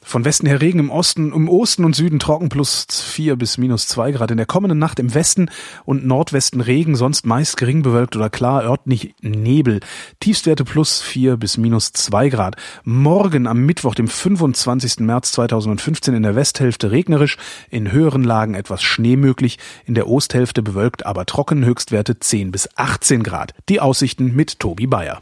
Von 0.10 0.26
Westen 0.26 0.48
her 0.48 0.60
Regen 0.60 0.80
im 0.80 0.90
Osten, 0.90 1.32
im 1.34 1.48
Osten 1.48 1.86
und 1.86 1.96
Süden 1.96 2.18
trocken 2.18 2.50
plus 2.50 2.88
vier 2.90 3.36
bis 3.36 3.60
minus 3.60 3.88
zwei 3.88 4.12
Grad. 4.12 4.32
In 4.32 4.38
der 4.38 4.48
kommenden 4.48 4.80
Nacht 4.80 4.98
im 4.98 5.14
Westen 5.14 5.52
und 5.86 6.04
Nordwesten 6.04 6.62
Regen, 6.62 6.96
sonst 6.96 7.28
meist 7.28 7.58
gering 7.58 7.84
bewölkt 7.84 8.16
oder 8.16 8.32
klar, 8.32 8.64
örtlich 8.64 9.14
Nebel. 9.22 9.82
Tiefstwerte 10.20 10.64
plus 10.64 11.00
vier 11.00 11.38
bis 11.38 11.60
minus 11.60 11.92
zwei 11.92 12.30
Grad. 12.30 12.56
Morgen 12.84 13.46
am 13.46 13.68
Mittwoch, 13.68 13.94
dem 13.94 14.08
25. 14.08 15.02
März 15.02 15.32
2015 15.34 16.16
in 16.16 16.24
der 16.24 16.36
Westhälfte 16.36 16.90
regnerisch, 16.90 17.38
in 17.70 17.92
höheren 17.92 18.24
Lagen 18.24 18.56
etwas 18.56 18.82
Schnee 18.82 19.16
möglich, 19.16 19.60
in 19.86 19.94
der 19.94 20.08
Osthälfte 20.08 20.64
bewölkt, 20.64 21.06
aber 21.06 21.28
trocken, 21.28 21.64
Höchstwerte 21.64 22.18
10 22.18 22.52
bis 22.52 22.68
18 22.78 23.22
Grad. 23.22 23.54
Die 23.70 23.80
Aussichten 23.80 24.36
mit 24.36 24.60
Tobi 24.60 24.88
Bayer. 24.88 25.22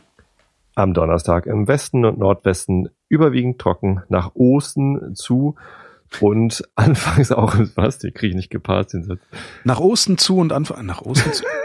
Am 0.76 0.94
Donnerstag 0.94 1.46
im 1.46 1.68
Westen 1.68 2.06
und 2.06 2.20
Nordwesten 2.20 2.88
überwiegend 3.10 3.60
trocken, 3.60 4.02
nach 4.10 4.36
Osten 4.36 5.16
zu 5.16 5.56
und 6.20 6.64
anfangs 6.76 7.32
auch, 7.32 7.56
was, 7.76 8.00
den 8.00 8.14
kriege 8.14 8.32
ich 8.32 8.36
nicht 8.36 8.50
gepasst, 8.50 8.94
den 8.94 9.04
Satz. 9.04 9.20
Nach 9.64 9.80
Osten 9.80 10.18
zu 10.18 10.38
und 10.38 10.52
Anfang, 10.54 10.86
nach 10.86 11.02
Osten 11.02 11.32
zu. 11.34 11.44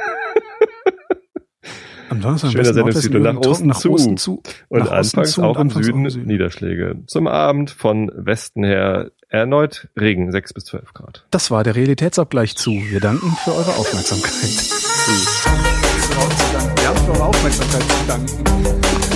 Am 2.10 2.20
Donnerstag 2.20 2.52
Schöner 2.52 2.74
Sendungstitel, 2.74 3.20
nach, 3.20 3.36
Osten, 3.36 3.68
nach 3.68 3.82
Osten 3.86 4.18
zu. 4.18 4.42
Und 4.68 4.80
nach 4.80 4.90
anfangs 4.90 5.32
zu 5.32 5.42
auch, 5.42 5.58
und 5.58 5.74
im 5.74 5.82
Süden, 5.82 6.10
Süden 6.10 6.26
Niederschläge. 6.26 6.96
Zum 7.06 7.26
Abend 7.26 7.70
von 7.70 8.12
Westen 8.14 8.64
her 8.64 9.12
erneut 9.30 9.88
Regen, 9.98 10.30
6 10.30 10.52
bis 10.52 10.66
12 10.66 10.92
Grad. 10.92 11.24
Das 11.30 11.50
war 11.50 11.64
der 11.64 11.74
Realitätsabgleich 11.74 12.54
zu. 12.54 12.70
Wir 12.70 13.00
danken 13.00 13.34
für 13.42 13.52
eure 13.52 13.70
Aufmerksamkeit. 13.70 14.32
Wir 16.76 16.88
haben 16.88 16.98
für 16.98 17.12
eure 17.12 17.24
Aufmerksamkeit 17.24 17.82
zu 17.82 18.06
danken. 18.06 19.11